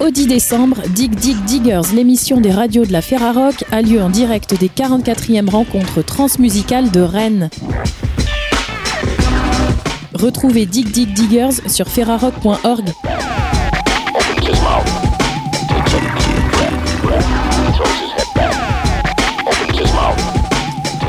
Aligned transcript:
Au 0.00 0.08
10 0.08 0.28
décembre, 0.28 0.78
Dig 0.88 1.14
Dig 1.14 1.36
Diggers, 1.44 1.92
l'émission 1.94 2.40
des 2.40 2.50
radios 2.50 2.86
de 2.86 2.92
la 2.92 3.02
Ferrarock, 3.02 3.64
a 3.70 3.82
lieu 3.82 4.00
en 4.00 4.08
direct 4.08 4.58
des 4.58 4.68
44e 4.68 5.50
rencontres 5.50 6.02
transmusicales 6.02 6.90
de 6.90 7.00
Rennes. 7.02 7.50
Retrouvez 10.14 10.64
Dig 10.64 10.90
Dig 10.90 11.12
Diggers 11.12 11.68
sur 11.68 11.86
ferrarock.org. 11.86 12.84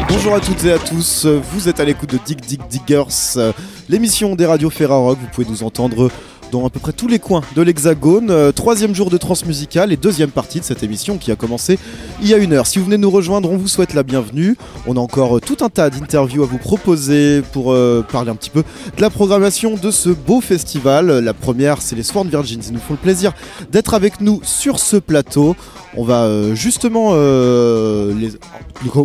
Bonjour 0.10 0.36
à 0.36 0.42
toutes 0.42 0.66
et 0.66 0.74
à 0.74 0.80
tous, 0.80 1.26
vous 1.26 1.70
êtes 1.70 1.80
à 1.80 1.86
l'écoute 1.86 2.10
de 2.10 2.20
Dig 2.26 2.42
Dig 2.42 2.60
Diggers, 2.70 3.54
l'émission 3.88 4.36
des 4.36 4.46
radios 4.46 4.70
Ferrarock, 4.70 5.18
vous 5.18 5.28
pouvez 5.34 5.48
nous 5.50 5.64
entendre 5.64 6.12
dans 6.52 6.66
à 6.66 6.70
peu 6.70 6.80
près 6.80 6.92
tous 6.92 7.08
les 7.08 7.18
coins 7.18 7.42
de 7.56 7.62
l'Hexagone. 7.62 8.30
Euh, 8.30 8.52
troisième 8.52 8.94
jour 8.94 9.10
de 9.10 9.18
transmusicale 9.18 9.92
et 9.92 9.98
deuxième 9.98 10.30
partie 10.30 10.60
de 10.60 10.66
cette 10.66 10.84
émission 10.84 11.18
qui 11.18 11.32
a 11.32 11.36
commencé 11.36 11.80
il 12.22 12.28
y 12.28 12.34
a 12.34 12.38
une 12.38 12.54
heure. 12.54 12.68
Si 12.68 12.78
vous 12.78 12.86
venez 12.86 12.98
nous 12.98 13.10
rejoindre, 13.10 13.50
on 13.50 13.58
vous 13.58 13.68
souhaite 13.68 13.94
la 13.94 14.04
bienvenue. 14.04 14.58
On 14.86 14.98
a 14.98 15.00
encore 15.00 15.38
euh, 15.38 15.40
tout 15.40 15.58
un 15.62 15.70
tas 15.70 15.90
d'interviews 15.90 16.44
à 16.44 16.46
vous 16.46 16.58
proposer 16.58 17.42
pour 17.54 17.72
euh, 17.72 18.06
parler 18.10 18.30
un 18.30 18.36
petit 18.36 18.50
peu 18.50 18.64
de 18.96 19.02
la 19.02 19.10
programmation 19.10 19.76
de 19.76 19.90
ce 19.90 20.10
beau 20.10 20.42
festival. 20.42 21.20
La 21.20 21.34
première, 21.34 21.82
c'est 21.82 21.96
les 21.96 22.04
Sworn 22.04 22.28
Virgins. 22.28 22.62
Ils 22.68 22.74
nous 22.74 22.80
font 22.80 22.94
le 22.94 23.00
plaisir 23.00 23.34
d'être 23.72 23.94
avec 23.94 24.22
nous 24.22 24.42
sur 24.44 24.80
ce 24.80 24.98
plateau. 24.98 25.56
On 25.96 26.04
va 26.04 26.56
justement 26.56 27.12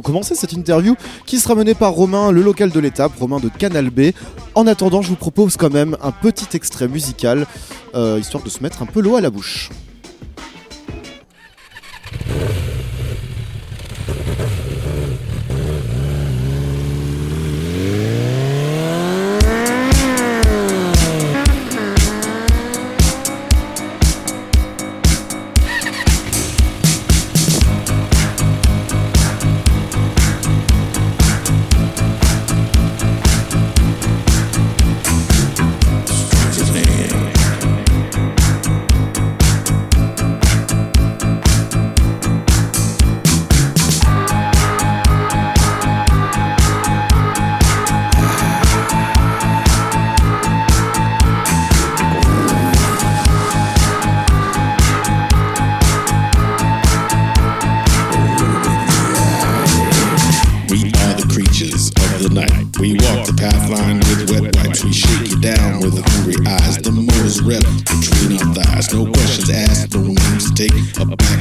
commencer 0.02 0.34
cette 0.34 0.52
interview 0.52 0.94
qui 1.26 1.38
sera 1.38 1.54
menée 1.54 1.74
par 1.74 1.92
Romain, 1.92 2.30
le 2.30 2.42
local 2.42 2.70
de 2.70 2.80
l'étape, 2.80 3.12
Romain 3.18 3.40
de 3.40 3.48
Canal 3.48 3.90
B. 3.90 4.12
En 4.54 4.66
attendant, 4.66 5.02
je 5.02 5.08
vous 5.08 5.16
propose 5.16 5.56
quand 5.56 5.72
même 5.72 5.96
un 6.02 6.12
petit 6.12 6.56
extrait 6.56 6.88
musical 6.88 7.35
euh, 7.94 8.18
histoire 8.18 8.42
de 8.42 8.48
se 8.48 8.62
mettre 8.62 8.82
un 8.82 8.86
peu 8.86 9.00
l'eau 9.00 9.16
à 9.16 9.20
la 9.20 9.30
bouche. 9.30 9.70
a, 70.94 71.02
a 71.02 71.35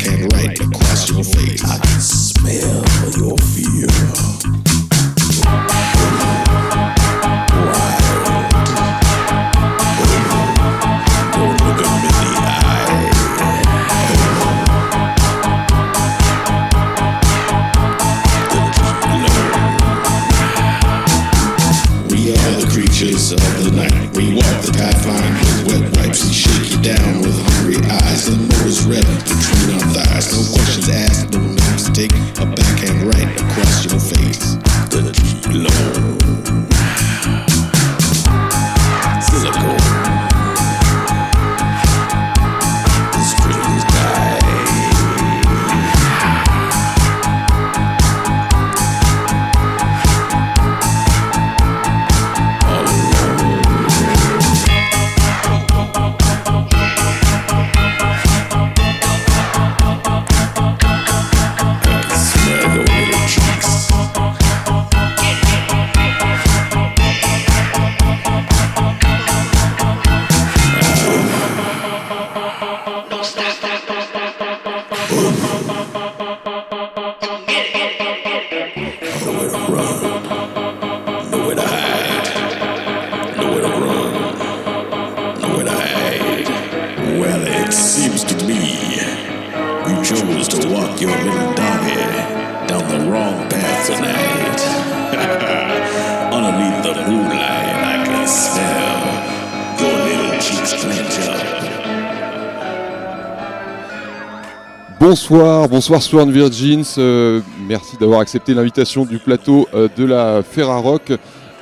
Bonsoir, 105.00 105.70
bonsoir 105.70 106.02
Sworn 106.02 106.32
Virgins. 106.32 106.96
Euh, 106.98 107.42
merci 107.68 107.96
d'avoir 107.98 108.22
accepté 108.22 108.56
l'invitation 108.56 109.06
du 109.06 109.20
plateau 109.20 109.68
euh, 109.76 109.88
de 109.96 110.04
la 110.04 110.42
Ferrarock. 110.42 111.14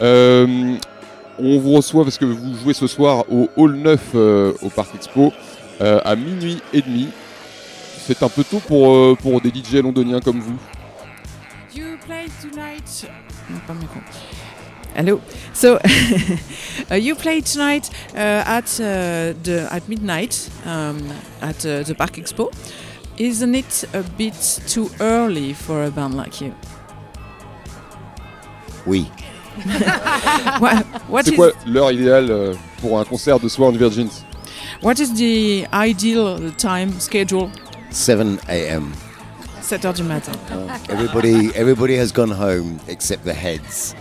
Euh, 0.02 0.76
on 1.38 1.60
vous 1.60 1.74
reçoit 1.74 2.06
parce 2.06 2.18
que 2.18 2.24
vous 2.24 2.56
jouez 2.56 2.74
ce 2.74 2.88
soir 2.88 3.26
au 3.30 3.50
Hall 3.58 3.74
9 3.74 4.16
au 4.62 4.70
Parc 4.70 4.96
Expo 4.96 5.34
à 5.82 6.16
minuit 6.16 6.62
et 6.72 6.82
demi. 6.82 7.10
C'est 8.06 8.22
un 8.22 8.30
peu 8.30 8.44
tôt 8.44 8.60
pour, 8.60 9.18
pour 9.18 9.40
des 9.40 9.50
DJ 9.50 9.76
londoniens 9.76 10.20
comme 10.20 10.40
vous. 10.40 10.58
You 11.74 11.98
play 12.06 12.28
tonight. 12.42 13.08
Hello. 14.94 15.22
So 15.54 15.80
uh, 16.92 16.96
you 16.96 17.16
play 17.16 17.42
tonight 17.42 17.90
uh, 18.14 18.44
at 18.46 18.80
uh, 18.80 19.34
the 19.44 19.68
at 19.72 19.88
midnight 19.88 20.50
um, 20.66 21.02
at 21.42 21.60
the 21.60 21.96
Parc 21.98 22.18
Expo. 22.18 22.52
Isn't 23.18 23.56
it 23.56 23.86
a 23.94 24.04
bit 24.18 24.60
too 24.68 24.90
early 25.00 25.54
for 25.54 25.86
a 25.86 25.90
band 25.90 26.16
like 26.16 26.42
you? 26.42 26.54
Oui. 28.86 29.06
C'est 31.24 31.36
quoi 31.36 31.52
l'heure 31.66 31.92
idéale 31.92 32.32
euh, 32.32 32.54
pour 32.82 33.00
un 33.00 33.06
concert 33.06 33.40
de 33.40 33.48
Sworn 33.48 33.78
Virgins? 33.78 34.26
What 34.82 35.00
is 35.00 35.14
the 35.14 35.68
ideal 35.74 36.52
time 36.58 37.00
schedule 37.00 37.50
7 37.94 38.40
a.m. 38.50 38.92
7 39.62 39.86
heures 39.86 39.94
du 39.94 40.04
matin. 40.04 40.34
everybody, 40.90 41.52
everybody 41.56 41.98
has 41.98 42.12
gone 42.12 42.32
home 42.32 42.80
except 42.90 43.24
the 43.24 43.34
heads. 43.34 43.96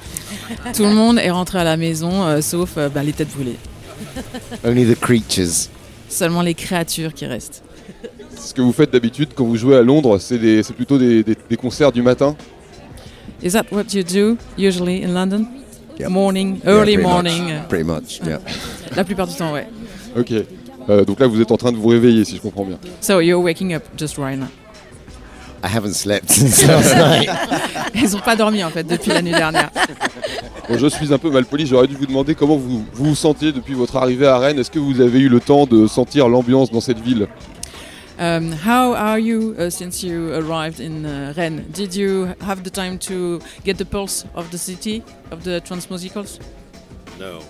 Tout 0.74 0.84
le 0.84 0.94
monde 0.94 1.18
est 1.18 1.30
rentré 1.30 1.60
à 1.60 1.64
la 1.64 1.76
maison, 1.76 2.24
euh, 2.24 2.40
sauf 2.40 2.76
euh, 2.76 2.88
bah, 2.88 3.04
les 3.04 3.12
têtes 3.12 3.32
brûlées. 3.32 3.58
Only 4.64 4.84
the 4.84 4.98
creatures. 4.98 5.68
Seulement 6.08 6.42
les 6.42 6.54
créatures 6.54 7.14
qui 7.14 7.26
restent 7.26 7.62
ce 8.42 8.52
que 8.52 8.60
vous 8.60 8.72
faites 8.72 8.90
d'habitude 8.90 9.30
quand 9.34 9.44
vous 9.44 9.56
jouez 9.56 9.76
à 9.76 9.82
Londres, 9.82 10.18
c'est 10.18 10.38
plutôt 10.74 10.98
des, 10.98 11.24
concerts 11.58 11.92
du 11.92 12.02
matin? 12.02 12.36
Is 13.42 13.52
that 13.52 13.66
what 13.70 13.92
you 13.92 14.02
do 14.02 14.36
usually 14.56 15.04
in 15.04 15.14
London? 15.14 15.46
Morning, 16.08 16.60
early 16.66 16.96
morning. 16.96 17.60
Pretty 17.68 17.84
much, 17.84 18.20
yeah. 18.26 18.40
La 18.96 19.04
plupart 19.04 19.28
du 19.28 19.34
temps, 19.34 19.52
ouais. 19.52 19.68
Ok. 20.16 20.32
Euh, 20.88 21.04
donc 21.04 21.20
là, 21.20 21.26
vous 21.26 21.40
êtes 21.40 21.52
en 21.52 21.56
train 21.56 21.72
de 21.72 21.76
vous 21.76 21.88
réveiller, 21.88 22.24
si 22.24 22.36
je 22.36 22.40
comprends 22.40 22.64
bien. 22.64 22.78
So 23.00 23.20
you're 23.20 23.42
waking 23.42 23.74
up 23.74 23.82
just 23.96 24.18
right 24.18 24.38
now. 24.38 24.48
I 25.64 25.68
haven't 25.68 25.94
slept 25.94 26.28
since 26.30 26.66
last 26.66 26.96
night. 26.96 27.30
Ils 27.94 28.16
ont 28.16 28.20
pas 28.20 28.34
dormi 28.34 28.64
en 28.64 28.70
fait 28.70 28.84
depuis 28.84 29.10
la 29.10 29.22
nuit 29.22 29.30
dernière. 29.30 29.70
Bon, 30.68 30.76
je 30.76 30.86
suis 30.88 31.12
un 31.12 31.18
peu 31.18 31.30
mal 31.30 31.44
poli, 31.44 31.66
j'aurais 31.66 31.86
dû 31.86 31.94
vous 31.94 32.06
demander 32.06 32.34
comment 32.34 32.56
vous 32.56 32.84
vous, 32.94 33.04
vous 33.04 33.14
sentiez 33.14 33.52
depuis 33.52 33.74
votre 33.74 33.96
arrivée 33.96 34.26
à 34.26 34.38
Rennes. 34.38 34.58
Est-ce 34.58 34.70
que 34.70 34.78
vous 34.78 35.00
avez 35.00 35.20
eu 35.20 35.28
le 35.28 35.40
temps 35.40 35.66
de 35.66 35.86
sentir 35.86 36.28
l'ambiance 36.28 36.70
dans 36.70 36.80
cette 36.80 36.98
ville? 37.00 37.28
Um, 38.18 38.52
how 38.52 38.94
are 38.94 39.18
you 39.18 39.54
uh, 39.58 39.70
since 39.70 40.02
you 40.02 40.32
arrived 40.34 40.80
in 40.80 41.04
uh, 41.04 41.32
Rennes? 41.36 41.64
Did 41.72 41.94
you 41.94 42.28
have 42.40 42.62
the 42.62 42.70
time 42.70 42.98
to 43.00 43.40
get 43.64 43.78
the 43.78 43.84
pulse 43.84 44.26
of 44.34 44.50
the 44.50 44.58
city 44.58 45.02
of 45.30 45.42
the 45.44 45.60
Transmusicals? 45.60 46.38
No. 47.18 47.40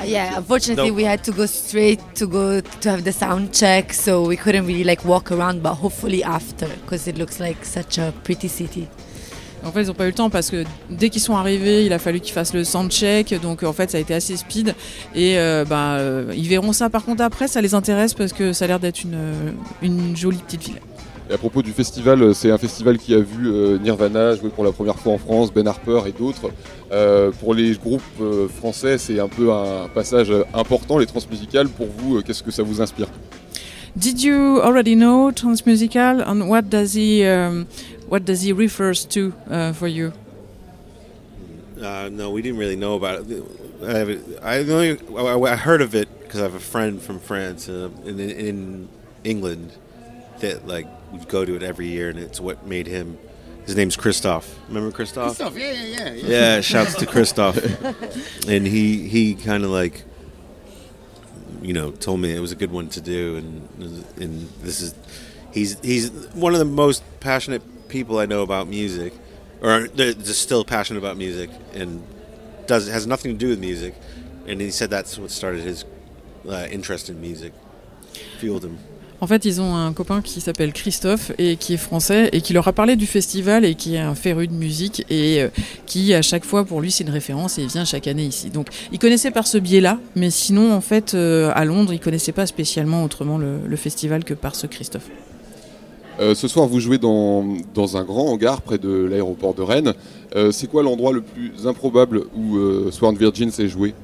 Uh, 0.00 0.04
yeah, 0.06 0.38
unfortunately, 0.38 0.90
No. 0.90 0.96
we 0.96 1.04
had 1.04 1.22
to 1.24 1.32
go 1.32 1.46
straight 1.46 2.00
to 2.14 2.26
go 2.26 2.60
to 2.80 2.90
have 2.90 3.02
the 3.04 3.12
sound 3.12 3.52
check, 3.52 3.92
so 3.92 4.26
we 4.26 4.36
couldn't 4.36 4.66
really 4.66 4.84
like 4.84 5.04
walk 5.04 5.30
around. 5.30 5.62
But 5.62 5.74
hopefully 5.74 6.22
after, 6.24 6.66
because 6.82 7.06
it 7.06 7.18
looks 7.18 7.38
like 7.38 7.64
such 7.64 7.98
a 7.98 8.12
pretty 8.24 8.48
city. 8.48 8.88
En 9.62 9.72
fait, 9.72 9.82
ils 9.82 9.88
n'ont 9.88 9.94
pas 9.94 10.04
eu 10.04 10.08
le 10.08 10.14
temps 10.14 10.30
parce 10.30 10.48
que 10.48 10.64
dès 10.88 11.10
qu'ils 11.10 11.20
sont 11.20 11.36
arrivés, 11.36 11.84
il 11.84 11.92
a 11.92 11.98
fallu 11.98 12.20
qu'ils 12.20 12.32
fassent 12.32 12.54
le 12.54 12.64
soundcheck. 12.64 13.38
Donc, 13.42 13.62
en 13.62 13.74
fait, 13.74 13.90
ça 13.90 13.98
a 13.98 14.00
été 14.00 14.14
assez 14.14 14.34
speed. 14.38 14.74
Et 15.14 15.36
euh, 15.36 15.66
bah, 15.68 15.96
euh, 15.98 16.32
ils 16.34 16.48
verront 16.48 16.72
ça 16.72 16.88
par 16.88 17.04
contre 17.04 17.22
après. 17.22 17.46
Ça 17.46 17.60
les 17.60 17.74
intéresse 17.74 18.14
parce 18.14 18.32
que 18.32 18.54
ça 18.54 18.64
a 18.64 18.68
l'air 18.68 18.80
d'être 18.80 19.02
une, 19.02 19.14
euh, 19.16 19.50
une 19.82 20.16
jolie 20.16 20.38
petite 20.38 20.62
ville. 20.64 20.80
Et 21.30 21.34
à 21.34 21.38
propos 21.38 21.62
du 21.62 21.70
festival, 21.70 22.20
euh, 22.22 22.34
c'est 22.34 22.50
un 22.50 22.58
festival 22.58 22.98
qui 22.98 23.14
a 23.14 23.20
vu 23.20 23.46
euh, 23.46 23.78
Nirvana 23.78 24.34
jouer 24.34 24.50
pour 24.50 24.64
la 24.64 24.72
première 24.72 24.96
fois 24.96 25.12
en 25.12 25.18
France, 25.18 25.52
Ben 25.52 25.64
Harper 25.68 26.00
et 26.08 26.10
d'autres. 26.10 26.50
Euh, 26.90 27.30
pour 27.30 27.54
les 27.54 27.70
groupes 27.74 28.02
euh, 28.20 28.48
français, 28.48 28.98
c'est 28.98 29.20
un 29.20 29.28
peu 29.28 29.52
un 29.52 29.86
passage 29.94 30.32
important, 30.52 30.98
les 30.98 31.06
transmusicales. 31.06 31.68
Pour 31.68 31.86
vous, 31.86 32.16
euh, 32.16 32.22
qu'est-ce 32.22 32.42
que 32.42 32.50
ça 32.50 32.64
vous 32.64 32.82
inspire? 32.82 33.06
Did 33.94 34.20
you 34.22 34.58
already 34.60 34.96
know 34.96 35.30
Transmusical 35.30 36.20
and 36.20 36.48
what 36.48 36.62
does 36.62 36.94
he 36.94 37.24
um, 37.24 37.66
what 38.08 38.20
does 38.20 38.42
he 38.42 38.52
refers 38.52 39.06
to 39.06 39.32
uh, 39.48 39.72
for 39.72 39.88
you? 39.88 40.12
Uh, 41.80 42.08
no, 42.10 42.30
we 42.30 42.42
didn't 42.42 42.58
really 42.58 42.76
know 42.76 42.96
about 42.96 43.30
it. 43.30 43.42
I, 43.84 44.18
I, 44.42 44.58
only, 44.68 44.98
I 45.16 45.52
I 45.52 45.56
heard 45.56 45.80
of 45.80 45.94
it 45.94 46.08
because 46.22 46.40
I 46.40 46.44
have 46.44 46.56
a 46.56 46.60
friend 46.60 47.00
from 47.00 47.20
France 47.20 47.68
uh, 47.68 47.88
in, 48.04 48.18
in 48.18 48.88
England 49.24 49.70
that 50.40 50.66
like 50.66 50.86
would 51.12 51.28
go 51.28 51.44
to 51.44 51.56
it 51.56 51.62
every 51.62 51.86
year, 51.86 52.08
and 52.08 52.18
it's 52.18 52.40
what 52.40 52.66
made 52.66 52.86
him. 52.86 53.18
His 53.66 53.76
name's 53.76 53.96
Christoph. 53.96 54.58
Remember 54.68 54.90
Christoph? 54.90 55.34
Stuff, 55.34 55.56
yeah, 55.56 55.72
yeah, 55.72 56.12
yeah. 56.12 56.26
Yeah, 56.26 56.60
shouts 56.60 56.94
to 56.96 57.06
Christoph. 57.06 57.56
and 58.48 58.66
he 58.66 59.08
he 59.08 59.34
kind 59.34 59.64
of 59.64 59.70
like, 59.70 60.02
you 61.62 61.72
know, 61.72 61.90
told 61.92 62.20
me 62.20 62.34
it 62.34 62.40
was 62.40 62.52
a 62.52 62.56
good 62.56 62.72
one 62.72 62.88
to 62.90 63.00
do, 63.00 63.36
and 63.36 64.08
and 64.16 64.48
this 64.62 64.80
is, 64.80 64.94
he's 65.52 65.78
he's 65.80 66.10
one 66.34 66.52
of 66.52 66.58
the 66.58 66.64
most 66.64 67.02
passionate 67.20 67.88
people 67.88 68.18
I 68.18 68.26
know 68.26 68.42
about 68.42 68.66
music, 68.66 69.12
or 69.60 69.86
just 69.88 70.42
still 70.42 70.64
passionate 70.64 70.98
about 70.98 71.16
music, 71.16 71.50
and 71.74 72.02
does 72.66 72.88
has 72.88 73.06
nothing 73.06 73.32
to 73.32 73.38
do 73.38 73.48
with 73.48 73.60
music, 73.60 73.94
and 74.46 74.60
he 74.60 74.70
said 74.70 74.90
that's 74.90 75.18
what 75.18 75.30
started 75.30 75.62
his 75.62 75.84
uh, 76.48 76.66
interest 76.70 77.10
in 77.10 77.20
music, 77.20 77.52
fueled 78.38 78.64
him. 78.64 78.78
En 79.22 79.26
fait, 79.26 79.44
ils 79.44 79.60
ont 79.60 79.76
un 79.76 79.92
copain 79.92 80.22
qui 80.22 80.40
s'appelle 80.40 80.72
Christophe 80.72 81.32
et 81.38 81.56
qui 81.56 81.74
est 81.74 81.78
français 81.78 82.30
et 82.32 82.40
qui 82.40 82.54
leur 82.54 82.66
a 82.68 82.72
parlé 82.72 82.96
du 82.96 83.06
festival 83.06 83.66
et 83.66 83.74
qui 83.74 83.96
est 83.96 84.00
un 84.00 84.14
féru 84.14 84.48
de 84.48 84.54
musique 84.54 85.04
et 85.10 85.42
euh, 85.42 85.48
qui, 85.84 86.14
à 86.14 86.22
chaque 86.22 86.44
fois, 86.44 86.64
pour 86.64 86.80
lui, 86.80 86.90
c'est 86.90 87.04
une 87.04 87.10
référence 87.10 87.58
et 87.58 87.62
il 87.62 87.68
vient 87.68 87.84
chaque 87.84 88.06
année 88.06 88.24
ici. 88.24 88.48
Donc, 88.48 88.68
il 88.92 88.98
connaissait 88.98 89.30
par 89.30 89.46
ce 89.46 89.58
biais-là, 89.58 89.98
mais 90.16 90.30
sinon, 90.30 90.72
en 90.72 90.80
fait, 90.80 91.12
euh, 91.12 91.52
à 91.54 91.66
Londres, 91.66 91.92
il 91.92 92.00
connaissait 92.00 92.32
pas 92.32 92.46
spécialement 92.46 93.04
autrement 93.04 93.36
le, 93.36 93.76
festival 93.76 94.24
que 94.24 94.34
par 94.34 94.54
ce 94.54 94.66
Christophe. 94.66 95.08
Euh, 96.18 96.34
Ce 96.34 96.48
soir, 96.48 96.66
vous 96.66 96.80
jouez 96.80 96.98
dans, 96.98 97.44
dans 97.74 97.98
un 97.98 98.04
grand 98.04 98.26
hangar 98.30 98.62
près 98.62 98.78
de 98.78 99.04
l'aéroport 99.04 99.54
de 99.54 99.62
Rennes. 99.62 99.94
C'est 100.52 100.68
quoi 100.70 100.82
l'endroit 100.82 101.12
le 101.12 101.22
plus 101.22 101.66
improbable 101.66 102.22
où 102.36 102.56
euh, 102.56 102.90
Virgin 103.18 103.50
s'est 103.50 103.68
joué 103.68 103.94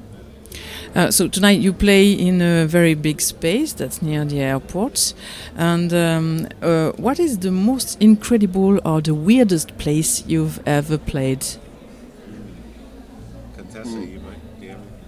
Uh, 0.95 1.11
so 1.11 1.27
tonight 1.27 1.59
you 1.59 1.73
play 1.73 2.11
in 2.11 2.41
a 2.41 2.65
very 2.65 2.93
big 2.95 3.21
space 3.21 3.73
that's 3.73 4.01
near 4.01 4.25
the 4.25 4.39
airport. 4.39 5.13
And 5.55 5.93
um, 5.93 6.47
uh, 6.61 6.91
what 6.93 7.19
is 7.19 7.39
the 7.39 7.51
most 7.51 8.01
incredible 8.01 8.79
or 8.87 9.01
the 9.01 9.13
weirdest 9.13 9.77
place 9.77 10.25
you've 10.27 10.59
ever 10.67 10.97
played? 10.97 11.45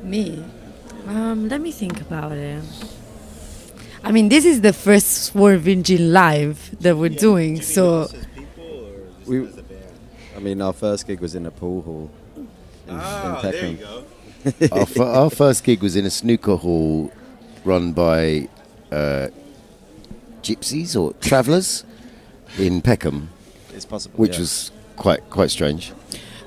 Me, 0.03 0.43
um, 1.07 1.49
let 1.49 1.61
me 1.61 1.71
think 1.71 2.01
about 2.01 2.31
it. 2.31 2.63
I 4.03 4.11
mean, 4.11 4.29
this 4.29 4.45
is 4.45 4.61
the 4.61 4.73
first 4.73 5.23
Swerve 5.25 5.61
Virgin 5.63 6.13
live 6.13 6.75
that 6.79 6.97
we're 6.97 7.09
doing, 7.09 7.61
so 7.61 8.07
We, 9.29 9.47
I 10.35 10.39
mean, 10.39 10.61
our 10.61 10.73
first 10.73 11.05
gig 11.05 11.19
was 11.19 11.35
in 11.35 11.45
a 11.45 11.51
pool 11.51 11.81
hall 11.83 12.09
in, 12.35 12.47
in 12.95 13.35
Peckham. 13.41 13.77
our, 14.71 14.79
f- 14.81 14.99
our 14.99 15.29
first 15.29 15.63
gig 15.63 15.81
was 15.81 15.95
in 15.95 16.05
a 16.05 16.09
snooker 16.09 16.55
hall 16.55 17.11
run 17.65 17.93
by 17.93 18.47
uh, 18.91 19.27
gypsies 20.41 20.99
or 20.99 21.13
travellers 21.21 21.83
in 22.57 22.81
Peckham, 22.81 23.29
It's 23.73 23.85
possible. 23.85 24.17
which 24.17 24.33
yeah. 24.33 24.39
was 24.39 24.71
quite 24.95 25.29
quite 25.29 25.51
strange. 25.51 25.91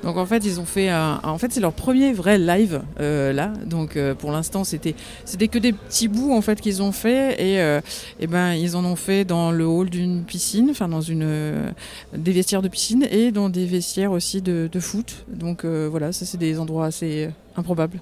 Donc 0.03 0.17
en 0.17 0.27
fait 0.27 0.45
ils 0.45 0.59
ont 0.61 0.65
fait 0.65 0.89
un- 0.89 1.21
en 1.23 1.39
fait 1.39 1.53
c'est 1.53 1.61
leur 1.61 1.73
premier 1.73 2.13
vrai 2.13 2.39
live 2.39 2.83
euh, 3.01 3.33
là. 3.33 3.53
Donc 3.67 3.97
euh, 3.97 4.15
pour 4.15 4.33
l'instant 4.33 4.65
c'était 4.65 4.95
c'était 5.25 5.49
que 5.49 5.59
des 5.59 5.73
petits 5.73 6.09
bouts 6.09 6.33
en 6.33 6.41
fait 6.43 6.61
qu'ils 6.61 6.83
ont 6.83 6.93
fait. 6.93 7.35
Et, 7.41 7.61
euh, 7.61 7.81
et 8.19 8.27
ben 8.27 8.53
ils 8.55 8.77
en 8.77 8.85
ont 8.85 8.97
fait 8.97 9.25
dans 9.25 9.51
le 9.53 9.65
hall 9.67 9.91
d'une 9.91 10.25
piscine 10.25 10.69
enfin 10.71 10.89
dans 10.89 11.01
une 11.01 11.23
euh, 11.25 11.71
des 12.17 12.33
vestiaires 12.33 12.63
de 12.63 12.69
piscine 12.69 13.07
et 13.11 13.31
dans 13.31 13.49
des 13.49 13.65
vestiaires 13.67 14.13
aussi 14.13 14.43
de, 14.43 14.69
de 14.71 14.81
foot. 14.81 15.25
Donc 15.29 15.65
euh, 15.65 15.87
voilà 15.91 16.13
ça 16.13 16.27
c'est 16.27 16.39
des 16.39 16.59
endroits 16.59 16.87
assez 16.87 17.31
improbables. 17.57 18.01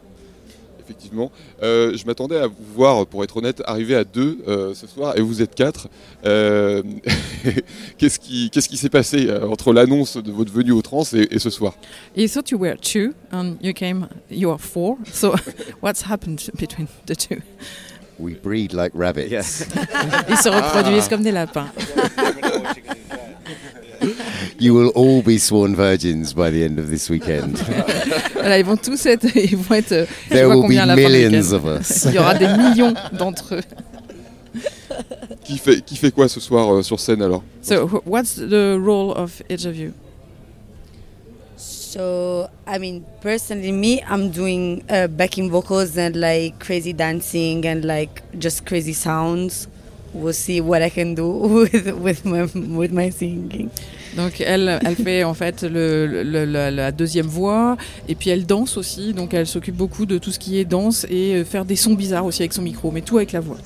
Effectivement. 0.90 1.31
Euh, 1.62 1.96
je 1.96 2.04
m'attendais 2.04 2.37
à 2.37 2.48
vous 2.48 2.54
voir, 2.75 3.06
pour 3.06 3.22
être 3.22 3.37
honnête, 3.37 3.62
arriver 3.64 3.94
à 3.94 4.02
deux 4.02 4.38
euh, 4.48 4.75
ce 4.75 4.88
soir 4.88 5.16
et 5.16 5.20
vous 5.20 5.40
êtes 5.40 5.54
quatre. 5.54 5.87
Euh, 6.26 6.82
qu'est-ce 7.98 8.19
qui 8.19 8.50
qu'est-ce 8.50 8.69
qui 8.69 8.76
s'est 8.76 8.88
passé 8.88 9.28
euh, 9.28 9.46
entre 9.46 9.72
l'annonce 9.72 10.16
de 10.16 10.32
votre 10.32 10.52
venue 10.52 10.72
au 10.72 10.82
trans 10.82 11.04
et, 11.14 11.32
et 11.32 11.38
ce 11.38 11.48
soir? 11.48 11.75
You 12.16 12.26
thought 12.26 12.50
you 12.50 12.58
were 12.58 12.76
two 12.76 13.12
and 13.32 13.54
you 13.62 13.72
came 13.72 14.08
you 14.32 14.50
are 14.50 14.58
four 14.58 14.96
so 15.12 15.37
what's 15.81 16.02
happened 16.10 16.40
between 16.58 16.88
the 17.06 17.14
two? 17.14 17.40
We 18.18 18.35
breed 18.35 18.73
like 18.73 18.90
rabbits. 18.92 19.30
Yes. 19.30 19.68
Ils 20.28 20.38
se 20.38 20.49
reproduisent 20.49 21.09
comme 21.09 21.23
des 21.23 21.30
lapins. 21.30 21.68
You 24.61 24.75
will 24.75 24.90
all 24.95 25.23
be 25.23 25.38
sworn 25.38 25.75
virgins 25.75 26.35
by 26.35 26.50
the 26.50 26.62
end 26.64 26.79
of 26.79 26.90
this 26.90 27.09
weekend. 27.09 27.57
Voilà, 28.35 28.59
ils 28.59 28.64
vont 28.64 28.76
tous 28.76 29.07
être 29.07 29.26
ils 29.37 29.57
vont 29.57 29.75
être 29.75 29.88
je 29.88 30.05
sais 30.05 30.35
There 30.35 30.49
will 30.49 30.59
be 30.59 30.62
combien 30.62 30.83
à 30.83 30.87
la 30.87 30.97
fin 30.97 31.09
du 31.09 31.09
millions 31.09 31.52
of 31.52 31.64
us. 31.64 32.05
Il 32.07 32.14
y 32.14 32.19
aura 32.19 32.35
des 32.35 32.47
millions 32.47 32.95
d'entre 33.12 33.55
eux. 33.57 33.62
qui 35.45 35.59
fait, 35.59 35.83
qui 35.85 35.97
fait 35.97 36.11
quoi 36.11 36.29
ce 36.29 36.40
soir 36.40 36.73
euh, 36.73 36.83
sur 36.83 37.00
scène 37.00 37.23
alors 37.23 37.43
So, 37.62 38.02
what's 38.05 38.35
the 38.37 38.76
role 38.79 39.12
of 39.17 39.43
each 39.49 39.64
of 39.64 39.76
you? 39.76 39.93
so 41.90 42.49
I 42.67 42.79
mean, 42.79 43.05
personally, 43.21 43.73
me, 43.73 44.02
I'm 44.02 44.31
doing 44.31 44.85
uh, 44.88 45.09
backing 45.09 45.50
vocals 45.50 45.97
and 45.99 46.14
like 46.17 46.59
crazy 46.61 46.93
dancing 46.93 47.67
and 47.67 47.85
like 47.85 48.23
just 48.38 48.64
crazy 48.64 48.93
sounds. 48.93 49.67
We'll 50.12 50.33
see 50.33 50.61
what 50.61 50.83
I 50.83 50.90
can 50.90 51.14
do 51.14 51.29
with 51.29 51.93
with 51.95 52.25
my 52.25 52.43
with 52.45 52.93
my 52.93 53.11
singing. 53.11 53.71
Donc, 54.17 54.40
elle, 54.40 54.81
elle 54.85 54.97
fait 54.97 55.23
en 55.25 55.35
fait 55.35 55.62
le, 55.62 56.07
le- 56.25 56.45
la, 56.45 56.71
la 56.71 56.90
deuxième 56.93 57.26
voix 57.26 57.76
et 58.09 58.14
puis 58.14 58.31
elle 58.31 58.45
danse 58.45 58.76
aussi. 58.76 59.12
Donc, 59.14 59.35
elle 59.35 59.47
s'occupe 59.47 59.76
beaucoup 59.76 60.05
de 60.07 60.19
tout 60.19 60.33
ce 60.33 60.38
qui 60.38 60.59
est 60.59 60.64
danse 60.64 61.07
et 61.09 61.35
euh, 61.37 61.45
faire 61.45 61.64
des 61.64 61.76
sons 61.76 61.95
bizarres 61.95 62.25
aussi 62.25 62.43
avec 62.43 62.52
son 62.52 62.62
micro, 62.62 62.90
mais 62.90 63.02
tout 63.02 63.19
avec 63.19 63.33
la 63.33 63.40
voix. 63.40 63.59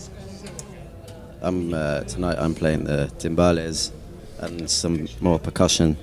I'm 1.42 1.70
uh, 1.74 2.04
tonight. 2.06 2.36
I'm 2.40 2.54
playing 2.54 2.84
the 2.84 3.08
timbales 3.18 3.90
and 4.42 4.66
some 4.66 5.06
more 5.20 5.38
percussion 5.38 5.94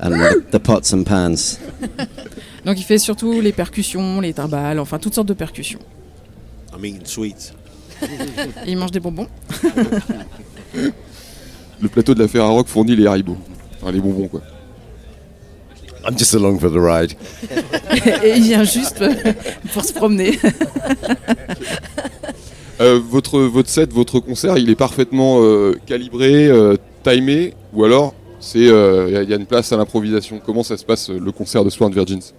and 0.00 0.10
the, 0.10 0.42
the 0.52 0.58
pots 0.58 0.92
and 0.94 1.04
pans. 1.04 1.58
Donc, 2.66 2.78
il 2.78 2.84
fait 2.84 2.98
surtout 2.98 3.40
les 3.40 3.52
percussions, 3.52 4.20
les 4.20 4.34
timbales, 4.34 4.78
enfin 4.78 4.98
toutes 4.98 5.14
sortes 5.14 5.28
de 5.28 5.34
percussions. 5.34 5.80
I'm 6.74 6.84
eating 6.84 7.04
sweets. 7.06 7.52
Et 8.02 8.06
il 8.72 8.76
mange 8.76 8.90
des 8.90 9.00
bonbons. 9.00 9.28
Le 11.80 11.88
plateau 11.88 12.14
de 12.14 12.20
la 12.20 12.28
Ferrarock 12.28 12.68
fournit 12.68 12.96
les 12.96 13.06
haribots. 13.06 13.36
Enfin, 13.80 13.92
les 13.92 14.00
bonbons 14.00 14.28
quoi. 14.28 14.40
I'm 16.08 16.16
just 16.16 16.34
along 16.34 16.60
for 16.60 16.70
the 16.70 16.78
ride. 16.78 17.12
et 18.24 18.36
il 18.36 18.44
vient 18.44 18.62
juste 18.62 19.02
euh, 19.02 19.12
pour 19.72 19.84
se 19.84 19.92
promener. 19.92 20.38
Euh, 22.78 23.00
votre, 23.02 23.40
votre 23.40 23.70
set, 23.70 23.90
votre 23.92 24.20
concert, 24.20 24.58
il 24.58 24.68
est 24.68 24.74
parfaitement 24.76 25.38
euh, 25.40 25.78
calibré, 25.86 26.46
euh, 26.46 26.76
timé, 27.02 27.54
ou 27.72 27.84
alors 27.84 28.14
c'est 28.38 28.58
il 28.58 28.66
y, 29.28 29.32
a 29.32 29.36
une 29.36 29.46
place 29.46 29.72
à 29.72 29.78
l'improvisation. 29.78 30.40
Comment 30.44 30.62
ça 30.62 30.76
se 30.76 30.84
passe 30.84 31.08
euh, 31.08 31.18
le 31.18 31.32
concert 31.32 31.64
de 31.64 31.70
Sworn 31.70 31.92
Virgins? 31.92 32.34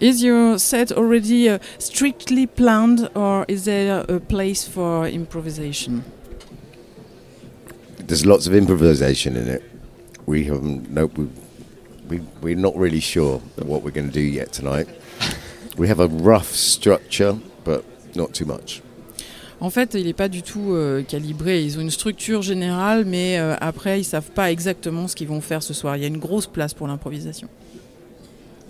Is 0.00 0.24
your 0.24 0.58
set 0.58 0.92
already 0.92 1.48
uh, 1.48 1.58
strictly 1.78 2.46
planned, 2.46 3.10
or 3.14 3.44
is 3.48 3.64
there 3.64 4.04
a 4.08 4.18
place 4.18 4.66
for 4.66 5.06
improvisation? 5.06 6.02
There's 8.10 8.26
lots 8.26 8.48
of 8.48 8.56
improvisation 8.56 9.36
in 9.36 9.46
it. 9.46 9.62
We 10.26 10.42
haven't. 10.42 10.90
No, 10.90 11.06
we, 11.06 11.28
we 12.08 12.20
we're 12.42 12.56
not 12.56 12.74
really 12.74 12.98
sure 12.98 13.38
what 13.62 13.84
we're 13.84 13.92
going 13.92 14.08
to 14.08 14.12
do 14.12 14.20
yet 14.20 14.52
tonight. 14.52 14.88
we 15.78 15.86
have 15.86 16.00
a 16.00 16.08
rough 16.08 16.48
structure, 16.48 17.38
but 17.62 17.84
not 18.16 18.34
too 18.34 18.46
much. 18.46 18.82
En 19.60 19.70
fait, 19.70 19.94
il 19.94 20.06
n'est 20.06 20.12
pas 20.12 20.28
du 20.28 20.42
tout 20.42 20.72
euh, 20.72 21.04
calibré. 21.04 21.62
Ils 21.62 21.78
ont 21.78 21.82
une 21.82 21.90
structure 21.90 22.42
générale, 22.42 23.04
mais 23.04 23.38
euh, 23.38 23.54
après, 23.60 24.00
ils 24.00 24.04
savent 24.04 24.32
pas 24.32 24.50
exactement 24.50 25.06
ce 25.06 25.14
qu'ils 25.14 25.28
vont 25.28 25.40
faire 25.40 25.62
ce 25.62 25.72
soir. 25.72 25.96
Il 25.96 26.02
y 26.02 26.04
a 26.04 26.08
une 26.08 26.18
grosse 26.18 26.48
place 26.48 26.74
pour 26.74 26.88
l'improvisation. 26.88 27.46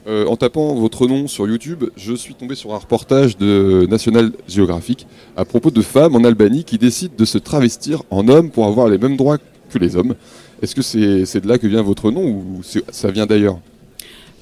Euh, 0.06 0.26
en 0.26 0.36
tapant 0.36 0.74
votre 0.74 1.06
nom 1.06 1.28
sur 1.28 1.46
YouTube, 1.46 1.84
je 1.96 2.14
suis 2.14 2.34
tombé 2.34 2.54
sur 2.54 2.72
un 2.74 2.78
reportage 2.78 3.36
de 3.36 3.86
National 3.88 4.32
Geographic 4.48 5.06
à 5.36 5.44
propos 5.44 5.70
de 5.70 5.82
femmes 5.82 6.16
en 6.16 6.24
Albanie 6.24 6.64
qui 6.64 6.78
décident 6.78 7.14
de 7.16 7.24
se 7.26 7.36
travestir 7.36 8.02
en 8.10 8.26
hommes 8.28 8.50
pour 8.50 8.66
avoir 8.66 8.88
les 8.88 8.96
mêmes 8.96 9.16
droits 9.16 9.36
que 9.36 9.78
les 9.78 9.96
hommes. 9.96 10.14
Est-ce 10.62 10.74
que 10.74 10.82
c'est 10.82 11.40
de 11.40 11.48
là 11.48 11.58
que 11.58 11.66
vient 11.66 11.82
votre 11.82 12.10
nom 12.10 12.24
ou 12.24 12.62
ça 12.62 13.10
vient 13.10 13.26
d'ailleurs? 13.26 13.58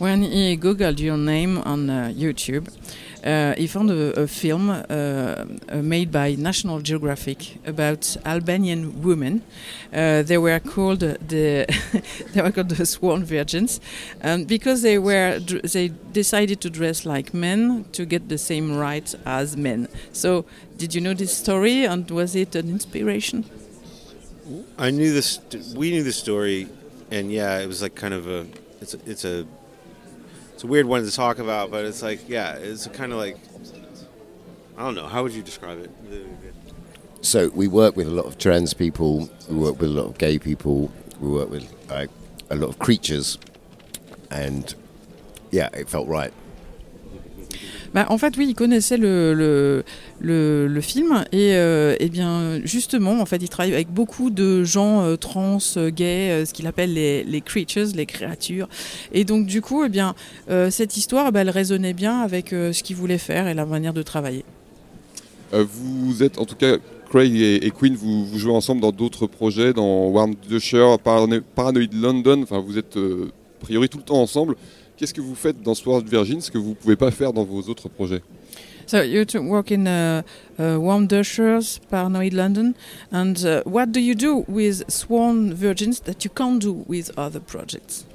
When 0.01 0.23
he 0.23 0.57
googled 0.57 1.01
your 1.01 1.17
name 1.17 1.61
on 1.67 1.89
uh, 1.89 2.13
YouTube, 2.17 2.69
uh, 3.25 3.55
he 3.57 3.67
found 3.67 3.91
a, 3.91 4.21
a 4.21 4.27
film 4.27 4.71
uh, 4.71 4.75
uh, 4.79 5.77
made 5.83 6.13
by 6.13 6.35
National 6.35 6.81
Geographic 6.81 7.59
about 7.67 8.17
Albanian 8.25 9.03
women. 9.03 9.43
They 9.91 10.39
were 10.39 10.61
called 10.61 11.01
the 11.01 11.67
they 12.33 12.43
were 12.43 12.53
called 12.53 12.69
the 12.69 12.87
Sworn 12.87 13.25
Virgins, 13.25 13.81
um, 14.23 14.45
because 14.45 14.83
they 14.83 14.99
were 14.99 15.39
they 15.39 15.89
decided 16.13 16.61
to 16.61 16.71
dress 16.71 17.05
like 17.05 17.35
men 17.35 17.85
to 17.93 18.05
get 18.05 18.29
the 18.29 18.39
same 18.39 18.77
rights 18.77 19.17
as 19.25 19.57
men. 19.57 19.89
So, 20.13 20.45
did 20.77 20.95
you 20.95 21.01
know 21.01 21.15
this 21.15 21.37
story 21.37 21.85
and 21.85 22.09
was 22.11 22.37
it 22.37 22.55
an 22.55 22.69
inspiration? 22.69 23.45
I 24.79 24.91
knew 24.91 25.13
this. 25.13 25.41
We 25.75 25.91
knew 25.91 26.03
the 26.03 26.13
story, 26.13 26.69
and 27.11 27.31
yeah, 27.31 27.59
it 27.59 27.67
was 27.67 27.83
like 27.83 27.95
kind 27.95 28.15
of 28.15 28.27
a. 28.27 28.47
It's 28.81 28.95
a, 28.95 28.99
it's 29.07 29.25
a. 29.25 29.47
It's 30.59 30.65
a 30.65 30.67
weird 30.67 30.87
one 30.87 31.05
to 31.05 31.11
talk 31.13 31.39
about, 31.39 31.71
but 31.71 31.85
it's 31.85 32.03
like 32.03 32.29
yeah, 32.29 32.55
it's 32.55 32.89
kind 32.89 33.13
of 33.13 33.19
like. 33.19 33.37
I 34.77 34.83
don't 34.83 34.97
know. 34.97 35.07
How 35.07 35.23
would 35.23 35.33
you 35.33 35.41
describe 35.41 35.79
it? 35.79 35.89
So 37.21 37.51
we 37.51 37.69
work 37.69 37.95
with 37.95 38.09
a 38.09 38.11
lot 38.11 38.27
of 38.27 38.39
trans 38.39 38.75
people. 38.75 39.31
We 39.49 39.55
work 39.55 39.81
with 39.81 39.91
a 39.91 39.93
lot 39.93 40.07
of 40.07 40.19
gay 40.19 40.37
people. 40.37 40.91
We 41.21 41.29
work 41.29 41.49
with 41.49 41.73
like 41.89 42.11
a 42.51 42.57
lot 42.57 42.71
of 42.71 42.81
creatures, 42.81 43.39
and 44.33 44.75
yeah, 45.53 45.69
it 45.75 45.89
felt 45.89 46.09
right. 46.09 46.33
Bah, 47.95 48.07
en 48.11 48.19
fait, 48.19 48.37
oui, 48.37 48.47
il 48.51 48.55
connaissait 48.55 48.99
le, 48.99 49.33
le, 50.21 50.67
le, 50.67 50.81
film 50.81 51.25
et, 51.33 51.55
euh, 51.55 51.97
eh 52.01 52.09
bien 52.09 52.61
justement, 52.65 53.21
en 53.21 53.27
fait, 53.27 53.39
il 53.39 53.49
travaille 53.49 53.73
avec 53.73 53.89
beaucoup 53.89 54.31
de 54.31 54.63
gens 54.63 55.03
euh, 55.03 55.17
trans, 55.17 55.59
euh, 55.77 55.91
gays, 55.91 56.45
ce 56.45 56.53
qu'il 56.53 56.67
appelle 56.67 56.93
les, 56.93 57.25
les 57.25 57.41
creatures, 57.41 57.89
les 57.95 58.07
créatures. 58.07 58.69
Et 59.13 59.25
donc, 59.25 59.47
du 59.47 59.63
coup, 59.63 59.85
eh 59.85 59.89
bien, 59.89 60.15
cette 60.71 60.97
histoire, 60.97 61.33
ben, 61.33 61.41
elle 61.41 61.51
résonnait 61.51 61.95
bien 61.95 62.21
avec 62.21 62.51
ce 62.51 62.83
qu'il 62.83 62.97
voulait 62.97 63.19
faire 63.19 63.49
et 63.49 63.55
la 63.55 63.65
manière 63.67 63.95
de 63.95 64.03
travailler. 64.03 64.45
Vous 65.53 66.23
êtes 66.23 66.39
en 66.39 66.45
tout 66.45 66.57
cas, 66.57 66.77
Craig 67.09 67.35
et, 67.35 67.67
et 67.67 67.71
Queen, 67.71 67.95
vous, 67.95 68.27
vous 68.27 68.39
jouez 68.39 68.53
ensemble 68.53 68.83
dans 68.83 68.93
d'autres 68.93 69.27
projets, 69.27 69.73
dans 69.73 70.09
Warm 70.09 70.35
Dusher, 70.49 70.97
Parano- 71.03 71.41
Paranoid 71.55 71.89
London, 71.95 72.43
enfin 72.43 72.61
vous 72.61 72.77
êtes 72.77 72.97
a 72.97 73.65
priori 73.65 73.89
tout 73.89 73.99
le 73.99 74.05
temps 74.05 74.21
ensemble. 74.21 74.57
Qu'est-ce 74.99 75.15
que 75.15 75.21
vous 75.21 75.37
faites 75.37 75.63
dans 75.63 75.75
Sword 75.75 76.03
Virgin, 76.07 76.41
ce 76.41 76.51
que 76.51 76.59
vous 76.59 76.71
ne 76.71 76.75
pouvez 76.75 76.97
pas 76.97 77.13
faire 77.13 77.33
dans 77.33 77.45
vos 77.45 77.63
autres 77.71 77.89
projets? 77.89 78.21
So 78.89 79.03
you 79.03 79.25
to 79.27 79.41
work 79.41 79.71
in 79.71 79.87
uh, 79.87 80.23
uh, 80.59 80.81
Warm 80.81 81.07
Dushers, 81.07 81.79
Paranoid 81.89 82.33
London, 82.33 82.75
and 83.13 83.37
uh, 83.45 83.63
what 83.65 83.93
do 83.93 84.01
you 84.01 84.15
do 84.15 84.45
with 84.49 84.91
Sworn 84.91 85.55
Virgins 85.55 86.01
that 86.01 86.25
you 86.25 86.31
can't 86.31 86.59
do 86.59 86.73
with 86.89 87.11
other 87.17 87.39
projects? 87.39 88.07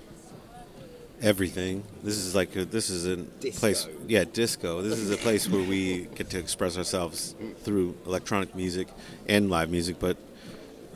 Everything. 1.21 1.83
This 2.03 2.17
is 2.17 2.35
like 2.35 2.53
a, 2.57 2.65
this 2.65 2.89
is 2.89 3.05
a 3.05 3.17
place. 3.51 3.87
Yeah, 4.07 4.25
disco. 4.25 4.81
This 4.81 4.99
is 4.99 5.09
a 5.09 5.17
place 5.17 5.47
where 5.47 5.61
we 5.61 6.09
get 6.15 6.31
to 6.31 6.39
express 6.39 6.75
ourselves 6.77 7.33
through 7.63 7.95
electronic 8.05 8.55
music 8.55 8.89
and 9.29 9.49
live 9.49 9.69
music. 9.69 9.99
But 9.99 10.17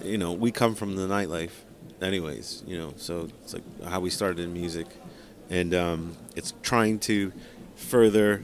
you 0.03 0.17
know, 0.17 0.33
we 0.33 0.51
come 0.51 0.75
from 0.75 0.95
the 0.95 1.07
nightlife, 1.07 1.51
anyways. 2.01 2.63
You 2.67 2.77
know, 2.77 2.93
so 2.97 3.29
it's 3.43 3.53
like 3.53 3.63
how 3.87 4.01
we 4.01 4.09
started 4.09 4.39
in 4.39 4.53
music, 4.53 4.87
and 5.49 5.73
um, 5.73 6.17
it's 6.35 6.53
trying 6.61 6.99
to 6.99 7.31
further, 7.75 8.43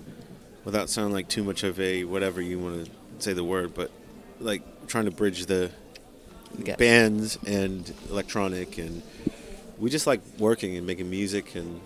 without 0.63 0.89
sounding 0.89 1.13
like 1.13 1.27
too 1.27 1.43
much 1.43 1.63
of 1.63 1.79
a 1.79 2.03
whatever 2.05 2.41
you 2.41 2.59
want 2.59 2.85
to 2.85 2.91
say 3.19 3.33
the 3.33 3.43
word, 3.43 3.73
but 3.73 3.91
like 4.39 4.87
trying 4.87 5.05
to 5.05 5.11
bridge 5.11 5.45
the 5.45 5.71
Gap. 6.63 6.77
bands 6.77 7.37
and 7.47 7.91
electronic 8.09 8.77
and 8.77 9.01
we 9.79 9.89
just 9.89 10.05
like 10.05 10.21
working 10.37 10.77
and 10.77 10.85
making 10.85 11.09
music 11.09 11.55
and 11.55 11.81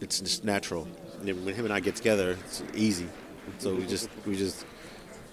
it's 0.00 0.20
just 0.20 0.44
natural. 0.44 0.86
And 1.20 1.44
when 1.44 1.54
him 1.54 1.64
and 1.64 1.74
i 1.74 1.80
get 1.80 1.96
together 1.96 2.36
it's 2.44 2.62
easy. 2.74 3.06
So 3.58 3.74
we 3.74 3.86
just 3.86 4.08
we 4.26 4.36
just 4.36 4.64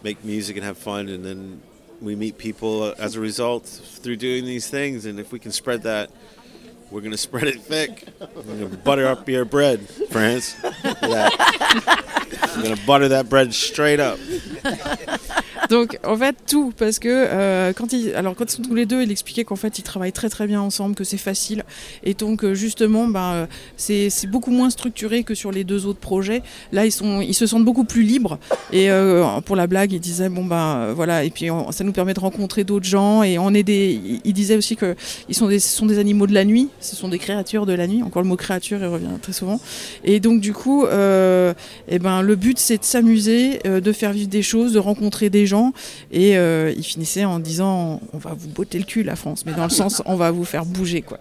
make 0.03 0.24
music 0.24 0.56
and 0.56 0.65
have 0.65 0.77
fun 0.77 1.10
and 1.10 1.25
then 1.25 1.62
we 2.00 2.15
meet 2.15 2.38
people 2.38 2.94
as 3.00 3.15
a 3.15 3.20
result 3.20 3.65
through 3.65 4.17
doing 4.17 4.46
these 4.46 4.70
things. 4.70 5.06
And 5.06 5.20
if 5.20 5.32
we 5.32 5.39
can 5.39 5.51
spread 5.51 5.84
that 5.84 6.12
we're 6.91 7.01
gonna 7.01 7.17
spread 7.17 7.48
it 7.48 7.62
thick. 7.62 8.06
We're 8.20 8.44
gonna 8.44 8.77
butter 8.77 9.08
up 9.08 9.27
your 9.27 9.46
bread 9.46 9.88
france 10.10 10.56
we're 10.63 11.29
gonna 12.63 12.79
butter 12.86 13.10
that 13.10 13.27
bread 13.29 13.53
straight 13.53 14.00
up 14.00 14.20
Donc 15.69 15.97
en 16.05 16.15
fait 16.15 16.36
tout 16.47 16.74
parce 16.77 16.97
que 17.00 17.09
euh, 17.09 17.74
quand 17.74 17.91
ils 17.91 18.13
alors 18.13 18.36
quand 18.36 18.45
ils 18.45 18.55
sont 18.55 18.62
tous 18.62 18.75
les 18.75 18.86
deux, 18.86 19.01
il 19.01 19.12
expliquait 19.12 19.43
qu'en 19.43 19.55
fait 19.55 19.79
ils 19.79 19.83
travaillent 19.83 20.13
très 20.13 20.29
très 20.29 20.47
bien 20.47 20.62
ensemble, 20.62 20.95
que 20.95 21.03
c'est 21.03 21.17
facile 21.17 21.63
et 22.03 22.13
donc 22.13 22.43
euh, 22.43 22.53
justement 22.53 23.07
euh, 23.15 23.45
c'est 23.75 24.09
beaucoup 24.27 24.51
moins 24.51 24.69
structuré 24.69 25.24
que 25.24 25.36
sur 25.36 25.51
les 25.51 25.63
deux 25.63 25.86
autres 25.86 26.00
projets. 26.00 26.41
Là 26.71 26.86
ils 26.86 26.91
sont 26.91 27.19
ils 27.21 27.33
se 27.33 27.45
sentent 27.45 27.65
beaucoup 27.65 27.83
plus 27.83 28.03
libres 28.03 28.39
et 28.71 28.89
euh, 28.89 29.25
pour 29.41 29.55
la 29.55 29.67
blague 29.67 29.91
ils 29.91 30.00
disaient 30.00 30.29
bon 30.29 30.45
ben 30.45 30.77
euh, 30.77 30.93
voilà 30.95 31.24
et 31.25 31.29
puis 31.31 31.50
ça 31.71 31.83
nous 31.83 31.91
permet 31.91 32.13
de 32.13 32.19
rencontrer 32.21 32.63
d'autres 32.63 32.86
gens 32.86 33.24
et 33.24 33.38
on 33.38 33.53
est 33.53 33.63
des 33.63 34.00
ils- 34.24 34.33
disaient 34.33 34.55
aussi 34.57 34.75
que 34.77 34.95
ils 35.27 35.36
sont 35.36 35.47
des 35.47 35.59
ce 35.59 35.75
sont 35.75 35.86
des 35.88 36.00
animaux 36.00 36.27
de 36.27 36.33
la 36.33 36.45
nuit, 36.45 36.69
ce 36.79 36.95
sont 36.95 37.09
des 37.09 37.19
créatures 37.19 37.65
de 37.65 37.74
la 37.74 37.88
nuit. 37.88 38.03
Encore 38.03 38.21
le 38.21 38.27
mot 38.29 38.36
créature 38.38 38.77
il 38.79 38.86
revient 38.88 39.07
très 39.21 39.33
souvent 39.33 39.59
et 40.03 40.19
donc 40.19 40.39
du 40.39 40.53
coup 40.53 40.86
euh, 40.86 41.53
eh 41.88 42.00
ben, 42.00 42.21
le 42.21 42.36
but 42.36 42.57
c'est 42.57 42.77
de 42.77 42.83
s'amuser, 42.83 43.59
de 43.65 43.91
faire 43.91 44.13
vivre 44.13 44.29
des 44.29 44.43
choses, 44.43 44.71
de 44.74 44.79
rencontrer 44.79 45.29
des 45.29 45.45
gens. 45.45 45.56
Et 46.11 46.37
euh, 46.37 46.73
il 46.75 46.83
finissait 46.83 47.25
en 47.25 47.39
disant 47.39 48.01
on 48.13 48.17
va 48.17 48.33
vous 48.37 48.49
botter 48.49 48.77
le 48.79 48.85
cul 48.85 49.03
la 49.03 49.15
France, 49.15 49.43
mais 49.45 49.53
dans 49.53 49.63
le 49.65 49.69
sens 49.81 50.01
on 50.05 50.15
va 50.15 50.31
vous 50.31 50.45
faire 50.45 50.65
bouger 50.65 51.01
quoi. 51.01 51.19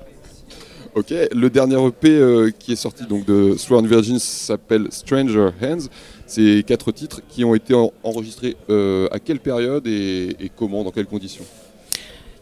Ok, 0.94 1.12
le 1.12 1.48
dernier 1.50 1.76
EP 1.86 2.08
euh, 2.08 2.50
qui 2.58 2.72
est 2.72 2.76
sorti 2.86 3.04
donc 3.04 3.26
de 3.26 3.54
Sworn 3.58 3.86
Virgins 3.86 4.18
s'appelle 4.18 4.86
Stranger 4.90 5.50
Hands. 5.62 5.86
C'est 6.26 6.64
quatre 6.66 6.90
titres 6.90 7.20
qui 7.28 7.44
ont 7.44 7.54
été 7.54 7.74
en- 7.74 7.92
enregistrés 8.02 8.56
euh, 8.70 9.06
à 9.12 9.18
quelle 9.18 9.40
période 9.40 9.86
et, 9.86 10.34
et 10.40 10.50
comment, 10.56 10.82
dans 10.84 10.90
quelles 10.90 11.06
conditions? 11.06 11.44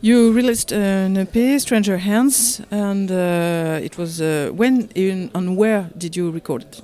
You 0.05 0.33
released 0.33 0.73
an 0.73 1.17
EP, 1.17 1.59
Stranger 1.59 1.97
Hands, 1.97 2.61
and 2.71 3.09
uh, 3.11 3.81
it 3.85 3.97
was 3.99 4.21
uh, 4.21 4.51
when 4.55 4.87
and 5.35 5.57
where 5.57 5.87
did 5.97 6.15
you 6.15 6.31
record 6.31 6.63
it? 6.63 6.83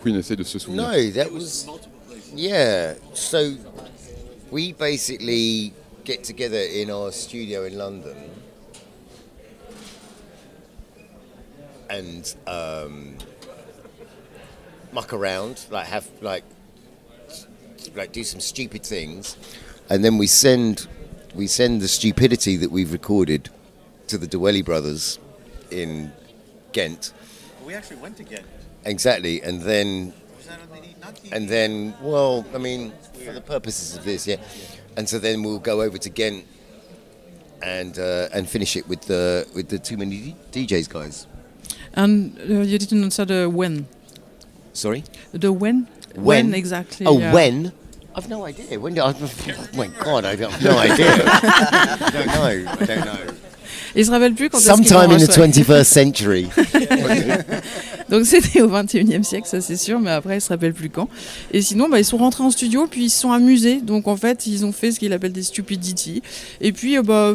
Queen 0.00 0.16
essaie 0.16 0.36
de 0.36 0.44
se 0.44 0.58
souvenir. 0.58 0.82
No, 0.82 1.10
that 1.10 1.32
was 1.32 1.68
yeah. 2.34 2.94
So 3.14 3.56
we 4.50 4.72
basically 4.72 5.72
get 6.04 6.24
together 6.24 6.58
in 6.58 6.90
our 6.90 7.12
studio 7.12 7.64
in 7.64 7.76
London, 7.76 8.16
and 11.90 12.34
um, 12.46 13.16
muck 14.92 15.12
around, 15.12 15.66
like 15.70 15.86
have 15.86 16.08
like 16.20 16.44
like 17.94 18.12
do 18.12 18.22
some 18.24 18.40
stupid 18.40 18.84
things, 18.84 19.36
and 19.90 20.04
then 20.04 20.18
we 20.18 20.26
send 20.26 20.86
we 21.34 21.46
send 21.46 21.80
the 21.80 21.88
stupidity 21.88 22.56
that 22.56 22.70
we've 22.70 22.92
recorded 22.92 23.50
to 24.06 24.16
the 24.16 24.26
Dwelly 24.26 24.64
brothers 24.64 25.18
in 25.70 26.12
Ghent. 26.72 27.12
we 27.66 27.74
actually 27.74 27.96
went 27.96 28.16
to 28.16 28.22
get 28.22 28.44
Exactly, 28.84 29.42
and 29.42 29.60
then 29.62 30.12
and 31.32 31.48
then, 31.48 31.94
well, 32.02 32.44
I 32.54 32.58
mean, 32.58 32.92
for 33.24 33.32
the 33.32 33.40
purposes 33.40 33.96
of 33.96 34.04
this, 34.04 34.26
yeah. 34.26 34.36
And 34.96 35.08
so 35.08 35.18
then 35.18 35.42
we'll 35.42 35.58
go 35.58 35.82
over 35.82 35.98
to 35.98 36.10
Ghent 36.10 36.44
and 37.62 37.98
uh, 37.98 38.28
and 38.32 38.48
finish 38.48 38.76
it 38.76 38.88
with 38.88 39.02
the 39.02 39.46
with 39.54 39.68
the 39.68 39.78
too 39.78 39.96
many 39.96 40.36
DJs 40.52 40.88
guys. 40.88 41.26
And 41.94 42.38
uh, 42.38 42.62
you 42.62 42.78
didn't 42.78 43.04
answer 43.04 43.24
the 43.24 43.48
when. 43.48 43.86
Sorry. 44.72 45.04
The 45.32 45.52
when? 45.52 45.88
When? 46.14 46.54
exactly? 46.54 47.06
Oh, 47.06 47.18
yeah. 47.18 47.32
when? 47.32 47.72
I've 48.14 48.28
no 48.28 48.44
idea. 48.44 48.78
When 48.78 48.94
did 48.94 49.02
I? 49.02 49.14
Oh 49.18 49.68
my 49.74 49.86
god, 49.88 50.24
I 50.24 50.36
have 50.36 50.62
no 50.62 50.78
idea. 50.78 51.06
I 51.24 52.10
don't 52.12 52.26
know. 52.26 52.72
I 52.72 52.84
don't 52.84 53.04
know. 53.04 53.34
Il 53.96 54.04
se 54.04 54.10
rappelle 54.10 54.34
plus 54.34 54.48
quand 54.50 54.58
est-ce 54.58 54.72
qu'ils 54.72 54.86
Sometime 54.86 55.10
in 55.12 55.18
the 55.18 55.28
reçu, 55.28 55.40
ouais. 55.40 55.48
21st 55.48 55.84
century. 55.84 56.48
Donc 58.08 58.24
c'était 58.24 58.62
au 58.62 58.68
21e 58.70 59.22
siècle, 59.22 59.46
ça 59.46 59.60
c'est 59.60 59.76
sûr, 59.76 60.00
mais 60.00 60.10
après 60.10 60.38
ils 60.38 60.40
se 60.40 60.48
rappellent 60.48 60.72
plus 60.72 60.88
quand. 60.88 61.08
Et 61.52 61.60
sinon, 61.60 61.88
bah, 61.90 61.98
ils 61.98 62.04
sont 62.06 62.16
rentrés 62.16 62.42
en 62.42 62.50
studio, 62.50 62.86
puis 62.90 63.04
ils 63.04 63.10
se 63.10 63.20
sont 63.20 63.32
amusés. 63.32 63.80
Donc 63.82 64.08
en 64.08 64.16
fait, 64.16 64.46
ils 64.46 64.64
ont 64.64 64.72
fait 64.72 64.92
ce 64.92 64.98
qu'ils 64.98 65.12
appellent 65.12 65.32
des 65.32 65.42
stupidity. 65.42 66.22
Et 66.62 66.72
puis, 66.72 66.96
euh, 66.96 67.02
bah, 67.02 67.34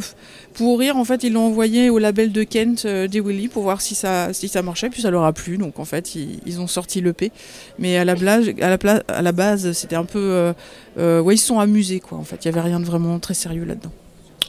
pour 0.56 0.80
rire, 0.80 0.98
en 0.98 1.06
fait, 1.06 1.24
ils 1.24 1.32
l'ont 1.34 1.46
envoyé 1.46 1.90
au 1.92 2.00
label 2.00 2.32
de 2.32 2.44
Kent, 2.44 2.84
euh, 2.86 3.08
des 3.08 3.20
Willy, 3.22 3.50
pour 3.50 3.62
voir 3.64 3.82
si 3.82 3.94
ça, 3.94 4.34
si 4.34 4.48
ça 4.48 4.64
marchait. 4.64 4.90
Puis 4.90 5.04
ça 5.04 5.12
leur 5.12 5.26
a 5.26 5.34
plu. 5.34 5.58
Donc 5.58 5.78
en 5.80 5.86
fait, 5.86 6.16
ils, 6.16 6.40
ils 6.48 6.60
ont 6.60 6.68
sorti 6.68 7.02
l'EP. 7.02 7.32
Mais 7.78 7.98
à 7.98 8.06
la, 8.06 8.16
blage, 8.16 8.52
à 8.60 8.70
la, 8.70 8.78
pla- 8.80 9.04
à 9.08 9.22
la 9.22 9.32
base, 9.32 9.74
c'était 9.74 9.96
un 9.96 10.06
peu. 10.06 10.20
euh, 10.20 10.54
euh, 10.98 11.22
ouais, 11.22 11.36
ils 11.36 11.40
se 11.40 11.46
sont 11.48 11.60
amusés, 11.60 12.00
quoi. 12.00 12.18
En 12.18 12.24
fait, 12.24 12.38
il 12.44 12.46
y 12.46 12.50
avait 12.50 12.62
rien 12.62 12.80
de 12.80 12.86
vraiment 12.86 13.20
très 13.20 13.34
sérieux 13.36 13.66
là-dedans. 13.66 13.92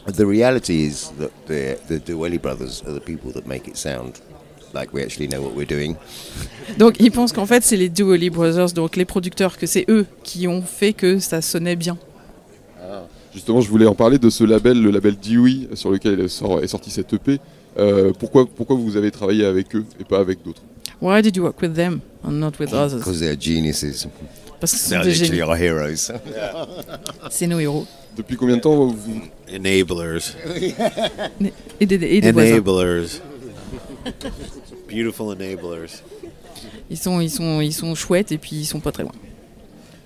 The 0.07 0.25
reality 0.27 0.85
is 0.87 1.13
that 1.19 1.31
the 1.47 1.77
the 1.89 1.99
Dwelly 1.99 2.39
brothers 2.39 2.83
are 2.87 2.93
the 2.93 3.01
people 3.01 3.33
that 3.33 3.47
make 3.47 3.67
it 3.67 3.77
sound 3.77 4.13
like 4.75 4.93
we 4.93 5.03
actually 5.03 5.29
know 5.29 5.41
what 5.41 5.55
we're 5.57 5.67
doing. 5.67 5.95
Donc 6.79 6.97
ils 7.01 7.11
pensent 7.11 7.33
qu'en 7.33 7.47
fait, 7.47 7.63
c'est 7.65 7.77
les 7.77 7.89
Dually 7.89 8.29
Brothers, 8.29 8.73
donc 8.73 8.97
les 8.97 9.05
producteurs, 9.07 9.57
que 9.57 9.67
c'est 9.67 9.85
eux 9.89 10.05
qui 10.23 10.47
ont 10.47 10.63
fait 10.63 10.93
que 10.93 11.19
ça 11.21 11.41
sonnait 11.41 11.77
bien. 11.77 11.97
Justement, 13.33 13.61
je 13.61 13.69
voulais 13.69 13.87
en 13.87 13.95
parler 13.97 14.19
de 14.19 14.31
ce 14.31 14.45
label, 14.45 14.81
le 14.81 14.91
label 14.93 15.17
Dewey, 15.17 15.69
sur 15.75 15.91
lequel 15.91 16.21
est, 16.21 16.29
sort- 16.29 16.63
est 16.63 16.69
sorti 16.69 16.91
cette 16.91 17.13
EP. 17.13 17.41
Euh, 17.77 18.13
pourquoi, 18.17 18.47
pourquoi 18.47 18.77
vous 18.77 18.97
avez 18.97 19.11
travaillé 19.11 19.45
avec 19.45 19.75
eux 19.75 19.85
et 19.99 20.05
pas 20.05 20.21
avec 20.21 20.41
d'autres? 20.45 20.63
Why 21.01 21.21
did 21.21 21.35
you 21.37 21.43
work 21.43 21.61
with 21.61 21.75
them 21.75 21.99
and 22.23 22.31
not 22.33 22.53
with 22.61 22.73
others? 22.73 22.99
Because 22.99 23.19
they're 23.19 23.37
geniuses. 23.41 24.07
Parce 24.61 24.73
que 24.73 24.79
ce 24.79 24.89
They're 24.91 25.03
sont 25.03 25.09
des 25.09 25.15
literally 25.15 25.39
génies. 25.39 25.43
our 25.43 25.57
heroes. 25.57 26.13
C'est 27.31 27.49
nos 27.49 27.59
héros. 27.59 27.87
Depuis 28.17 28.37
combien 28.37 28.57
de 28.57 28.61
temps 28.61 28.87
vous... 28.87 29.23
Enablers. 29.53 30.35
Et 31.81 31.87
des, 31.87 31.95
et 31.95 32.21
des 32.21 32.33
voisins. 32.33 32.55
Enablers. 32.55 33.21
Beautiful 34.89 35.33
enablers. 35.33 36.03
Ils 36.91 36.99
sont, 36.99 37.21
ils, 37.21 37.31
sont, 37.31 37.61
ils 37.61 37.73
sont 37.73 37.95
chouettes 37.95 38.33
et 38.33 38.39
puis 38.39 38.57
ils 38.57 38.65
sont 38.65 38.81
pas 38.81 38.93
très 38.93 39.03
loin. 39.03 39.13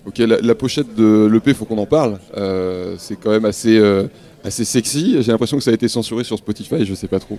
Ok, 0.07 0.19
la, 0.19 0.41
la 0.41 0.55
pochette 0.55 0.95
de 0.95 1.29
l'EP, 1.31 1.53
faut 1.55 1.65
qu'on 1.65 1.79
en 1.79 1.87
parle. 1.87 2.19
Euh, 2.37 2.95
c'est 2.99 3.17
quand 3.17 3.31
même 3.31 3.45
assez, 3.45 3.77
euh, 3.77 4.07
assez 4.43 4.65
sexy. 4.65 5.17
J'ai 5.21 5.33
l'impression 5.33 5.59
que 5.59 5.63
ça 5.63 5.71
a 5.71 5.75
été 5.75 5.89
censuré 5.89 6.25
sur 6.25 6.39
Spotify, 6.39 6.85
je 6.85 6.95
sais 6.95 7.09
pas 7.09 7.21
trop. 7.21 7.39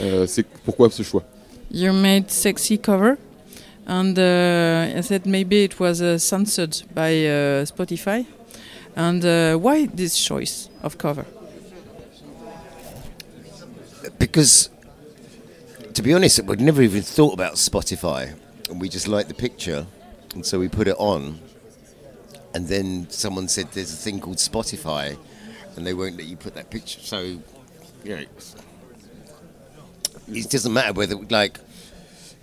Euh, 0.00 0.26
c'est 0.26 0.44
pourquoi 0.64 0.90
ce 0.90 1.02
choix? 1.02 1.22
You 1.72 1.92
made 1.92 2.28
sexy 2.28 2.78
cover 2.78 3.14
and 3.86 4.18
uh, 4.18 4.98
I 4.98 5.02
said 5.02 5.24
maybe 5.24 5.64
it 5.64 5.78
was 5.78 6.02
uh, 6.02 6.18
censored 6.18 6.74
by 6.94 7.26
uh, 7.26 7.64
Spotify. 7.64 8.24
And 8.96 9.24
uh, 9.24 9.56
why 9.56 9.86
this 9.86 10.18
choice 10.22 10.68
of 10.82 10.98
cover? 10.98 11.24
because, 14.20 14.70
to 15.94 16.02
be 16.02 16.14
honest, 16.14 16.42
we'd 16.44 16.60
never 16.60 16.82
even 16.82 17.02
thought 17.02 17.34
about 17.34 17.54
Spotify, 17.54 18.34
and 18.68 18.80
we 18.80 18.88
just 18.88 19.08
liked 19.08 19.28
the 19.28 19.34
picture, 19.34 19.86
and 20.34 20.44
so 20.46 20.58
we 20.58 20.68
put 20.68 20.86
it 20.86 20.96
on. 20.98 21.40
And 22.54 22.68
then 22.68 23.08
someone 23.10 23.48
said 23.48 23.72
there's 23.72 23.92
a 23.92 23.96
thing 23.96 24.20
called 24.20 24.36
Spotify, 24.36 25.16
and 25.76 25.86
they 25.86 25.94
won't 25.94 26.16
let 26.16 26.26
you 26.26 26.36
put 26.36 26.54
that 26.54 26.70
picture. 26.70 27.00
So, 27.00 27.22
you 28.04 28.16
know, 28.16 28.24
it 30.28 30.50
doesn't 30.50 30.72
matter 30.72 30.92
whether 30.92 31.16
like 31.16 31.58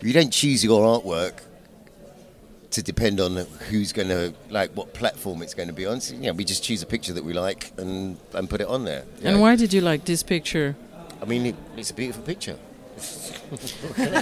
you 0.02 0.14
don't 0.14 0.32
choose 0.32 0.64
your 0.64 0.82
artwork 0.82 1.42
to 2.72 2.84
depend 2.84 3.20
on 3.20 3.36
who's 3.70 3.94
going 3.94 4.10
to 4.10 4.34
like 4.50 4.72
what 4.72 4.94
platform 4.94 5.42
it's 5.42 5.54
going 5.54 5.68
to 5.68 5.74
be 5.74 5.86
on. 5.86 6.02
So, 6.02 6.16
you 6.16 6.24
know, 6.24 6.34
we 6.34 6.44
just 6.44 6.64
choose 6.64 6.82
a 6.84 6.86
picture 6.86 7.14
that 7.14 7.24
we 7.24 7.34
like 7.34 7.72
and 7.78 8.18
and 8.34 8.50
put 8.50 8.62
it 8.62 8.68
on 8.68 8.86
there. 8.86 9.04
And 9.24 9.38
know. 9.38 9.42
why 9.42 9.56
did 9.56 9.74
you 9.74 9.82
like 9.82 10.06
this 10.06 10.24
picture? 10.24 10.76
I 11.22 11.26
mean, 11.26 11.46
it, 11.48 11.56
it's 11.76 11.92
a 11.92 11.94
beautiful 11.94 12.24
picture. 12.24 12.58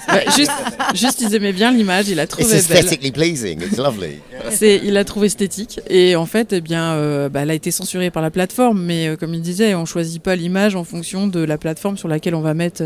Bah, 0.07 0.19
juste, 0.37 0.51
juste, 0.93 1.21
ils 1.21 1.33
aimaient 1.33 1.53
bien 1.53 1.71
l'image, 1.71 2.07
il 2.09 2.19
a 2.19 2.23
It's 2.23 2.31
trouvé 2.31 2.47
belle. 2.47 2.57
aesthetically 2.57 3.11
pleasing. 3.11 3.61
It's 3.61 3.77
lovely. 3.77 4.19
C'est, 4.51 4.79
il 4.83 4.97
a 4.97 5.03
trouvé 5.03 5.27
esthétique 5.27 5.79
et 5.89 6.15
en 6.15 6.25
fait, 6.27 6.53
eh 6.53 6.61
bien, 6.61 6.93
euh, 6.93 7.27
bah, 7.29 7.41
elle 7.41 7.49
a 7.49 7.55
été 7.55 7.71
censurée 7.71 8.11
par 8.11 8.21
la 8.21 8.29
plateforme. 8.29 8.81
Mais 8.83 9.07
euh, 9.07 9.15
comme 9.15 9.33
il 9.33 9.41
disait, 9.41 9.73
on 9.75 9.85
choisit 9.85 10.21
pas 10.21 10.35
l'image 10.35 10.75
en 10.75 10.83
fonction 10.83 11.27
de 11.27 11.39
la 11.39 11.57
plateforme 11.57 11.97
sur 11.97 12.07
laquelle 12.07 12.35
on 12.35 12.41
va 12.41 12.53
mettre 12.53 12.83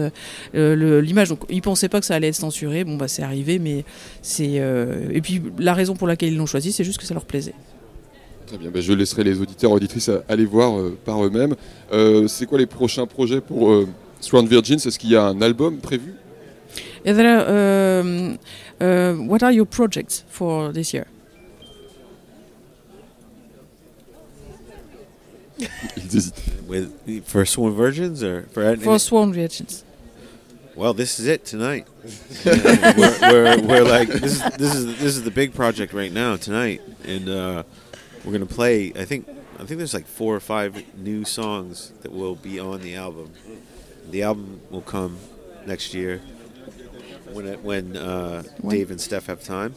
euh, 0.56 1.02
l'image. 1.02 1.30
Donc, 1.30 1.40
ils 1.50 1.62
pensaient 1.62 1.90
pas 1.90 2.00
que 2.00 2.06
ça 2.06 2.16
allait 2.16 2.30
être 2.30 2.36
censuré. 2.36 2.84
Bon, 2.86 2.96
bah, 2.96 3.08
c'est 3.08 3.24
arrivé, 3.24 3.60
mais 3.60 3.84
c'est. 4.22 4.54
euh, 4.60 5.10
Et 5.13 5.22
puis, 5.22 5.42
la 5.60 5.74
raison 5.74 5.96
pour 5.96 6.08
laquelle 6.08 6.30
ils 6.30 6.38
l'ont 6.38 6.46
choisi, 6.46 6.72
c'est 6.72 6.84
juste 6.86 7.00
que 7.00 7.06
ça 7.06 7.13
leur 7.13 7.26
plaisait. 7.26 7.56
Très 8.48 8.58
bien, 8.58 8.72
ben, 8.72 8.82
je 8.82 8.94
laisserai 8.94 9.24
les 9.24 9.40
auditeurs 9.42 9.72
et 9.72 9.74
auditrices 9.76 10.10
aller 10.28 10.46
voir 10.46 10.80
euh, 10.80 10.98
par 11.06 11.24
eux-mêmes. 11.24 11.56
Euh, 11.94 12.28
c'est 12.28 12.46
quoi 12.48 12.58
les 12.58 12.66
prochains 12.66 13.06
projets 13.06 13.42
pour 13.42 13.70
euh, 13.72 13.88
Sworn 14.22 14.48
Virgins 14.48 14.86
Est-ce 14.86 14.98
qu'il 15.00 15.12
y 15.12 15.16
a 15.16 15.24
un 15.24 15.42
album 15.42 15.80
prévu 15.80 16.16
Is 17.06 17.16
there, 17.16 18.02
um, 18.02 18.38
uh, 18.82 19.14
what 19.14 19.42
are 19.42 19.52
your 19.54 19.66
projects 19.66 20.24
for 20.28 20.72
this 20.74 20.94
year? 20.94 21.08
Ils. 25.98 26.32
With 26.68 27.26
for 27.26 27.46
Swan 27.46 27.72
Virgins 27.74 28.22
or 28.24 28.44
for, 28.52 28.64
any- 28.64 28.84
For 28.84 29.00
Sworn 29.00 29.34
Virgins. 29.34 29.84
Well, 30.76 30.94
this 30.94 31.20
is 31.20 31.26
it 31.26 31.44
tonight. 31.44 31.88
Yeah, 32.46 32.94
we're, 32.98 33.58
we're, 33.58 33.68
we're 33.68 33.84
like 33.84 34.08
this 34.08 34.34
is 34.36 34.42
this 34.58 34.76
is 34.76 34.86
this 34.86 35.16
is 35.18 35.24
the 35.24 35.32
big 35.32 35.54
project 35.54 35.94
right 35.94 36.12
now 36.12 36.38
tonight, 36.38 36.82
and 37.04 37.28
uh, 37.28 37.64
we're 38.24 38.32
gonna 38.32 38.46
play. 38.46 38.94
I 38.96 39.04
think 39.04 39.28
I 39.56 39.66
think 39.66 39.80
there's 39.80 39.94
like 39.96 40.06
four 40.06 40.36
or 40.36 40.40
five 40.40 40.82
new 40.98 41.26
songs 41.26 41.92
that 42.02 42.12
will 42.14 42.36
be 42.36 42.60
on 42.60 42.82
the 42.82 42.96
album. 42.96 43.32
The 44.10 44.24
album 44.24 44.60
will 44.72 44.82
come 44.82 45.17
next 45.65 45.93
year 45.93 46.22
when 47.32 47.48
it, 47.48 47.63
when 47.63 47.95
uh, 47.95 48.43
When? 48.62 48.76
Dave 48.76 48.91
and 48.91 49.00
Steph 49.00 49.28
have 49.28 49.43
time, 49.43 49.76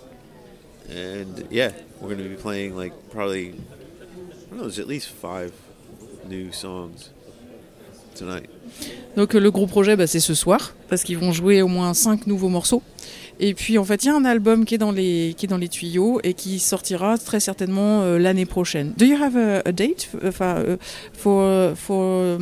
and 0.88 1.46
yeah, 1.50 1.72
we're 2.00 2.10
gonna 2.10 2.28
be 2.28 2.36
playing 2.36 2.76
like 2.76 2.92
probably 3.10 3.50
I 3.50 4.48
don't 4.48 4.56
know. 4.56 4.62
There's 4.62 4.78
at 4.78 4.86
least 4.88 5.08
five 5.08 5.52
new 6.26 6.50
songs 6.52 7.10
tonight. 8.14 8.48
Donc 9.16 9.34
le 9.34 9.50
gros 9.50 9.66
projet, 9.66 9.96
bah, 9.96 10.06
c'est 10.06 10.20
ce 10.20 10.34
soir, 10.34 10.74
parce 10.88 11.02
qu'ils 11.04 11.18
vont 11.18 11.32
jouer 11.32 11.62
au 11.62 11.68
moins 11.68 11.92
cinq 11.94 12.26
nouveaux 12.26 12.48
morceaux. 12.48 12.82
Et 13.44 13.54
puis 13.54 13.76
en 13.76 13.84
fait, 13.84 14.04
il 14.04 14.06
y 14.06 14.10
a 14.10 14.14
un 14.14 14.24
album 14.24 14.64
qui 14.64 14.76
est 14.76 14.78
dans 14.78 14.92
les, 14.92 15.34
qui 15.36 15.46
est 15.46 15.48
dans 15.48 15.58
les 15.58 15.68
tuyaux 15.68 16.20
et 16.22 16.32
qui 16.32 16.60
sortira 16.60 17.18
très 17.18 17.40
certainement 17.40 18.02
euh, 18.02 18.16
l'année 18.16 18.46
prochaine. 18.46 18.92
Do 18.96 19.04
you 19.04 19.16
have 19.20 19.36
a, 19.36 19.62
a 19.68 19.72
date 19.72 20.08
enfin, 20.24 20.58
euh, 20.58 20.76
for, 21.12 21.76
for 21.76 22.38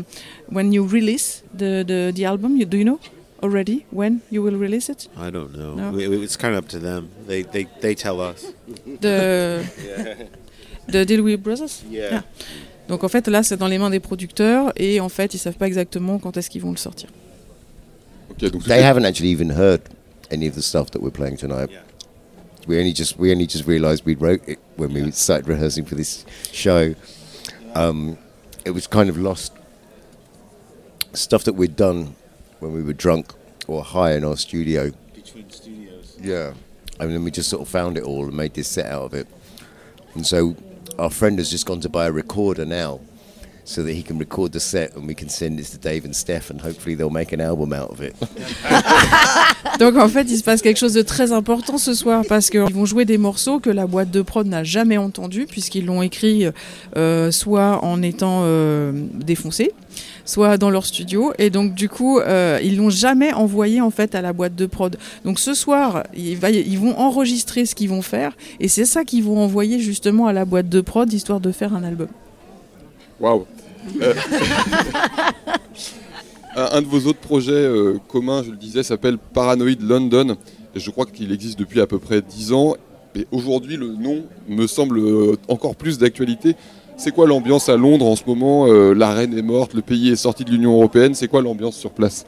when 0.53 0.73
you 0.75 0.87
release 0.87 1.43
the, 1.57 1.83
the, 1.87 2.13
the 2.15 2.25
album? 2.25 2.59
You- 2.59 2.67
Do 2.67 2.77
you 2.77 2.85
know 2.85 2.99
already 3.43 3.87
when 3.93 4.19
you 4.31 4.43
will 4.43 4.57
release 4.57 4.91
it? 4.91 5.09
I 5.17 5.31
don't 5.31 5.53
know. 5.57 5.75
No? 5.75 5.91
We- 5.97 6.07
we- 6.07 6.23
It's 6.23 6.37
kind 6.37 6.53
of 6.55 6.59
up 6.65 6.69
to 6.69 6.79
them. 6.79 7.09
They 7.27 7.45
they 7.45 7.67
they 7.81 7.95
tell 7.95 8.21
us. 8.21 8.53
The, 9.01 9.63
the 10.87 11.07
Dillwee 11.07 11.39
Brothers? 11.39 11.83
Yeah. 11.91 12.25
Donc 12.89 13.05
en 13.05 13.09
fait, 13.09 13.27
là, 13.29 13.43
c'est 13.43 13.57
dans 13.57 13.69
les 13.69 13.79
mains 13.79 13.89
des 13.89 14.01
producteurs 14.01 14.71
et 14.77 15.01
en 15.01 15.09
fait, 15.09 15.33
ils 15.33 15.39
savent 15.39 15.57
pas 15.57 15.67
exactement 15.67 16.19
quand 16.19 16.37
est-ce 16.37 16.51
qu'ils 16.51 16.61
vont 16.61 16.73
le 16.73 16.77
sortir. 16.77 17.09
Ok, 18.33 18.51
donc 18.51 18.65
They 18.65 18.83
haven't 18.83 19.05
actually 19.07 19.33
even 19.33 19.51
heard 19.51 19.81
any 20.31 20.47
of 20.47 20.55
the 20.55 20.63
stuff 20.63 20.91
that 20.93 21.03
we're 21.03 21.11
playing 21.11 21.37
tonight. 21.37 21.71
Yeah. 21.71 21.81
We 22.67 22.79
only 22.79 22.93
just 22.93 23.19
we 23.19 23.33
only 23.33 23.47
just 23.47 23.67
realised 23.67 24.05
we 24.05 24.15
wrote 24.15 24.47
it 24.49 24.59
when 24.77 24.93
we 24.93 25.11
started 25.13 25.49
rehearsing 25.49 25.85
for 25.85 25.95
this 25.95 26.25
show. 26.53 26.95
Um, 27.75 28.19
it 28.65 28.71
was 28.71 28.87
kind 28.87 29.09
of 29.09 29.17
lost 29.17 29.53
stuff 31.13 31.45
that 31.45 31.55
we'd 31.55 31.77
done 31.77 32.15
when 32.61 32.73
we 32.73 32.83
were 32.83 32.93
drunk 32.93 33.33
or 33.67 33.83
high 33.83 34.13
in 34.13 34.25
our 34.25 34.37
studio. 34.37 34.93
Between 35.15 35.51
studios. 35.51 36.17
Yeah. 36.21 36.55
And 36.99 37.13
then 37.13 37.25
we 37.25 37.31
just 37.31 37.49
sort 37.49 37.63
of 37.63 37.69
found 37.69 37.97
it 37.97 38.05
all 38.05 38.25
and 38.27 38.37
made 38.37 38.55
this 38.55 38.69
set 38.69 38.87
out 38.87 39.05
of 39.05 39.15
it. 39.15 39.27
And 40.15 40.27
so 40.27 40.55
our 40.99 41.11
friend 41.11 41.39
has 41.39 41.51
just 41.51 41.67
gone 41.67 41.81
to 41.81 41.89
buy 41.89 42.07
a 42.07 42.13
recorder 42.13 42.67
now 42.67 43.01
so 43.71 43.85
that 43.85 43.93
he 43.93 44.03
can 44.03 44.19
record 44.19 44.51
the 44.51 44.59
set 44.59 44.97
and 44.97 45.07
we 45.07 45.15
can 45.15 45.29
send 45.29 45.57
this 45.57 45.71
to 45.71 45.79
Dave 45.79 46.05
and 46.05 46.13
Steph 46.13 46.51
and 46.51 46.61
hopefully 46.61 46.97
they'll 46.97 47.09
make 47.09 47.33
an 47.33 47.41
album 47.41 47.73
out 47.73 47.89
of 47.93 48.01
it. 48.01 48.15
Donc 49.79 49.97
en 49.97 50.09
fait, 50.09 50.23
il 50.29 50.37
se 50.37 50.43
passe 50.43 50.61
quelque 50.61 50.77
chose 50.79 50.93
de 50.95 51.03
très 51.03 51.31
important 51.31 51.79
ce 51.79 51.95
soir 51.95 52.25
parce 52.29 52.51
qu'ils 52.51 52.61
vont 52.75 52.85
jouer 52.85 53.05
des 53.05 53.17
morceaux 53.17 53.61
que 53.61 53.71
la 53.71 53.87
boîte 53.87 54.11
de 54.11 54.23
prod 54.23 54.45
n'a 54.47 54.65
jamais 54.65 54.97
entendus 54.97 55.47
puisqu'ils 55.49 55.87
l'ont 55.87 56.03
écrit 56.03 56.47
euh, 56.97 57.31
soit 57.31 57.85
en 57.85 58.03
étant 58.03 58.41
euh, 58.43 58.91
défoncés, 59.15 59.71
soit 60.25 60.59
dans 60.59 60.71
leur 60.71 60.85
studio 60.85 61.33
et 61.39 61.51
donc 61.51 61.75
du 61.75 61.89
coup 61.89 62.19
euh, 62.19 62.59
ils 62.65 62.77
l'ont 62.77 62.91
jamais 62.91 63.33
envoyé 63.33 63.81
en 63.81 63.91
fait 63.91 64.17
à 64.17 64.21
la 64.21 64.33
boîte 64.33 64.57
de 64.57 64.67
prod. 64.67 64.99
Donc 65.25 65.39
ce 65.39 65.55
soir, 65.55 66.03
va- 66.41 66.51
ils 66.51 66.79
vont 66.79 66.99
enregistrer 66.99 67.67
ce 67.67 67.77
qu'ils 67.77 67.89
vont 67.91 68.03
faire 68.03 68.37
et 68.59 68.67
c'est 68.67 68.85
ça 68.85 69.05
qu'ils 69.05 69.23
vont 69.23 69.39
envoyer 69.39 69.79
justement 69.79 70.27
à 70.27 70.33
la 70.33 70.45
boîte 70.45 70.69
de 70.69 70.81
prod 70.81 71.11
histoire 71.13 71.39
de 71.41 71.53
faire 71.53 71.73
un 71.75 71.85
album. 71.85 72.09
Waouh 73.21 73.47
un, 76.57 76.69
un 76.73 76.83
de 76.83 76.87
vos 76.87 77.07
autres 77.09 77.19
projets 77.21 77.53
euh, 77.53 77.99
communs, 78.09 78.43
je 78.43 78.51
le 78.51 78.57
disais, 78.57 78.83
s'appelle 78.83 79.19
Paranoid 79.19 79.81
London. 79.81 80.37
Je 80.75 80.91
crois 80.91 81.07
qu'il 81.07 81.33
existe 81.33 81.59
depuis 81.59 81.81
à 81.81 81.87
peu 81.87 81.99
près 81.99 82.23
10 82.23 82.53
ans. 82.53 82.75
Et 83.15 83.27
aujourd'hui, 83.33 83.77
le 83.77 83.89
nom 83.89 84.25
me 84.49 84.67
semble 84.67 84.99
euh, 84.99 85.37
encore 85.49 85.75
plus 85.75 85.99
d'actualité. 85.99 86.55
C'est 86.97 87.13
quoi 87.13 87.27
l'ambiance 87.27 87.69
à 87.69 87.77
Londres 87.77 88.07
en 88.07 88.15
ce 88.15 88.23
moment 88.27 88.67
Euh, 88.69 88.93
La 88.95 89.13
reine 89.13 89.37
est 89.37 89.43
morte, 89.43 89.75
le 89.75 89.83
pays 89.83 90.11
est 90.11 90.17
sorti 90.17 90.45
de 90.45 90.51
l'Union 90.51 90.75
européenne. 90.75 91.15
C'est 91.15 91.29
quoi 91.29 91.43
l'ambiance 91.43 91.77
sur 91.77 91.91
place? 91.91 92.25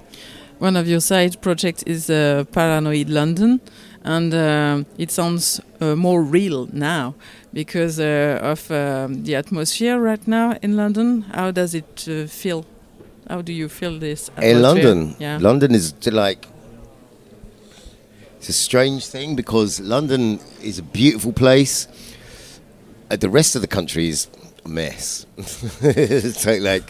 One 0.60 0.76
of 0.76 0.86
your 0.88 1.00
side 1.02 1.36
projects 1.38 1.82
is 1.86 2.08
uh, 2.08 2.44
Paranoid 2.52 3.08
London, 3.08 3.58
and 4.04 4.34
uh, 4.34 4.84
it 4.98 5.10
sounds 5.10 5.60
uh, 5.80 5.94
more 5.94 6.22
real 6.22 6.68
now 6.72 7.14
because 7.52 8.00
uh, 8.00 8.38
of 8.42 8.70
uh, 8.70 9.08
the 9.10 9.34
atmosphere 9.34 9.98
right 9.98 10.26
now 10.26 10.56
in 10.62 10.76
London. 10.76 11.22
How 11.22 11.50
does 11.50 11.74
it 11.74 12.06
uh, 12.08 12.26
feel? 12.26 12.64
How 13.28 13.42
do 13.42 13.52
you 13.52 13.68
feel 13.68 13.98
this? 13.98 14.30
in? 14.40 14.62
London. 14.62 15.16
yeah. 15.18 15.38
London 15.40 15.74
is 15.74 15.94
like 16.06 16.46
it's 18.42 18.48
a 18.48 18.52
strange 18.52 19.06
thing 19.06 19.36
because 19.36 19.78
London 19.78 20.40
is 20.60 20.80
a 20.80 20.82
beautiful 20.82 21.32
place. 21.32 21.86
Uh, 23.08 23.14
the 23.14 23.28
rest 23.28 23.54
of 23.54 23.62
the 23.62 23.68
country 23.68 24.08
is 24.08 24.26
a 24.64 24.68
mess. 24.68 25.26
it's 25.36 26.44
like, 26.44 26.60
like 26.60 26.82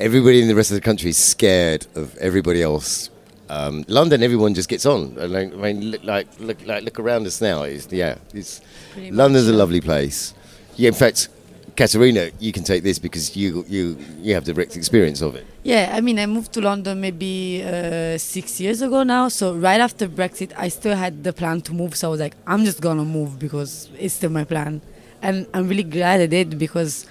everybody 0.00 0.42
in 0.42 0.48
the 0.48 0.56
rest 0.56 0.72
of 0.72 0.74
the 0.74 0.80
country 0.80 1.10
is 1.10 1.16
scared 1.16 1.86
of 1.94 2.16
everybody 2.16 2.62
else. 2.62 3.10
Um, 3.52 3.84
London, 3.86 4.22
everyone 4.22 4.54
just 4.54 4.70
gets 4.70 4.86
on. 4.86 5.00
I 5.20 5.26
mean, 5.26 5.90
look, 5.90 6.02
like 6.04 6.26
look, 6.40 6.58
like 6.66 6.84
look 6.84 6.98
around 6.98 7.26
us 7.26 7.42
now. 7.42 7.64
It's, 7.64 7.86
yeah, 7.92 8.16
it's 8.32 8.62
London's 8.96 9.46
a 9.46 9.52
lovely 9.52 9.82
place. 9.82 10.32
Yeah, 10.76 10.88
in 10.88 10.94
fact, 10.94 11.28
Katerina, 11.76 12.30
you 12.38 12.50
can 12.50 12.64
take 12.64 12.82
this 12.82 12.98
because 12.98 13.36
you 13.36 13.64
you 13.68 13.98
you 14.24 14.32
have 14.32 14.44
direct 14.44 14.74
experience 14.74 15.20
of 15.20 15.34
it. 15.36 15.44
Yeah, 15.64 15.92
I 15.94 16.00
mean, 16.00 16.18
I 16.18 16.24
moved 16.24 16.54
to 16.54 16.62
London 16.62 16.98
maybe 17.02 17.62
uh, 17.62 18.16
six 18.16 18.58
years 18.58 18.80
ago 18.80 19.02
now. 19.02 19.28
So 19.28 19.54
right 19.54 19.80
after 19.82 20.08
Brexit, 20.08 20.50
I 20.56 20.68
still 20.68 20.96
had 20.96 21.22
the 21.22 21.34
plan 21.34 21.60
to 21.62 21.74
move. 21.74 21.94
So 21.94 22.08
I 22.08 22.10
was 22.10 22.20
like, 22.20 22.36
I'm 22.46 22.64
just 22.64 22.80
gonna 22.80 23.04
move 23.04 23.38
because 23.38 23.90
it's 23.98 24.14
still 24.14 24.30
my 24.30 24.44
plan, 24.44 24.80
and 25.20 25.46
I'm 25.52 25.68
really 25.68 25.88
glad 25.96 26.22
I 26.22 26.26
did 26.26 26.58
because, 26.58 27.06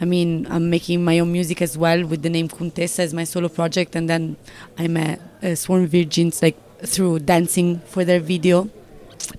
I 0.00 0.06
mean, 0.06 0.46
I'm 0.48 0.70
making 0.70 1.04
my 1.04 1.18
own 1.18 1.30
music 1.30 1.60
as 1.60 1.76
well 1.76 2.06
with 2.06 2.22
the 2.22 2.30
name 2.30 2.48
Contessa 2.48 3.02
as 3.02 3.12
my 3.12 3.24
solo 3.24 3.48
project, 3.48 3.94
and 3.94 4.08
then 4.08 4.36
I 4.78 4.88
met 4.88 5.20
uh, 5.42 5.54
Sworn 5.54 5.86
Virgins 5.86 6.42
like 6.42 6.56
through 6.80 7.20
dancing 7.20 7.80
for 7.80 8.04
their 8.04 8.20
video, 8.20 8.70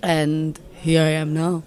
and 0.04 0.60
here 0.76 1.02
I 1.02 1.14
am 1.18 1.34
now. 1.34 1.64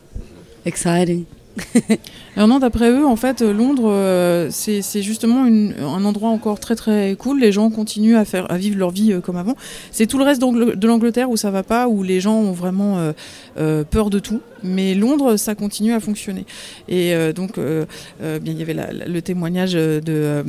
Exciting. 0.65 1.27
Non, 2.37 2.59
d'après 2.59 2.90
eux, 2.90 3.07
en 3.07 3.17
fait, 3.17 3.43
Londres, 3.43 3.90
euh, 3.90 4.49
c'est 4.51 5.03
justement 5.03 5.45
un 5.45 6.05
endroit 6.05 6.31
encore 6.31 6.59
très 6.59 6.75
très 6.75 7.14
cool. 7.17 7.40
Les 7.40 7.53
gens 7.53 7.71
continuent 7.71 8.17
à 8.17 8.25
faire, 8.25 8.51
à 8.51 8.59
vivre 8.59 8.77
leur 8.77 8.90
vie 8.90 9.12
euh, 9.12 9.21
comme 9.21 9.37
avant. 9.37 9.55
C'est 9.93 10.07
tout 10.07 10.19
le 10.19 10.25
reste 10.25 10.40
de 10.40 10.87
l'Angleterre 10.87 11.31
où 11.31 11.37
ça 11.37 11.51
va 11.51 11.62
pas, 11.62 11.87
où 11.87 12.03
les 12.03 12.21
gens 12.21 12.35
ont 12.35 12.53
vraiment 12.53 13.12
euh, 13.57 13.85
peur 13.85 14.11
de 14.11 14.19
tout. 14.19 14.40
Mais 14.62 14.95
Londres, 14.95 15.37
ça 15.37 15.55
continue 15.55 15.93
à 15.93 16.01
fonctionner. 16.01 16.45
Et 16.88 17.14
donc, 17.35 17.59
bien, 17.59 18.38
il 18.47 18.59
y 18.59 18.62
avait 18.62 18.77
le 19.07 19.23
témoignage 19.23 19.75
de 19.75 20.45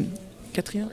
Catherine. 0.55 0.87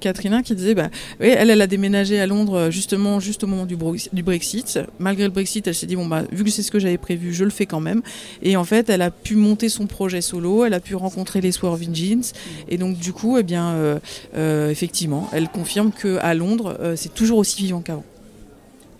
Katrina 0.00 0.42
qui 0.42 0.54
disait 0.54 0.74
bah 0.74 0.88
oui, 1.20 1.28
elle 1.28 1.50
elle 1.50 1.62
a 1.62 1.66
déménagé 1.66 2.18
à 2.18 2.26
Londres 2.26 2.58
euh, 2.58 2.70
justement 2.70 3.20
juste 3.20 3.44
au 3.44 3.46
moment 3.46 3.66
du, 3.66 3.76
Brexit 3.76 4.80
malgré 4.98 5.24
le 5.24 5.30
Brexit 5.30 5.66
elle 5.66 5.74
s'est 5.74 5.86
dit 5.86 5.96
bon 5.96 6.06
bah 6.06 6.24
vu 6.32 6.42
que 6.44 6.50
c'est 6.50 6.62
ce 6.62 6.70
que 6.70 6.78
j'avais 6.78 6.98
prévu 6.98 7.32
je 7.32 7.44
le 7.44 7.50
fais 7.50 7.66
quand 7.66 7.80
même 7.80 8.02
et 8.42 8.56
en 8.56 8.64
fait 8.64 8.90
elle 8.90 9.02
a 9.02 9.10
pu 9.10 9.36
monter 9.36 9.68
son 9.68 9.86
projet 9.86 10.20
solo 10.20 10.64
elle 10.64 10.74
a 10.74 10.80
pu 10.80 10.94
rencontrer 10.96 11.40
les 11.40 11.52
Swerving 11.52 11.94
Jeans 11.94 12.32
et 12.68 12.78
donc 12.78 12.98
du 12.98 13.12
coup 13.12 13.38
eh 13.38 13.42
bien 13.42 13.70
euh, 13.70 13.98
euh, 14.36 14.70
effectivement 14.70 15.28
elle 15.32 15.48
confirme 15.48 15.92
que 15.92 16.18
à 16.18 16.34
Londres 16.34 16.76
euh, 16.80 16.94
c'est 16.96 17.14
toujours 17.14 17.38
aussi 17.38 17.62
vivant 17.62 17.80
qu'avant 17.80 18.04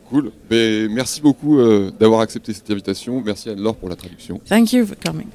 Cool. 0.08 0.30
Ben, 0.48 0.88
merci 0.88 1.20
beaucoup 1.20 1.58
d'avoir 1.98 2.20
accepté 2.20 2.52
cette 2.52 2.70
invitation. 2.70 3.20
Merci 3.26 3.50
Anne-Laure 3.50 3.74
pour 3.74 3.88
la 3.88 3.96
traduction. 3.96 4.40
thank 4.48 4.72
you 4.72 4.86
for 4.86 4.96
coming 5.04 5.26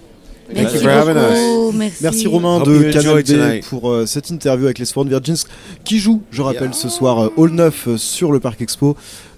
Beaucoup, 0.53 1.71
Merci. 1.73 2.03
Merci 2.03 2.27
Romain 2.27 2.57
Hope 2.57 2.67
de 2.67 2.91
Canal 2.91 3.61
pour 3.61 3.89
euh, 3.89 4.05
cette 4.05 4.29
interview 4.29 4.65
avec 4.65 4.79
les 4.79 4.85
Sworn 4.85 5.07
Virgins 5.07 5.37
qui 5.83 5.99
jouent, 5.99 6.21
je 6.31 6.41
rappelle, 6.41 6.73
ce 6.73 6.89
soir 6.89 7.25
euh, 7.25 7.33
Hall 7.37 7.51
9 7.51 7.87
euh, 7.87 7.97
sur 7.97 8.31
le 8.31 8.39
Parc 8.39 8.61
Expo 8.61 8.95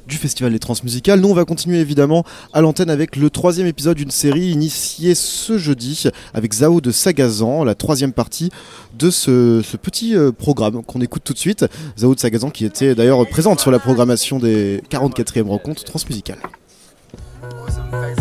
du 0.08 0.18
Festival 0.18 0.52
des 0.52 0.60
Transmusicales. 0.60 1.20
Nous, 1.20 1.30
on 1.30 1.34
va 1.34 1.46
continuer 1.46 1.80
évidemment 1.80 2.24
à 2.52 2.62
l'antenne 2.62 2.90
avec 2.90 3.16
le 3.16 3.30
troisième 3.30 3.68
épisode 3.68 3.98
d'une 3.98 4.12
série 4.12 4.48
initiée 4.48 5.16
ce 5.16 5.58
jeudi 5.58 6.08
avec 6.34 6.54
Zao 6.54 6.82
de 6.82 6.92
Sagazan, 6.92 7.64
la 7.64 7.76
troisième 7.76 8.12
partie 8.12 8.50
de 8.98 9.10
ce, 9.10 9.62
ce 9.64 9.78
petit 9.78 10.16
euh, 10.16 10.32
programme 10.32 10.84
qu'on 10.84 11.02
écoute 11.02 11.24
tout 11.24 11.34
de 11.34 11.40
suite. 11.40 11.66
Zao 11.98 12.16
de 12.16 12.20
Sagazan 12.20 12.50
qui 12.50 12.66
était 12.66 12.96
d'ailleurs 12.96 13.26
présente 13.28 13.60
sur 13.60 13.72
la 13.72 13.80
programmation 13.80 14.40
des 14.40 14.82
44e 14.90 15.48
rencontres 15.48 15.84
transmusicales. 15.84 16.40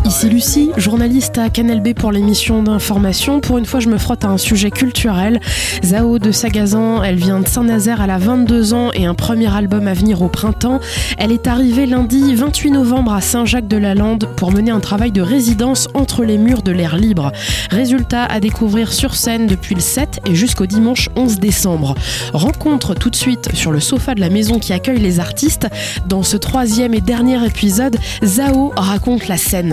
Ici 0.05 0.29
Lucie, 0.29 0.71
journaliste 0.77 1.39
à 1.39 1.49
Canal 1.49 1.81
B 1.81 1.95
pour 1.95 2.13
l'émission 2.13 2.63
d'information. 2.63 3.41
Pour 3.41 3.59
une 3.59 3.65
fois, 3.65 3.81
je 3.81 3.89
me 3.89 3.99
frotte 3.99 4.25
à 4.25 4.29
un 4.29 4.37
sujet 4.37 4.71
culturel. 4.71 5.41
Zao 5.85 6.19
de 6.19 6.33
Sagazan, 6.33 7.03
elle 7.03 7.17
vient 7.17 7.41
de 7.41 7.47
Saint-Nazaire, 7.47 8.03
elle 8.03 8.11
a 8.11 8.19
22 8.19 8.75
ans 8.75 8.91
et 8.93 9.07
un 9.07 9.15
premier 9.15 9.55
album 9.55 9.87
à 9.87 9.95
venir 9.95 10.21
au 10.23 10.29
printemps. 10.29 10.81
Elle 11.19 11.33
est 11.33 11.47
arrivée 11.47 11.87
lundi 11.87 12.35
28 12.35 12.73
novembre 12.73 13.13
à 13.15 13.21
Saint-Jacques-de-la-Lande 13.21 14.29
pour 14.37 14.53
mener 14.53 14.71
un 14.71 14.81
travail 14.81 15.13
de 15.13 15.23
résidence 15.23 15.89
entre 15.95 16.25
les 16.25 16.37
murs 16.37 16.63
de 16.63 16.73
l'air 16.73 16.97
libre. 16.97 17.33
Résultat 17.71 18.25
à 18.25 18.41
découvrir 18.41 18.93
sur 18.93 19.15
scène 19.15 19.47
depuis 19.47 19.75
le 19.75 19.81
7 19.81 20.21
et 20.27 20.35
jusqu'au 20.35 20.67
dimanche 20.67 21.09
11 21.17 21.39
décembre. 21.39 21.95
Rencontre 22.33 22.95
tout 22.95 23.11
de 23.11 23.17
suite 23.17 23.55
sur 23.55 23.73
le 23.73 23.81
sofa 23.81 24.15
de 24.15 24.21
la 24.21 24.31
maison 24.31 24.59
qui 24.59 24.73
accueille 24.73 25.01
les 25.01 25.21
artistes. 25.21 25.69
Dans 26.07 26.23
ce 26.23 26.37
troisième 26.37 26.93
et 26.93 27.01
dernier 27.01 27.45
épisode, 27.47 27.97
Zao 28.25 28.73
raconte 28.77 29.29
la 29.29 29.37
scène. 29.37 29.62
Je 29.63 29.69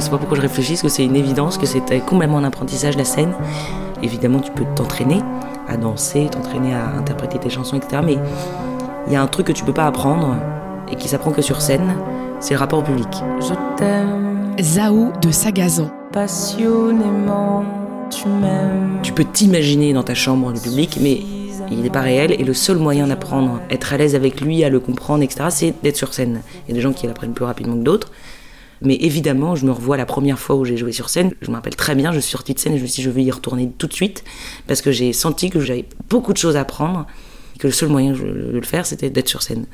sais 0.00 0.10
pas 0.10 0.16
pourquoi 0.16 0.36
je 0.36 0.42
réfléchis, 0.42 0.72
parce 0.72 0.82
que 0.82 0.88
c'est 0.88 1.04
une 1.04 1.16
évidence 1.16 1.58
que 1.58 1.66
c'était 1.66 2.00
complètement 2.00 2.38
un 2.38 2.44
apprentissage 2.44 2.96
la 2.96 3.04
scène. 3.04 3.34
Évidemment, 4.02 4.40
tu 4.40 4.50
peux 4.52 4.64
t'entraîner 4.74 5.22
à 5.68 5.76
danser, 5.76 6.28
t'entraîner 6.30 6.72
à 6.72 6.86
interpréter 6.96 7.38
tes 7.38 7.50
chansons, 7.50 7.76
etc. 7.76 8.00
Mais 8.02 8.16
il 9.06 9.12
y 9.12 9.16
a 9.16 9.22
un 9.22 9.26
truc 9.26 9.48
que 9.48 9.52
tu 9.52 9.64
peux 9.64 9.74
pas 9.74 9.86
apprendre 9.86 10.36
et 10.90 10.96
qui 10.96 11.08
s'apprend 11.08 11.32
que 11.32 11.42
sur 11.42 11.60
scène, 11.60 11.94
c'est 12.40 12.54
le 12.54 12.60
rapport 12.60 12.80
au 12.80 12.82
public. 12.82 13.08
Je 13.40 13.54
t'aime 13.76 14.54
Zao 14.60 15.12
de 15.20 15.30
Sagazan. 15.30 15.90
passionnément, 16.12 17.64
tu 18.10 18.28
m'aimes. 18.28 19.00
Tu 19.02 19.12
peux 19.12 19.24
t'imaginer 19.24 19.92
dans 19.92 20.02
ta 20.02 20.14
chambre 20.14 20.52
le 20.52 20.60
public, 20.60 20.98
mais 21.00 21.22
il 21.70 21.82
n'est 21.82 21.90
pas 21.90 22.00
réel 22.00 22.32
et 22.32 22.44
le 22.44 22.54
seul 22.54 22.78
moyen 22.78 23.08
d'apprendre, 23.08 23.60
être 23.70 23.92
à 23.92 23.96
l'aise 23.96 24.14
avec 24.14 24.40
lui, 24.40 24.64
à 24.64 24.68
le 24.68 24.80
comprendre, 24.80 25.22
etc., 25.22 25.46
c'est 25.50 25.74
d'être 25.82 25.96
sur 25.96 26.14
scène. 26.14 26.42
Il 26.66 26.70
y 26.70 26.72
a 26.72 26.74
des 26.74 26.80
gens 26.80 26.92
qui 26.92 27.06
l'apprennent 27.06 27.34
plus 27.34 27.44
rapidement 27.44 27.74
que 27.74 27.82
d'autres. 27.82 28.10
Mais 28.80 28.94
évidemment, 28.94 29.56
je 29.56 29.66
me 29.66 29.72
revois 29.72 29.96
la 29.96 30.06
première 30.06 30.38
fois 30.38 30.54
où 30.54 30.64
j'ai 30.64 30.76
joué 30.76 30.92
sur 30.92 31.10
scène. 31.10 31.32
Je 31.42 31.50
me 31.50 31.56
rappelle 31.56 31.74
très 31.74 31.96
bien, 31.96 32.12
je 32.12 32.20
suis 32.20 32.30
sortie 32.30 32.54
de 32.54 32.60
scène 32.60 32.74
et 32.74 32.78
je 32.78 32.82
me 32.82 32.86
suis 32.86 33.02
dit, 33.02 33.02
je 33.02 33.10
vais 33.10 33.24
y 33.24 33.30
retourner 33.30 33.70
tout 33.76 33.88
de 33.88 33.92
suite 33.92 34.22
parce 34.68 34.82
que 34.82 34.92
j'ai 34.92 35.12
senti 35.12 35.50
que 35.50 35.58
j'avais 35.58 35.84
beaucoup 36.08 36.32
de 36.32 36.38
choses 36.38 36.56
à 36.56 36.60
apprendre 36.60 37.06
et 37.56 37.58
que 37.58 37.66
le 37.66 37.72
seul 37.72 37.88
moyen 37.88 38.12
de 38.12 38.22
le 38.22 38.62
faire, 38.62 38.86
c'était 38.86 39.10
d'être 39.10 39.28
sur 39.28 39.42
scène. 39.42 39.66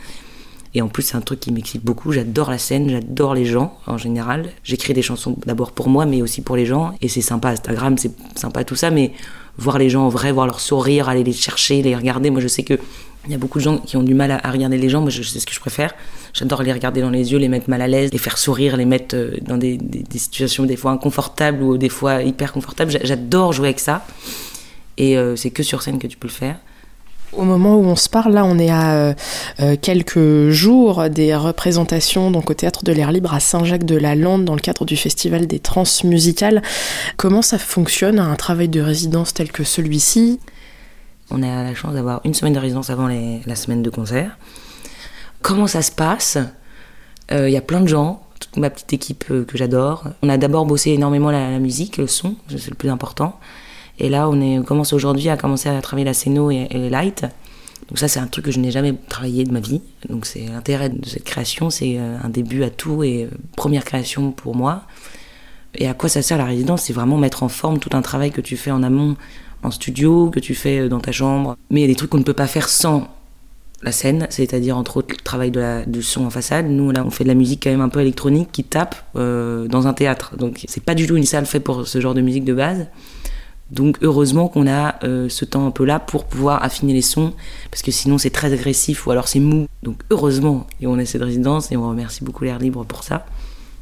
Et 0.76 0.82
en 0.82 0.88
plus, 0.88 1.02
c'est 1.04 1.16
un 1.16 1.20
truc 1.20 1.38
qui 1.40 1.52
m'excite 1.52 1.84
beaucoup. 1.84 2.10
J'adore 2.10 2.50
la 2.50 2.58
scène, 2.58 2.90
j'adore 2.90 3.34
les 3.34 3.44
gens 3.44 3.78
en 3.86 3.96
général. 3.96 4.50
J'écris 4.64 4.92
des 4.92 5.02
chansons 5.02 5.36
d'abord 5.46 5.70
pour 5.72 5.88
moi, 5.88 6.04
mais 6.04 6.20
aussi 6.20 6.42
pour 6.42 6.56
les 6.56 6.66
gens. 6.66 6.94
Et 7.00 7.08
c'est 7.08 7.20
sympa, 7.20 7.50
Instagram, 7.50 7.96
c'est 7.96 8.10
sympa 8.36 8.64
tout 8.64 8.74
ça, 8.74 8.90
mais 8.90 9.12
voir 9.56 9.78
les 9.78 9.88
gens 9.88 10.02
en 10.04 10.08
vrai, 10.08 10.32
voir 10.32 10.46
leur 10.46 10.58
sourire, 10.58 11.08
aller 11.08 11.22
les 11.22 11.32
chercher, 11.32 11.80
les 11.80 11.94
regarder. 11.94 12.30
Moi, 12.30 12.40
je 12.40 12.48
sais 12.48 12.64
que 12.64 12.74
il 13.26 13.30
y 13.30 13.34
a 13.34 13.38
beaucoup 13.38 13.58
de 13.58 13.64
gens 13.64 13.78
qui 13.78 13.96
ont 13.96 14.02
du 14.02 14.12
mal 14.14 14.30
à, 14.32 14.50
regarder 14.50 14.76
les 14.76 14.88
gens. 14.90 15.00
Moi, 15.00 15.10
je 15.10 15.22
sais 15.22 15.40
ce 15.40 15.46
que 15.46 15.54
je 15.54 15.60
préfère. 15.60 15.94
J'adore 16.34 16.62
les 16.62 16.72
regarder 16.72 17.00
dans 17.00 17.08
les 17.08 17.32
yeux, 17.32 17.38
les 17.38 17.48
mettre 17.48 17.70
mal 17.70 17.80
à 17.80 17.88
l'aise, 17.88 18.10
les 18.12 18.18
faire 18.18 18.36
sourire, 18.36 18.76
les 18.76 18.84
mettre 18.84 19.16
euh, 19.16 19.36
dans 19.42 19.56
des, 19.56 19.78
situations 20.16 20.64
des 20.64 20.76
fois 20.76 20.90
inconfortables 20.90 21.62
ou 21.62 21.78
des 21.78 21.88
fois 21.88 22.22
hyper 22.22 22.52
confortables. 22.52 22.90
J'a- 22.90 23.02
J'adore 23.04 23.52
jouer 23.54 23.68
avec 23.68 23.80
ça. 23.80 24.04
Et 24.98 25.16
euh, 25.16 25.36
c'est 25.36 25.50
que 25.50 25.62
sur 25.62 25.82
scène 25.82 25.98
que 25.98 26.06
tu 26.06 26.16
peux 26.18 26.28
le 26.28 26.32
faire. 26.34 26.56
Au 27.36 27.42
moment 27.42 27.76
où 27.76 27.84
on 27.84 27.96
se 27.96 28.08
parle, 28.08 28.32
là, 28.32 28.44
on 28.44 28.58
est 28.58 28.70
à 28.70 28.94
euh, 28.94 29.14
euh, 29.60 29.76
quelques 29.80 30.50
jours 30.50 31.08
des 31.10 31.34
représentations 31.34 32.30
donc 32.30 32.50
au 32.50 32.54
théâtre 32.54 32.84
de 32.84 32.92
l'air 32.92 33.10
libre 33.10 33.34
à 33.34 33.40
Saint-Jacques-de-la-Lande 33.40 34.44
dans 34.44 34.54
le 34.54 34.60
cadre 34.60 34.84
du 34.84 34.96
festival 34.96 35.46
des 35.46 35.58
transmusicales. 35.58 36.62
Comment 37.16 37.42
ça 37.42 37.58
fonctionne 37.58 38.18
un 38.18 38.34
travail 38.36 38.68
de 38.68 38.80
résidence 38.80 39.34
tel 39.34 39.50
que 39.50 39.64
celui-ci? 39.64 40.38
On 41.30 41.42
a 41.42 41.64
la 41.64 41.74
chance 41.74 41.94
d'avoir 41.94 42.20
une 42.24 42.34
semaine 42.34 42.52
de 42.52 42.58
résidence 42.58 42.90
avant 42.90 43.08
la 43.08 43.56
semaine 43.56 43.82
de 43.82 43.90
concert. 43.90 44.38
Comment 45.42 45.66
ça 45.66 45.82
se 45.82 45.90
passe? 45.90 46.38
Euh, 47.32 47.48
Il 47.48 47.52
y 47.52 47.56
a 47.56 47.62
plein 47.62 47.80
de 47.80 47.88
gens, 47.88 48.22
toute 48.38 48.56
ma 48.56 48.70
petite 48.70 48.92
équipe 48.92 49.24
euh, 49.30 49.44
que 49.44 49.58
j'adore. 49.58 50.04
On 50.22 50.28
a 50.28 50.36
d'abord 50.36 50.66
bossé 50.66 50.90
énormément 50.90 51.30
la 51.30 51.58
musique, 51.58 51.96
le 51.96 52.06
son, 52.06 52.36
c'est 52.48 52.70
le 52.70 52.76
plus 52.76 52.90
important. 52.90 53.38
Et 53.98 54.08
là, 54.08 54.28
on, 54.28 54.62
commence 54.62 54.92
aujourd'hui 54.92 55.28
à 55.28 55.36
commencer 55.36 55.68
à 55.68 55.80
travailler 55.80 56.04
la 56.04 56.14
scéno 56.14 56.50
et, 56.50 56.66
et 56.70 56.78
les 56.78 56.90
lights. 56.90 57.24
Donc 57.88 57.98
ça, 57.98 58.08
c'est 58.08 58.20
un 58.20 58.26
truc 58.26 58.46
que 58.46 58.50
je 58.50 58.58
n'ai 58.58 58.70
jamais 58.70 58.94
travaillé 59.08 59.44
de 59.44 59.52
ma 59.52 59.60
vie. 59.60 59.80
Donc 60.08 60.26
c'est 60.26 60.46
l'intérêt 60.46 60.88
de 60.88 61.06
cette 61.06 61.24
création, 61.24 61.70
c'est 61.70 61.96
euh, 61.98 62.16
un 62.22 62.28
début 62.28 62.62
à 62.62 62.70
tout 62.70 63.04
et 63.04 63.24
euh, 63.24 63.28
première 63.56 63.84
création 63.84 64.32
pour 64.32 64.54
moi. 64.54 64.84
Et 65.74 65.88
à 65.88 65.94
quoi 65.94 66.08
ça 66.08 66.22
sert 66.22 66.38
la 66.38 66.44
résidence? 66.44 66.82
C'est 66.82 66.92
vraiment 66.92 67.18
mettre 67.18 67.42
en 67.42 67.48
forme 67.48 67.78
tout 67.78 67.90
un 67.92 68.02
travail 68.02 68.30
que 68.30 68.40
tu 68.40 68.56
fais 68.56 68.70
en 68.70 68.82
amont, 68.82 69.16
en 69.62 69.70
studio, 69.70 70.30
que 70.30 70.40
tu 70.40 70.54
fais 70.54 70.88
dans 70.88 71.00
ta 71.00 71.12
chambre. 71.12 71.56
Mais 71.70 71.80
il 71.80 71.82
y 71.82 71.86
a 71.86 71.88
des 71.88 71.96
trucs 71.96 72.10
qu'on 72.10 72.18
ne 72.18 72.24
peut 72.24 72.32
pas 72.32 72.46
faire 72.46 72.68
sans 72.68 73.08
la 73.82 73.92
scène, 73.92 74.26
c'est-à-dire 74.30 74.78
entre 74.78 74.98
autres 74.98 75.14
le 75.14 75.22
travail 75.22 75.50
de 75.50 75.84
du 75.86 76.02
son 76.02 76.24
en 76.24 76.30
façade. 76.30 76.66
Nous, 76.66 76.90
là, 76.90 77.04
on 77.04 77.10
fait 77.10 77.24
de 77.24 77.28
la 77.28 77.34
musique 77.34 77.64
quand 77.64 77.70
même 77.70 77.82
un 77.82 77.88
peu 77.88 78.00
électronique 78.00 78.50
qui 78.50 78.64
tape 78.64 78.96
euh, 79.16 79.66
dans 79.68 79.86
un 79.86 79.92
théâtre. 79.92 80.36
Donc, 80.36 80.64
c'est 80.68 80.82
pas 80.82 80.94
du 80.94 81.06
tout 81.06 81.16
une 81.16 81.24
salle 81.24 81.44
faite 81.44 81.64
pour 81.64 81.86
ce 81.86 82.00
genre 82.00 82.14
de 82.14 82.22
musique 82.22 82.44
de 82.44 82.54
base. 82.54 82.86
Donc, 83.70 83.98
heureusement 84.02 84.48
qu'on 84.48 84.66
a 84.66 84.96
euh, 85.04 85.28
ce 85.28 85.44
temps 85.44 85.66
un 85.66 85.70
peu 85.70 85.84
là 85.84 85.98
pour 85.98 86.24
pouvoir 86.26 86.62
affiner 86.62 86.92
les 86.92 87.02
sons, 87.02 87.32
parce 87.70 87.82
que 87.82 87.90
sinon 87.90 88.18
c'est 88.18 88.30
très 88.30 88.52
agressif 88.52 89.06
ou 89.06 89.10
alors 89.10 89.26
c'est 89.26 89.40
mou. 89.40 89.66
Donc, 89.82 90.02
heureusement, 90.10 90.66
et 90.80 90.86
on 90.86 90.98
a 90.98 91.04
cette 91.04 91.22
résidence 91.22 91.72
et 91.72 91.76
on 91.76 91.88
remercie 91.88 92.24
beaucoup 92.24 92.44
l'air 92.44 92.58
libre 92.58 92.84
pour 92.84 93.02
ça. 93.04 93.26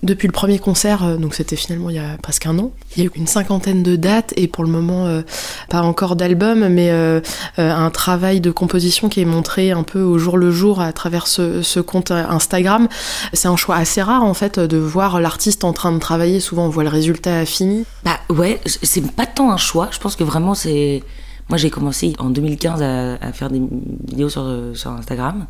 Depuis 0.03 0.27
le 0.27 0.33
premier 0.33 0.59
concert, 0.59 1.05
euh, 1.05 1.17
donc 1.17 1.33
c'était 1.33 1.55
finalement 1.55 1.88
il 1.88 1.95
y 1.95 2.01
a 2.01 2.17
presque 2.21 2.47
un 2.47 2.59
an, 2.59 2.73
il 2.97 3.05
y 3.05 3.07
a 3.07 3.09
eu 3.09 3.12
une 3.15 3.29
cinquantaine 3.29 3.85
de 3.85 3.95
dates 3.95 4.33
et 4.37 4.49
pour 4.49 4.65
le 4.65 4.71
moment 4.71 5.07
euh, 5.07 5.23
pas 5.69 5.83
encore 5.83 6.17
d'album, 6.17 6.67
mais 6.67 6.91
euh, 6.91 7.21
un 7.57 7.88
travail 7.91 8.41
de 8.41 8.51
composition 8.51 9.09
qui 9.09 9.21
est 9.21 9.25
montré 9.25 9.71
un 9.71 9.85
peu 9.85 10.03
au 10.03 10.19
jour 10.19 10.37
le 10.37 10.51
jour 10.51 10.81
à 10.81 10.93
travers 10.93 11.29
ce, 11.29 11.79
compte 11.79 12.11
Instagram. 12.11 12.88
C'est 13.33 13.47
un 13.47 13.55
choix 13.55 13.77
assez 13.77 14.03
rare 14.03 14.25
en 14.25 14.35
fait 14.35 14.59
de 14.59 14.77
voir 14.77 15.21
l'artiste 15.21 15.62
en 15.62 15.73
train 15.73 15.93
de 15.93 16.01
travailler. 16.01 16.41
Souvent 16.41 16.67
on 16.67 16.69
voit 16.69 16.83
le 16.83 16.88
résultat 16.88 17.47
fini. 17.47 17.85
Bah 18.05 18.19
ouais, 18.29 18.61
c'est 18.67 19.09
pas 19.12 19.27
tant 19.27 19.53
un 19.53 19.57
choix. 19.57 19.88
Je 19.93 20.01
pense 20.01 20.17
que 20.17 20.25
vraiment 20.25 20.57
c'est. 20.57 21.05
Moi 21.49 21.59
j'ai 21.59 21.71
commencé 21.71 22.15
en 22.19 22.31
2015 22.31 22.83
à, 22.83 23.33
faire 23.33 23.51
des 23.51 23.62
vidéos 24.09 24.31
sur, 24.31 24.53
sur 24.75 24.91
Instagram. 24.91 25.47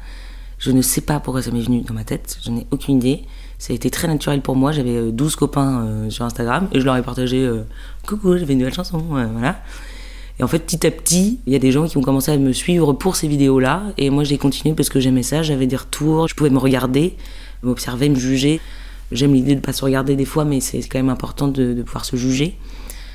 Je 0.58 0.72
ne 0.72 0.82
sais 0.82 1.00
pas 1.00 1.20
pourquoi 1.20 1.40
ça 1.40 1.50
m'est 1.52 1.62
venu 1.62 1.80
dans 1.80 1.94
ma 1.94 2.04
tête. 2.04 2.36
Je 2.44 2.50
n'ai 2.50 2.66
aucune 2.70 2.96
idée 2.96 3.24
ça 3.62 3.72
a 3.72 3.76
été 3.76 3.90
très 3.90 4.08
naturel 4.08 4.40
pour 4.40 4.56
moi. 4.56 4.72
J'avais 4.72 5.12
12 5.12 5.32
euh, 5.32 5.36
copains 5.36 5.86
euh, 5.86 6.10
sur 6.10 6.24
Instagram 6.24 6.66
et 6.72 6.80
je 6.80 6.84
leur 6.84 6.96
ai 6.96 7.02
partagé 7.02 7.44
euh, 7.44 7.62
Coucou, 8.04 8.36
j'avais 8.36 8.54
une 8.54 8.58
nouvelle 8.58 8.74
chanson. 8.74 8.98
voilà. 8.98 9.62
Et 10.40 10.42
en 10.42 10.48
fait, 10.48 10.58
petit 10.58 10.84
à 10.84 10.90
petit, 10.90 11.38
il 11.46 11.52
y 11.52 11.54
a 11.54 11.60
des 11.60 11.70
gens 11.70 11.86
qui 11.86 11.96
ont 11.96 12.02
commencé 12.02 12.32
à 12.32 12.36
me 12.38 12.52
suivre 12.52 12.92
pour 12.92 13.14
ces 13.14 13.28
vidéos-là. 13.28 13.84
Et 13.98 14.10
moi, 14.10 14.24
j'ai 14.24 14.36
continué 14.36 14.74
parce 14.74 14.88
que 14.88 14.98
j'aimais 14.98 15.22
ça. 15.22 15.44
J'avais 15.44 15.68
des 15.68 15.76
retours. 15.76 16.26
Je 16.26 16.34
pouvais 16.34 16.50
me 16.50 16.58
regarder, 16.58 17.14
m'observer, 17.62 18.08
me 18.08 18.16
juger. 18.16 18.60
J'aime 19.12 19.32
l'idée 19.32 19.52
de 19.52 19.60
ne 19.60 19.64
pas 19.64 19.72
se 19.72 19.84
regarder 19.84 20.16
des 20.16 20.24
fois, 20.24 20.44
mais 20.44 20.58
c'est 20.58 20.80
quand 20.80 20.98
même 20.98 21.08
important 21.08 21.46
de, 21.46 21.82
pouvoir 21.82 22.04
se 22.04 22.16
juger. 22.16 22.58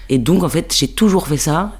Et 0.07 0.17
donc, 0.17 0.43
en 0.43 0.49
fait, 0.49 0.73
j'ai 0.73 0.87
toujours 0.87 1.27
fait 1.27 1.35
ça 1.35 1.73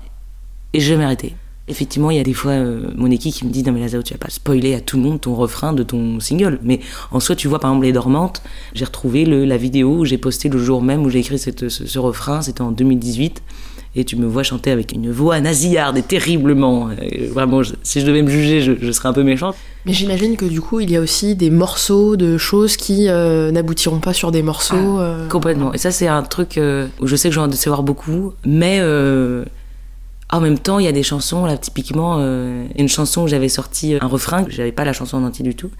et 0.73 0.81
j'ai 0.81 0.89
jamais 0.89 1.05
arrêté. 1.05 1.37
Effectivement, 1.69 2.11
il 2.11 2.17
y 2.17 2.19
a 2.19 2.23
des 2.23 2.33
fois 2.33 2.51
euh, 2.51 2.87
mon 2.95 3.11
équipe 3.11 3.33
qui 3.33 3.45
me 3.45 3.51
dit 3.51 3.61
Non, 3.61 3.73
mais 3.73 3.81
Lazao, 3.81 4.01
tu 4.01 4.13
vas 4.13 4.19
pas 4.19 4.29
spoiler 4.29 4.73
à 4.73 4.79
tout 4.79 4.95
le 4.95 5.03
monde 5.03 5.19
ton 5.19 5.35
refrain 5.35 5.73
de 5.73 5.83
ton 5.83 6.21
single. 6.21 6.59
Mais 6.63 6.79
en 7.11 7.19
soi, 7.19 7.35
tu 7.35 7.49
vois, 7.49 7.59
par 7.59 7.71
exemple, 7.71 7.85
Les 7.85 7.91
Dormantes, 7.91 8.41
j'ai 8.73 8.85
retrouvé 8.85 9.25
le, 9.25 9.43
la 9.43 9.57
vidéo 9.57 9.97
où 9.97 10.05
j'ai 10.05 10.17
posté 10.17 10.47
le 10.47 10.59
jour 10.59 10.81
même 10.81 11.03
où 11.03 11.09
j'ai 11.09 11.19
écrit 11.19 11.37
cette, 11.37 11.67
ce, 11.67 11.99
refrain, 11.99 12.41
c'était 12.41 12.61
en 12.61 12.71
2018. 12.71 13.43
Et 13.95 14.05
tu 14.05 14.15
me 14.15 14.27
vois 14.27 14.43
chanter 14.43 14.71
avec 14.71 14.93
une 14.93 15.11
voix 15.11 15.41
nasillarde 15.41 15.97
et 15.97 16.03
terriblement. 16.03 16.87
Euh, 16.89 17.27
vraiment, 17.31 17.61
si 17.83 17.99
je 17.99 18.05
devais 18.05 18.21
me 18.21 18.29
juger, 18.29 18.61
je, 18.61 18.91
serais 18.91 19.09
un 19.09 19.13
peu 19.13 19.23
méchante. 19.23 19.55
Mais 19.85 19.91
j'imagine 19.91 20.37
que 20.37 20.45
du 20.45 20.61
coup, 20.61 20.79
il 20.79 20.91
y 20.91 20.95
a 20.95 21.01
aussi 21.01 21.35
des 21.35 21.49
morceaux 21.49 22.15
de 22.15 22.37
choses 22.37 22.77
qui 22.77 23.09
euh, 23.09 23.51
n'aboutiront 23.51 23.99
pas 23.99 24.13
sur 24.13 24.31
des 24.31 24.43
morceaux. 24.43 24.99
Ah, 24.99 25.17
complètement. 25.29 25.73
Et 25.73 25.79
ça, 25.79 25.91
c'est 25.91 26.07
un 26.07 26.23
truc 26.23 26.57
où 27.01 27.07
je 27.07 27.15
sais 27.17 27.27
que 27.27 27.35
j'ai 27.35 27.41
envie 27.41 27.51
de 27.51 27.55
savoir 27.55 27.83
beaucoup. 27.83 28.33
Mais 28.45 28.79
en 30.29 30.41
même 30.41 30.59
temps, 30.59 30.79
il 30.79 30.85
y 30.85 30.89
a 30.89 30.91
des 30.91 31.03
chansons, 31.03 31.45
là, 31.45 31.57
typiquement, 31.57 32.17
euh, 32.19 32.65
une 32.77 32.89
chanson 32.89 33.23
où 33.23 33.27
j'avais 33.27 33.47
sorti 33.47 33.93
euh, 33.93 33.99
un 34.01 34.07
refrain, 34.07 34.43
que 34.43 34.51
j'avais 34.51 34.73
pas 34.73 34.83
la 34.83 34.91
chanson 34.91 35.17
en 35.17 35.23
entier 35.23 35.43
du 35.43 35.55
tout, 35.55 35.71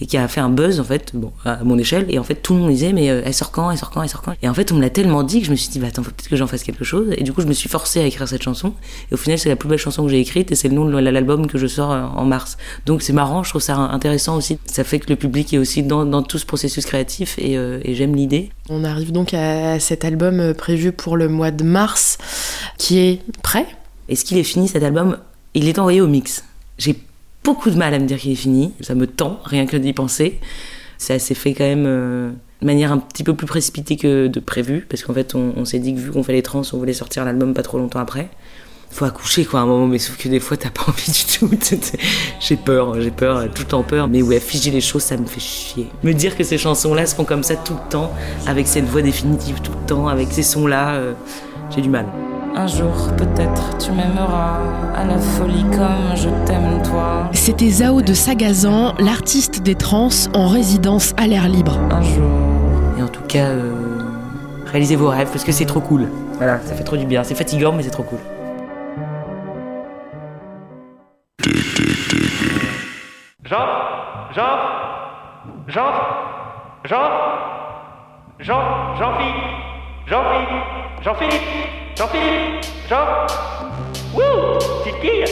et 0.00 0.06
qui 0.06 0.16
a 0.16 0.26
fait 0.26 0.40
un 0.40 0.48
buzz, 0.48 0.80
en 0.80 0.84
fait, 0.84 1.10
bon, 1.12 1.32
à 1.44 1.62
mon 1.64 1.76
échelle, 1.76 2.06
et 2.08 2.18
en 2.18 2.24
fait, 2.24 2.36
tout 2.36 2.54
le 2.54 2.60
monde 2.60 2.70
disait, 2.70 2.94
mais 2.94 3.10
euh, 3.10 3.20
elle 3.26 3.34
sort 3.34 3.50
quand, 3.50 3.70
elle 3.70 3.76
sort 3.76 3.90
quand, 3.90 4.02
elle 4.02 4.08
sort 4.08 4.22
quand? 4.22 4.32
Et 4.42 4.48
en 4.48 4.54
fait, 4.54 4.72
on 4.72 4.76
me 4.76 4.80
l'a 4.80 4.88
tellement 4.88 5.22
dit 5.22 5.40
que 5.40 5.46
je 5.46 5.50
me 5.50 5.56
suis 5.56 5.68
dit, 5.68 5.78
bah 5.78 5.88
attends, 5.88 6.02
faut 6.02 6.12
peut-être 6.12 6.30
que 6.30 6.36
j'en 6.36 6.46
fasse 6.46 6.62
quelque 6.62 6.82
chose, 6.82 7.08
et 7.14 7.22
du 7.22 7.34
coup, 7.34 7.42
je 7.42 7.46
me 7.46 7.52
suis 7.52 7.68
forcé 7.68 8.00
à 8.00 8.06
écrire 8.06 8.26
cette 8.26 8.42
chanson, 8.42 8.72
et 9.10 9.14
au 9.14 9.18
final, 9.18 9.38
c'est 9.38 9.50
la 9.50 9.56
plus 9.56 9.68
belle 9.68 9.78
chanson 9.78 10.02
que 10.04 10.08
j'ai 10.08 10.20
écrite, 10.20 10.50
et 10.50 10.54
c'est 10.54 10.68
le 10.68 10.74
nom 10.74 10.86
de 10.86 10.96
l'album 10.96 11.46
que 11.46 11.58
je 11.58 11.66
sors 11.66 11.90
en 11.90 12.24
mars. 12.24 12.56
Donc, 12.86 13.02
c'est 13.02 13.12
marrant, 13.12 13.42
je 13.42 13.50
trouve 13.50 13.60
ça 13.60 13.76
intéressant 13.76 14.34
aussi. 14.34 14.58
Ça 14.64 14.82
fait 14.82 14.98
que 14.98 15.10
le 15.10 15.16
public 15.16 15.52
est 15.52 15.58
aussi 15.58 15.82
dans, 15.82 16.06
dans 16.06 16.22
tout 16.22 16.38
ce 16.38 16.46
processus 16.46 16.86
créatif, 16.86 17.38
et, 17.38 17.56
et 17.56 17.94
j'aime 17.94 18.16
l'idée. 18.16 18.48
On 18.70 18.82
arrive 18.82 19.12
donc 19.12 19.34
à 19.34 19.78
cet 19.78 20.06
album 20.06 20.54
prévu 20.54 20.90
pour 20.92 21.18
le 21.18 21.28
mois 21.28 21.50
de 21.50 21.64
mars, 21.64 22.16
qui 22.78 22.98
est 22.98 23.20
prêt 23.42 23.66
est-ce 24.10 24.24
qu'il 24.24 24.38
est 24.38 24.44
fini 24.44 24.68
cet 24.68 24.82
album 24.82 25.16
Il 25.54 25.68
est 25.68 25.78
envoyé 25.78 26.00
au 26.00 26.08
mix. 26.08 26.44
J'ai 26.78 26.96
beaucoup 27.44 27.70
de 27.70 27.76
mal 27.76 27.94
à 27.94 27.98
me 27.98 28.06
dire 28.06 28.18
qu'il 28.18 28.32
est 28.32 28.36
fini. 28.36 28.72
Ça 28.80 28.94
me 28.94 29.06
tend, 29.06 29.40
rien 29.44 29.66
que 29.66 29.76
d'y 29.76 29.92
penser. 29.92 30.40
Ça 30.98 31.18
s'est 31.18 31.34
fait 31.34 31.54
quand 31.54 31.64
même 31.64 31.86
euh, 31.86 32.30
de 32.60 32.66
manière 32.66 32.92
un 32.92 32.98
petit 32.98 33.22
peu 33.22 33.34
plus 33.34 33.46
précipitée 33.46 33.96
que 33.96 34.26
de 34.26 34.40
prévu, 34.40 34.84
parce 34.88 35.02
qu'en 35.02 35.14
fait, 35.14 35.34
on, 35.34 35.64
s'est 35.64 35.78
dit 35.78 35.94
que 35.94 36.00
vu 36.00 36.10
qu'on 36.10 36.22
fait 36.22 36.32
les 36.32 36.42
trans, 36.42 36.62
on 36.72 36.76
voulait 36.76 36.92
sortir 36.92 37.24
l'album 37.24 37.54
pas 37.54 37.62
trop 37.62 37.78
longtemps 37.78 38.00
après. 38.00 38.28
Faut 38.90 39.04
accoucher 39.04 39.44
quoi 39.44 39.60
à 39.60 39.62
un 39.62 39.66
moment, 39.66 39.86
mais 39.86 40.00
sauf 40.00 40.16
que 40.16 40.28
des 40.28 40.40
fois 40.40 40.56
t'as 40.56 40.70
pas 40.70 40.82
envie 40.88 41.12
du 41.12 41.38
tout. 41.38 41.48
j'ai 42.40 42.56
peur, 42.56 43.00
j'ai 43.00 43.12
peur, 43.12 43.48
tout 43.54 43.62
le 43.62 43.68
temps 43.68 43.84
peur. 43.84 44.08
Mais 44.08 44.20
ouais, 44.20 44.40
figer 44.40 44.72
les 44.72 44.80
choses, 44.80 45.02
ça 45.02 45.16
me 45.16 45.26
fait 45.26 45.38
chier. 45.38 45.86
Me 46.02 46.12
dire 46.12 46.36
que 46.36 46.42
ces 46.42 46.58
chansons-là 46.58 47.06
seront 47.06 47.24
comme 47.24 47.44
ça 47.44 47.54
tout 47.54 47.74
le 47.74 47.90
temps, 47.90 48.12
avec 48.48 48.66
cette 48.66 48.86
voix 48.86 49.02
définitive 49.02 49.60
tout 49.62 49.72
le 49.72 49.86
temps, 49.86 50.08
avec 50.08 50.32
ces 50.32 50.42
sons-là, 50.42 50.94
euh, 50.96 51.12
j'ai 51.74 51.80
du 51.80 51.88
mal. 51.88 52.06
Un 52.54 52.66
jour, 52.66 52.92
peut-être, 53.16 53.78
tu 53.78 53.92
m'aimeras 53.92 54.58
à 54.96 55.04
la 55.04 55.18
folie 55.18 55.64
comme 55.70 56.16
je 56.16 56.28
t'aime 56.44 56.82
toi. 56.82 57.30
C'était 57.32 57.70
Zao 57.70 58.02
de 58.02 58.12
Sagazan, 58.12 58.94
l'artiste 58.98 59.62
des 59.62 59.76
trans 59.76 60.08
en 60.34 60.48
résidence 60.48 61.14
à 61.16 61.26
l'air 61.26 61.48
libre. 61.48 61.78
Un 61.90 62.02
jour. 62.02 62.28
Et 62.98 63.02
en 63.02 63.08
tout 63.08 63.22
cas, 63.22 63.46
euh, 63.46 63.72
réalisez 64.66 64.96
vos 64.96 65.08
rêves 65.08 65.28
parce 65.30 65.44
que 65.44 65.52
c'est 65.52 65.64
trop 65.64 65.80
cool. 65.80 66.08
Voilà, 66.38 66.58
ça 66.60 66.74
fait 66.74 66.82
trop 66.82 66.96
du 66.96 67.06
bien. 67.06 67.22
C'est 67.24 67.34
fatigant, 67.36 67.72
mais 67.72 67.82
c'est 67.82 67.90
trop 67.90 68.02
cool. 68.02 68.18
Jean 73.44 73.66
Jean 74.34 74.58
Jean 75.68 75.92
Jean 76.84 77.10
Jean 78.40 78.60
Jean-Philippe 78.98 79.34
Jean-Philippe 80.06 80.64
Jean-Philippe 81.02 81.79
Jean-Philippe 82.00 82.64
Jean. 82.88 83.26
Wouh 84.14 84.58
Petite 84.82 85.00
quille. 85.02 85.24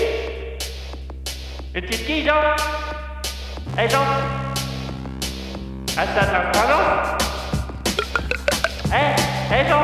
Une 1.74 1.80
petite 1.80 2.04
quille, 2.06 2.26
Jean. 2.26 2.34
Hé, 3.78 3.84
hey, 3.84 3.88
Jean. 3.88 4.04
Ah, 5.96 6.04
ça 6.14 6.22
non 6.68 6.84
Hé, 8.92 9.16
hé, 9.50 9.66
Jean. 9.66 9.80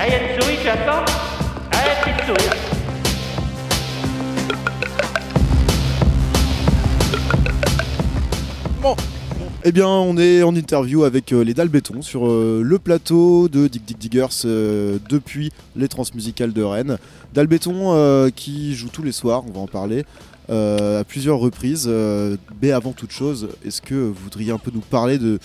Hé, 0.00 0.02
hey, 0.02 0.12
y'a 0.12 0.18
une 0.18 0.40
souris, 0.40 0.58
tu 0.62 0.68
attends 0.70 1.04
Hé, 1.74 1.76
petite 2.02 2.24
souris. 2.24 2.48
Bon, 8.80 8.96
eh 9.64 9.72
bien, 9.72 9.88
on 9.88 10.16
est 10.16 10.44
en 10.44 10.54
interview 10.54 11.02
avec 11.02 11.32
euh, 11.32 11.42
les 11.42 11.52
Dalles 11.52 11.68
Béton 11.68 12.00
sur 12.00 12.28
euh, 12.28 12.62
le 12.64 12.78
plateau 12.78 13.48
de 13.48 13.66
Dig 13.66 13.82
Dig 13.84 13.98
Diggers 13.98 14.26
euh, 14.44 14.98
depuis 15.08 15.50
les 15.74 15.88
transmusicales 15.88 16.52
de 16.52 16.62
Rennes. 16.62 16.96
Dalles 17.34 17.48
Béton 17.48 18.30
qui 18.36 18.74
joue 18.76 18.88
tous 18.88 19.02
les 19.02 19.10
soirs, 19.10 19.42
on 19.48 19.50
va 19.50 19.60
en 19.60 19.66
parler, 19.66 20.04
à 20.48 21.04
plusieurs 21.06 21.38
reprises. 21.38 21.90
mais 22.62 22.72
avant 22.72 22.92
toute 22.92 23.10
chose, 23.10 23.48
est-ce 23.64 23.82
que 23.82 23.94
vous 23.94 24.14
voudriez 24.14 24.50
un 24.52 24.58
peu 24.58 24.70
nous 24.72 24.80
parler 24.80 25.18
de, 25.18 25.38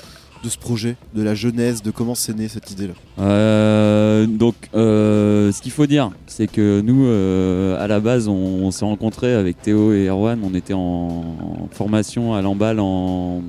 de 0.43 0.49
ce 0.49 0.57
projet, 0.57 0.97
de 1.15 1.23
la 1.23 1.35
jeunesse, 1.35 1.81
de 1.81 1.89
comment 1.89 2.15
c'est 2.15 2.35
né 2.35 2.49
cette 2.49 2.69
idée-là 2.69 2.93
euh, 3.19 4.27
Donc, 4.27 4.55
euh, 4.75 5.51
ce 5.53 5.61
qu'il 5.61 5.71
faut 5.71 5.85
dire, 5.85 6.11
c'est 6.27 6.47
que 6.47 6.81
nous, 6.81 7.05
euh, 7.05 7.81
à 7.81 7.87
la 7.87 8.01
base, 8.01 8.27
on, 8.27 8.69
s'est 8.71 8.83
rencontrés 8.83 9.33
avec 9.33 9.61
Théo 9.61 9.93
et 9.93 10.07
Erwan. 10.07 10.41
On 10.43 10.53
était 10.53 10.73
en, 10.73 11.69
formation 11.71 12.33
à 12.33 12.41
l'emballe 12.41 12.79
en, 12.81 13.41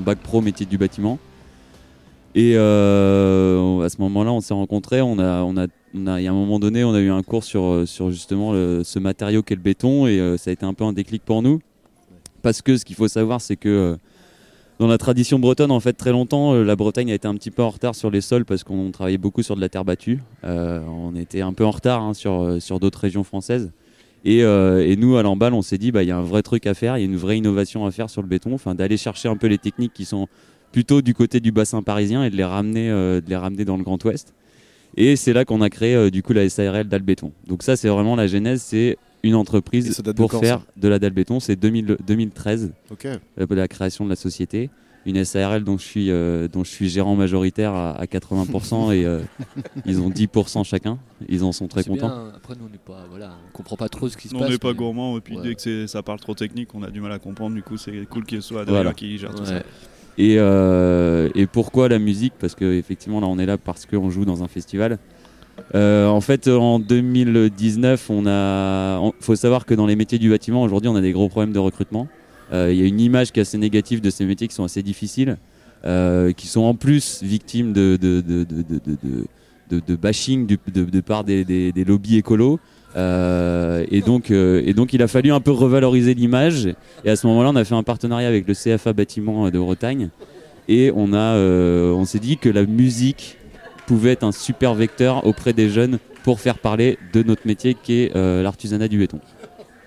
bac 0.00 0.18
pro 0.18 0.40
métier 0.40 0.66
du 0.66 0.78
bâtiment. 0.78 1.18
Et 2.36 2.54
à 2.54 2.58
ce 3.88 4.00
moment-là, 4.00 4.30
on 4.30 4.40
s'est 4.40 4.54
rencontrés. 4.54 5.02
On 5.02 5.18
a, 5.18 5.42
on 5.42 5.56
a, 5.56 5.66
il 5.94 6.22
y 6.22 6.28
a 6.28 6.30
un 6.30 6.34
moment 6.34 6.60
donné, 6.60 6.84
on 6.84 6.94
a 6.94 7.00
eu 7.00 7.10
un 7.10 7.22
cours 7.22 7.42
sur, 7.42 7.82
sur 7.86 8.12
justement 8.12 8.52
ce 8.52 8.98
matériau 9.00 9.42
qu'est 9.42 9.56
le 9.56 9.62
béton, 9.62 10.06
et 10.06 10.36
ça 10.38 10.50
a 10.50 10.52
été 10.52 10.64
un 10.64 10.74
peu 10.74 10.84
un 10.84 10.92
déclic 10.92 11.24
pour 11.24 11.42
nous. 11.42 11.60
Parce 12.42 12.62
que 12.62 12.76
ce 12.76 12.84
qu'il 12.84 12.94
faut 12.94 13.08
savoir, 13.08 13.40
c'est 13.40 13.56
que 13.56 13.98
dans 14.78 14.86
la 14.86 14.98
tradition 14.98 15.38
bretonne, 15.38 15.70
en 15.70 15.80
fait, 15.80 15.94
très 15.94 16.12
longtemps, 16.12 16.52
euh, 16.52 16.62
la 16.62 16.76
Bretagne 16.76 17.10
a 17.10 17.14
été 17.14 17.26
un 17.26 17.34
petit 17.34 17.50
peu 17.50 17.62
en 17.62 17.70
retard 17.70 17.94
sur 17.94 18.10
les 18.10 18.20
sols 18.20 18.44
parce 18.44 18.62
qu'on 18.62 18.90
travaillait 18.90 19.16
beaucoup 19.16 19.42
sur 19.42 19.56
de 19.56 19.60
la 19.60 19.70
terre 19.70 19.84
battue. 19.84 20.20
Euh, 20.44 20.82
on 20.86 21.16
était 21.16 21.40
un 21.40 21.54
peu 21.54 21.64
en 21.64 21.70
retard 21.70 22.02
hein, 22.02 22.12
sur, 22.12 22.42
euh, 22.42 22.60
sur 22.60 22.78
d'autres 22.78 23.00
régions 23.00 23.24
françaises. 23.24 23.72
Et, 24.24 24.42
nous, 24.96 25.16
à 25.16 25.22
l'emballe, 25.22 25.54
on 25.54 25.62
s'est 25.62 25.78
dit, 25.78 25.92
bah, 25.92 26.02
il 26.02 26.08
y 26.08 26.10
a 26.10 26.16
un 26.16 26.22
vrai 26.22 26.42
truc 26.42 26.66
à 26.66 26.74
faire, 26.74 26.98
il 26.98 27.00
y 27.00 27.04
a 27.04 27.06
une 27.06 27.16
vraie 27.16 27.38
innovation 27.38 27.86
à 27.86 27.92
faire 27.92 28.10
sur 28.10 28.22
le 28.22 28.28
béton, 28.28 28.52
enfin, 28.54 28.74
d'aller 28.74 28.96
chercher 28.96 29.28
un 29.28 29.36
peu 29.36 29.46
les 29.46 29.58
techniques 29.58 29.92
qui 29.92 30.04
sont 30.04 30.26
plutôt 30.72 31.00
du 31.00 31.14
côté 31.14 31.38
du 31.38 31.52
bassin 31.52 31.80
parisien 31.80 32.24
et 32.24 32.30
de 32.30 32.36
les 32.36 32.44
ramener, 32.44 32.88
de 32.88 33.22
les 33.24 33.36
ramener 33.36 33.64
dans 33.64 33.76
le 33.76 33.84
Grand 33.84 34.04
Ouest. 34.04 34.34
Et 34.96 35.14
c'est 35.14 35.32
là 35.32 35.44
qu'on 35.44 35.60
a 35.60 35.70
créé 35.70 36.10
du 36.10 36.24
coup 36.24 36.32
la 36.32 36.48
SARL 36.48 36.88
d'Albéton. 36.88 37.30
Donc 37.46 37.62
ça, 37.62 37.76
c'est 37.76 37.88
vraiment 37.88 38.16
la 38.16 38.26
genèse, 38.26 38.62
c'est 38.62 38.98
une 39.26 39.34
entreprise 39.34 40.00
pour 40.16 40.32
faire 40.32 40.62
de 40.76 40.88
la 40.88 40.98
dalle 40.98 41.12
béton. 41.12 41.40
C'est 41.40 41.56
2013, 41.56 42.72
okay. 42.90 43.14
la 43.36 43.68
création 43.68 44.04
de 44.04 44.10
la 44.10 44.16
société. 44.16 44.70
une 45.04 45.24
SARL 45.24 45.62
dont 45.62 45.78
je 45.78 45.84
suis, 45.84 46.10
euh, 46.10 46.48
dont 46.48 46.64
je 46.64 46.70
suis 46.70 46.88
gérant 46.88 47.14
majoritaire 47.14 47.72
à, 47.72 47.92
à 47.92 48.06
80% 48.06 48.92
et 48.92 49.04
euh, 49.04 49.20
ils 49.86 50.00
ont 50.00 50.10
10% 50.10 50.64
chacun. 50.64 50.98
Ils 51.28 51.44
en 51.44 51.52
sont 51.52 51.68
très 51.68 51.84
contents. 51.84 52.08
bien. 52.08 52.32
Après, 52.34 52.54
nous, 52.58 52.66
on 52.66 52.68
n'est 52.68 52.78
pas, 52.78 53.06
voilà, 53.08 53.36
on 53.48 53.52
comprend 53.52 53.76
pas 53.76 53.88
trop 53.88 54.08
ce 54.08 54.16
qui 54.16 54.26
se 54.28 54.34
on 54.34 54.40
passe. 54.40 54.50
n'est 54.50 54.58
pas 54.58 54.68
mais- 54.72 54.74
gourmand 54.74 55.16
et 55.16 55.20
puis 55.20 55.36
Ouais. 55.36 55.42
dès 55.44 55.54
que 55.54 55.62
c'est- 55.62 55.86
ça 55.86 56.02
parle 56.02 56.18
trop 56.18 56.34
technique, 56.34 56.74
on 56.74 56.82
a 56.82 56.90
du 56.90 57.00
mal 57.00 57.12
à 57.12 57.20
comprendre. 57.20 57.54
Du 57.54 57.62
coup, 57.62 57.76
c'est 57.76 58.04
cool 58.10 58.24
qu'il 58.24 58.42
soit 58.42 58.64
Voilà. 58.64 58.78
derrière 58.80 58.94
qui 58.96 59.16
gère 59.18 59.32
tout 59.34 59.44
ça. 59.44 59.62
Et, 60.18 60.36
euh, 60.38 61.28
et 61.34 61.46
pourquoi 61.46 61.88
la 61.88 61.98
musique? 61.98 62.32
Parce 62.40 62.54
que 62.54 62.64
effectivement 62.78 63.20
là 63.20 63.26
on 63.26 63.38
est 63.38 63.44
là 63.46 63.58
parce 63.58 63.84
qu'on 63.86 64.08
joue 64.10 64.24
dans 64.24 64.42
un 64.42 64.48
festival. 64.48 64.98
Euh, 65.74 66.06
en 66.06 66.20
fait 66.20 66.48
en 66.48 66.78
2019 66.78 68.10
on 68.10 68.26
a, 68.26 69.00
faut 69.20 69.34
savoir 69.36 69.64
que 69.66 69.74
dans 69.74 69.86
les 69.86 69.96
métiers 69.96 70.18
du 70.18 70.30
bâtiment 70.30 70.62
aujourd'hui 70.62 70.88
on 70.88 70.96
a 70.96 71.00
des 71.00 71.12
gros 71.12 71.28
problèmes 71.28 71.52
de 71.52 71.58
recrutement. 71.58 72.08
Euh, 72.52 72.70
Il 72.72 72.78
y 72.78 72.82
a 72.82 72.86
une 72.86 73.00
image 73.00 73.32
qui 73.32 73.40
est 73.40 73.42
assez 73.42 73.58
négative 73.58 74.00
de 74.00 74.10
ces 74.10 74.24
métiers 74.24 74.48
qui 74.48 74.54
sont 74.54 74.64
assez 74.64 74.82
difficiles, 74.82 75.38
euh, 75.84 76.32
qui 76.32 76.46
sont 76.46 76.62
en 76.62 76.74
plus 76.74 77.22
victimes 77.22 77.72
de, 77.72 77.98
de, 78.00 78.20
de, 78.20 79.80
de, 79.80 79.96
bashing 79.96 80.46
de, 80.46 81.00
part 81.00 81.24
des, 81.24 81.44
des, 81.44 81.84
lobbies 81.84 82.16
écolos. 82.16 82.60
Euh, 82.96 83.84
et, 83.90 84.00
donc, 84.00 84.30
euh, 84.30 84.62
et 84.64 84.72
donc 84.72 84.92
il 84.92 85.02
a 85.02 85.08
fallu 85.08 85.32
un 85.32 85.40
peu 85.40 85.50
revaloriser 85.50 86.14
l'image. 86.14 86.68
Et 87.04 87.10
à 87.10 87.16
ce 87.16 87.26
moment-là, 87.26 87.50
on 87.50 87.56
a 87.56 87.64
fait 87.64 87.74
un 87.74 87.82
partenariat 87.82 88.28
avec 88.28 88.46
le 88.48 88.54
CFA 88.54 88.92
Bâtiment 88.92 89.50
de 89.50 89.58
Bretagne. 89.58 90.10
Et 90.68 90.90
on, 90.94 91.12
a, 91.12 91.34
euh, 91.36 91.92
on 91.92 92.04
s'est 92.04 92.18
dit 92.18 92.38
que 92.38 92.48
la 92.48 92.64
musique 92.64 93.38
pouvait 93.86 94.12
être 94.12 94.24
un 94.24 94.32
super 94.32 94.74
vecteur 94.74 95.26
auprès 95.26 95.52
des 95.52 95.70
jeunes 95.70 95.98
pour 96.24 96.40
faire 96.40 96.58
parler 96.58 96.98
de 97.12 97.22
notre 97.22 97.46
métier 97.46 97.74
qui 97.74 98.02
est 98.02 98.16
euh, 98.16 98.42
l'artisanat 98.42 98.88
du 98.88 98.98
béton. 98.98 99.20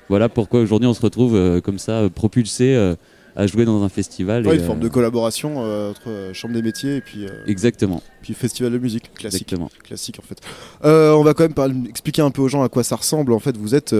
Voilà 0.09 0.27
pourquoi 0.27 0.59
aujourd'hui 0.61 0.87
on 0.87 0.93
se 0.93 1.01
retrouve 1.01 1.35
euh, 1.35 1.61
comme 1.61 1.77
ça, 1.77 1.91
euh, 1.91 2.09
propulsé 2.09 2.73
euh, 2.75 2.95
à 3.35 3.45
jouer 3.45 3.63
dans 3.63 3.83
un 3.83 3.89
festival. 3.89 4.45
Ouais, 4.45 4.55
et, 4.55 4.59
une 4.59 4.65
forme 4.65 4.79
de 4.79 4.87
collaboration 4.87 5.59
entre 5.59 6.31
Chambre 6.33 6.55
des 6.55 6.63
métiers 6.63 6.97
et 6.97 7.01
puis, 7.01 7.25
Exactement. 7.45 8.01
puis 8.21 8.33
festival 8.33 8.71
de 8.71 8.79
musique 8.79 9.13
classique. 9.13 9.43
Exactement. 9.43 9.69
Classique 9.83 10.17
en 10.19 10.23
fait. 10.23 10.41
On 10.83 11.23
va 11.23 11.33
quand 11.33 11.43
même 11.43 11.53
parler- 11.53 11.75
expliquer 11.87 12.21
un 12.23 12.31
peu 12.31 12.41
aux 12.41 12.47
gens 12.49 12.63
à 12.63 12.69
quoi 12.69 12.83
ça 12.83 12.95
ressemble. 12.95 13.31
En 13.33 13.39
fait, 13.39 13.55
vous 13.55 13.75
êtes 13.75 13.95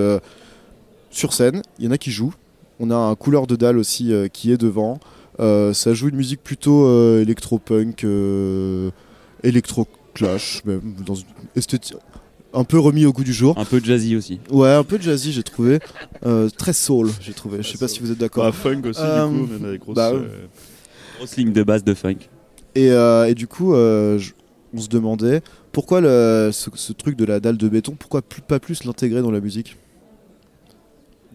sur 1.11 1.33
scène, 1.33 1.61
il 1.77 1.85
y 1.85 1.87
en 1.87 1.91
a 1.91 1.97
qui 1.97 2.11
jouent. 2.11 2.33
On 2.79 2.89
a 2.91 2.95
un 2.95 3.15
couleur 3.15 3.45
de 3.47 3.55
dalle 3.55 3.77
aussi 3.77 4.11
qui 4.33 4.51
est 4.51 4.57
devant. 4.57 4.99
Ça 5.37 5.93
joue 5.93 6.09
une 6.09 6.15
musique 6.17 6.43
plutôt 6.43 7.19
électro-punk, 7.19 8.05
électro-clash, 9.43 10.63
même 10.65 10.95
dans 11.05 11.15
une 11.15 11.25
esthétique 11.55 11.95
un 12.51 12.63
peu 12.63 12.79
remis 12.79 13.05
au 13.05 13.13
goût 13.13 13.23
du 13.23 13.31
jour. 13.33 13.55
Un 13.59 13.65
peu 13.65 13.79
jazzy 13.79 14.15
aussi. 14.15 14.39
Ouais, 14.49 14.71
un 14.73 14.83
peu 14.83 14.99
jazzy, 14.99 15.31
j'ai 15.31 15.43
trouvé. 15.43 15.79
Euh, 16.25 16.49
très 16.49 16.73
soul, 16.73 17.11
j'ai 17.21 17.33
trouvé. 17.33 17.61
Je 17.61 17.67
sais 17.69 17.77
pas 17.77 17.87
si 17.87 17.99
vous 17.99 18.11
êtes 18.11 18.17
d'accord. 18.17 18.43
Bah, 18.43 18.51
funk 18.51 18.81
aussi, 18.85 19.01
du 19.01 19.45
coup, 19.45 19.49
on 19.61 19.65
a 19.65 19.71
des 19.71 19.77
grosses, 19.77 19.95
bah, 19.95 20.11
euh, 20.13 20.45
Grosse 21.17 21.37
ligne 21.37 21.53
de 21.53 21.61
base 21.63 21.83
de 21.83 21.93
funk. 21.93 22.15
Et, 22.75 22.91
euh, 22.91 23.25
et 23.27 23.35
du 23.35 23.45
coup, 23.47 23.73
euh, 23.75 24.17
je- 24.17 24.31
on 24.73 24.79
se 24.81 24.87
demandait 24.89 25.41
pourquoi 25.71 26.01
le- 26.01 26.49
ce, 26.51 26.69
ce 26.73 26.91
truc 26.93 27.15
de 27.17 27.25
la 27.25 27.39
dalle 27.39 27.57
de 27.57 27.69
béton, 27.69 27.95
pourquoi 27.99 28.21
plus- 28.23 28.41
pas 28.41 28.59
plus 28.59 28.83
l'intégrer 28.83 29.21
dans 29.21 29.31
la 29.31 29.41
musique? 29.41 29.75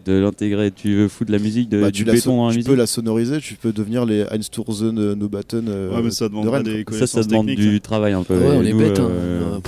De 0.05 0.13
l'intégrer, 0.13 0.69
tu 0.71 0.93
veux 0.95 1.07
foutre 1.07 1.31
de 1.31 1.35
la 1.37 1.41
musique, 1.43 1.67
de, 1.67 1.81
Bah, 1.81 1.87
du 1.89 1.99
tu 2.01 2.05
la 2.05 2.13
béton 2.13 2.23
so- 2.25 2.29
dans 2.37 2.45
la 2.45 2.51
tu 2.51 2.57
musique 2.57 2.69
peux 2.71 2.75
la 2.77 2.85
sonoriser, 2.85 3.39
tu 3.39 3.55
peux 3.55 3.71
devenir 3.71 4.05
les 4.05 4.23
Einstürzen, 4.31 4.97
euh, 4.99 5.15
No 5.15 5.27
Button. 5.27 5.65
euh, 5.67 5.95
Ouais, 5.95 6.03
mais 6.03 6.11
ça 6.11 6.25
de 6.25 6.29
demanderait 6.29 6.57
Rennes, 6.57 6.83
des. 6.87 6.97
Ça, 6.97 7.07
ça 7.07 7.23
demande 7.23 7.47
du 7.47 7.81
travail 7.81 8.13
un 8.13 8.23
peu. 8.23 8.35
Ouais, 8.37 8.55
on 8.55 8.61
est 8.63 8.73
bêtes, 8.73 8.99
hein. 8.99 9.09
euh, 9.09 9.55
Euh, 9.55 9.59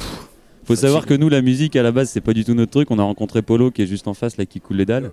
faut 0.65 0.75
savoir 0.75 1.05
que 1.07 1.13
nous, 1.15 1.29
la 1.29 1.41
musique 1.41 1.75
à 1.75 1.81
la 1.81 1.91
base, 1.91 2.09
c'est 2.11 2.21
pas 2.21 2.33
du 2.33 2.45
tout 2.45 2.53
notre 2.53 2.71
truc. 2.71 2.91
On 2.91 2.99
a 2.99 3.03
rencontré 3.03 3.41
Polo 3.41 3.71
qui 3.71 3.81
est 3.81 3.87
juste 3.87 4.07
en 4.07 4.13
face, 4.13 4.37
là, 4.37 4.45
qui 4.45 4.59
coule 4.59 4.77
les 4.77 4.85
dalles. 4.85 5.11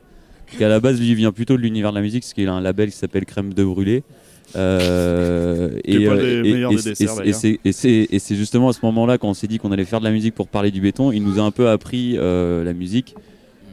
Qui 0.59 0.63
à 0.63 0.69
la 0.69 0.79
base, 0.79 1.01
lui, 1.01 1.15
vient 1.15 1.33
plutôt 1.33 1.57
de 1.57 1.63
l'univers 1.63 1.91
de 1.91 1.97
la 1.97 2.03
musique, 2.03 2.23
parce 2.23 2.35
qu'il 2.35 2.47
a 2.49 2.53
un 2.53 2.61
label 2.61 2.91
qui 2.91 2.97
s'appelle 2.99 3.25
Crème 3.25 3.55
de 3.55 3.65
Brûlé. 3.65 4.03
Euh, 4.57 5.71
et- 5.85 5.95
et- 7.65 7.73
c'est- 7.73 8.09
et 8.13 8.37
justement 8.37 8.69
à 8.69 8.73
ce 8.73 8.81
moment-là 8.83 9.19
quand 9.19 9.29
on 9.29 9.35
s'est 9.35 9.47
dit 9.47 9.59
qu'on 9.59 9.73
allait 9.73 9.85
faire 9.85 10.01
de 10.01 10.05
la 10.05 10.11
musique 10.13 10.35
pour 10.35 10.49
parler 10.49 10.71
du 10.71 10.81
béton. 10.81 11.13
Il 11.13 11.23
nous 11.23 11.39
a 11.39 11.43
un 11.43 11.51
peu 11.51 11.69
appris 11.69 12.17
euh, 12.19 12.63
la 12.65 12.73
musique. 12.73 13.15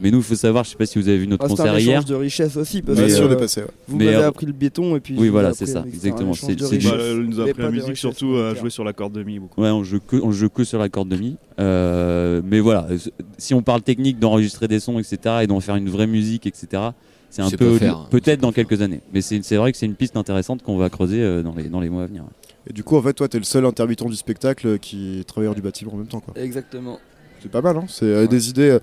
Mais 0.02 0.10
nous, 0.10 0.18
il 0.18 0.24
faut 0.24 0.34
savoir, 0.34 0.64
je 0.64 0.70
sais 0.70 0.76
pas 0.76 0.84
si 0.84 0.98
vous 0.98 1.08
avez 1.08 1.18
vu 1.18 1.28
notre 1.28 1.44
Ah, 1.44 1.46
un 1.46 1.50
concert 1.50 1.76
échange 1.76 1.86
hier. 1.86 2.04
de 2.04 2.14
richesse 2.16 2.56
aussi, 2.56 2.82
parce 2.82 2.98
que 2.98 3.04
euh, 3.04 3.06
euh, 3.08 3.66
vous 3.86 3.96
mais, 3.96 4.06
m'avez 4.06 4.16
euh, 4.16 4.28
appris 4.28 4.46
le 4.46 4.52
béton 4.52 4.96
et 4.96 5.00
puis 5.00 5.14
Oui, 5.16 5.28
vous 5.28 5.32
voilà, 5.32 5.54
c'est 5.54 5.66
ça, 5.66 5.84
exactement. 5.86 6.34
c'est 6.34 6.60
un 6.60 6.90
Bah, 6.90 6.96
elle 7.00 7.20
nous 7.20 7.40
a 7.40 7.44
appris 7.48 7.62
la 7.62 7.70
musique 7.70 7.96
surtout 7.96 8.26
à 8.26 8.28
monétaire. 8.30 8.60
jouer 8.60 8.70
sur 8.70 8.82
la 8.82 8.92
corde 8.92 9.12
de 9.12 9.22
mi 9.22 9.38
beaucoup. 9.38 9.60
Ouais, 9.62 9.70
on 9.70 9.84
joue 9.84 10.00
que, 10.00 10.16
on 10.16 10.32
joue 10.32 10.48
que 10.48 10.64
sur 10.64 10.80
la 10.80 10.88
corde 10.88 11.08
de 11.08 11.16
mi. 11.16 11.36
Euh, 11.60 12.42
mais 12.44 12.58
voilà, 12.60 12.88
euh, 12.90 12.98
si 13.38 13.54
on 13.54 13.62
parle 13.62 13.82
technique 13.82 14.18
d'enregistrer 14.18 14.66
des 14.66 14.80
sons, 14.80 14.98
etc., 14.98 15.36
et 15.42 15.46
d'en 15.46 15.60
faire 15.60 15.76
une 15.76 15.88
vraie 15.88 16.08
musique, 16.08 16.46
etc., 16.46 16.82
c'est 17.30 17.42
un 17.42 17.50
peu 17.50 17.78
hein. 17.82 18.06
peut-être 18.10 18.40
dans 18.40 18.52
quelques 18.52 18.82
années. 18.82 19.00
Mais 19.14 19.22
c'est 19.22 19.42
c'est 19.42 19.56
vrai 19.56 19.72
que 19.72 19.78
c'est 19.78 19.86
une 19.86 19.94
piste 19.94 20.16
intéressante 20.18 20.62
qu'on 20.62 20.76
va 20.76 20.90
creuser 20.90 21.22
euh, 21.22 21.42
dans 21.42 21.54
les, 21.54 21.64
dans 21.64 21.80
les 21.80 21.88
mois 21.88 22.02
à 22.02 22.06
venir. 22.06 22.24
Et 22.68 22.72
du 22.72 22.84
coup, 22.84 22.96
en 22.96 23.02
fait, 23.02 23.14
toi, 23.14 23.26
t'es 23.26 23.38
le 23.38 23.44
seul 23.44 23.64
intermittent 23.64 24.04
du 24.06 24.16
spectacle 24.16 24.78
qui 24.78 25.20
est 25.20 25.24
travailleur 25.24 25.54
du 25.54 25.62
bâtiment 25.62 25.94
en 25.94 25.96
même 25.96 26.06
temps. 26.08 26.20
Quoi. 26.20 26.34
Exactement. 26.36 26.98
C'est 27.42 27.50
pas 27.50 27.62
mal, 27.62 27.76
hein 27.76 27.86
c'est 27.88 28.04
euh, 28.04 28.26
des 28.26 28.50
idées 28.50 28.70
euh, 28.70 28.78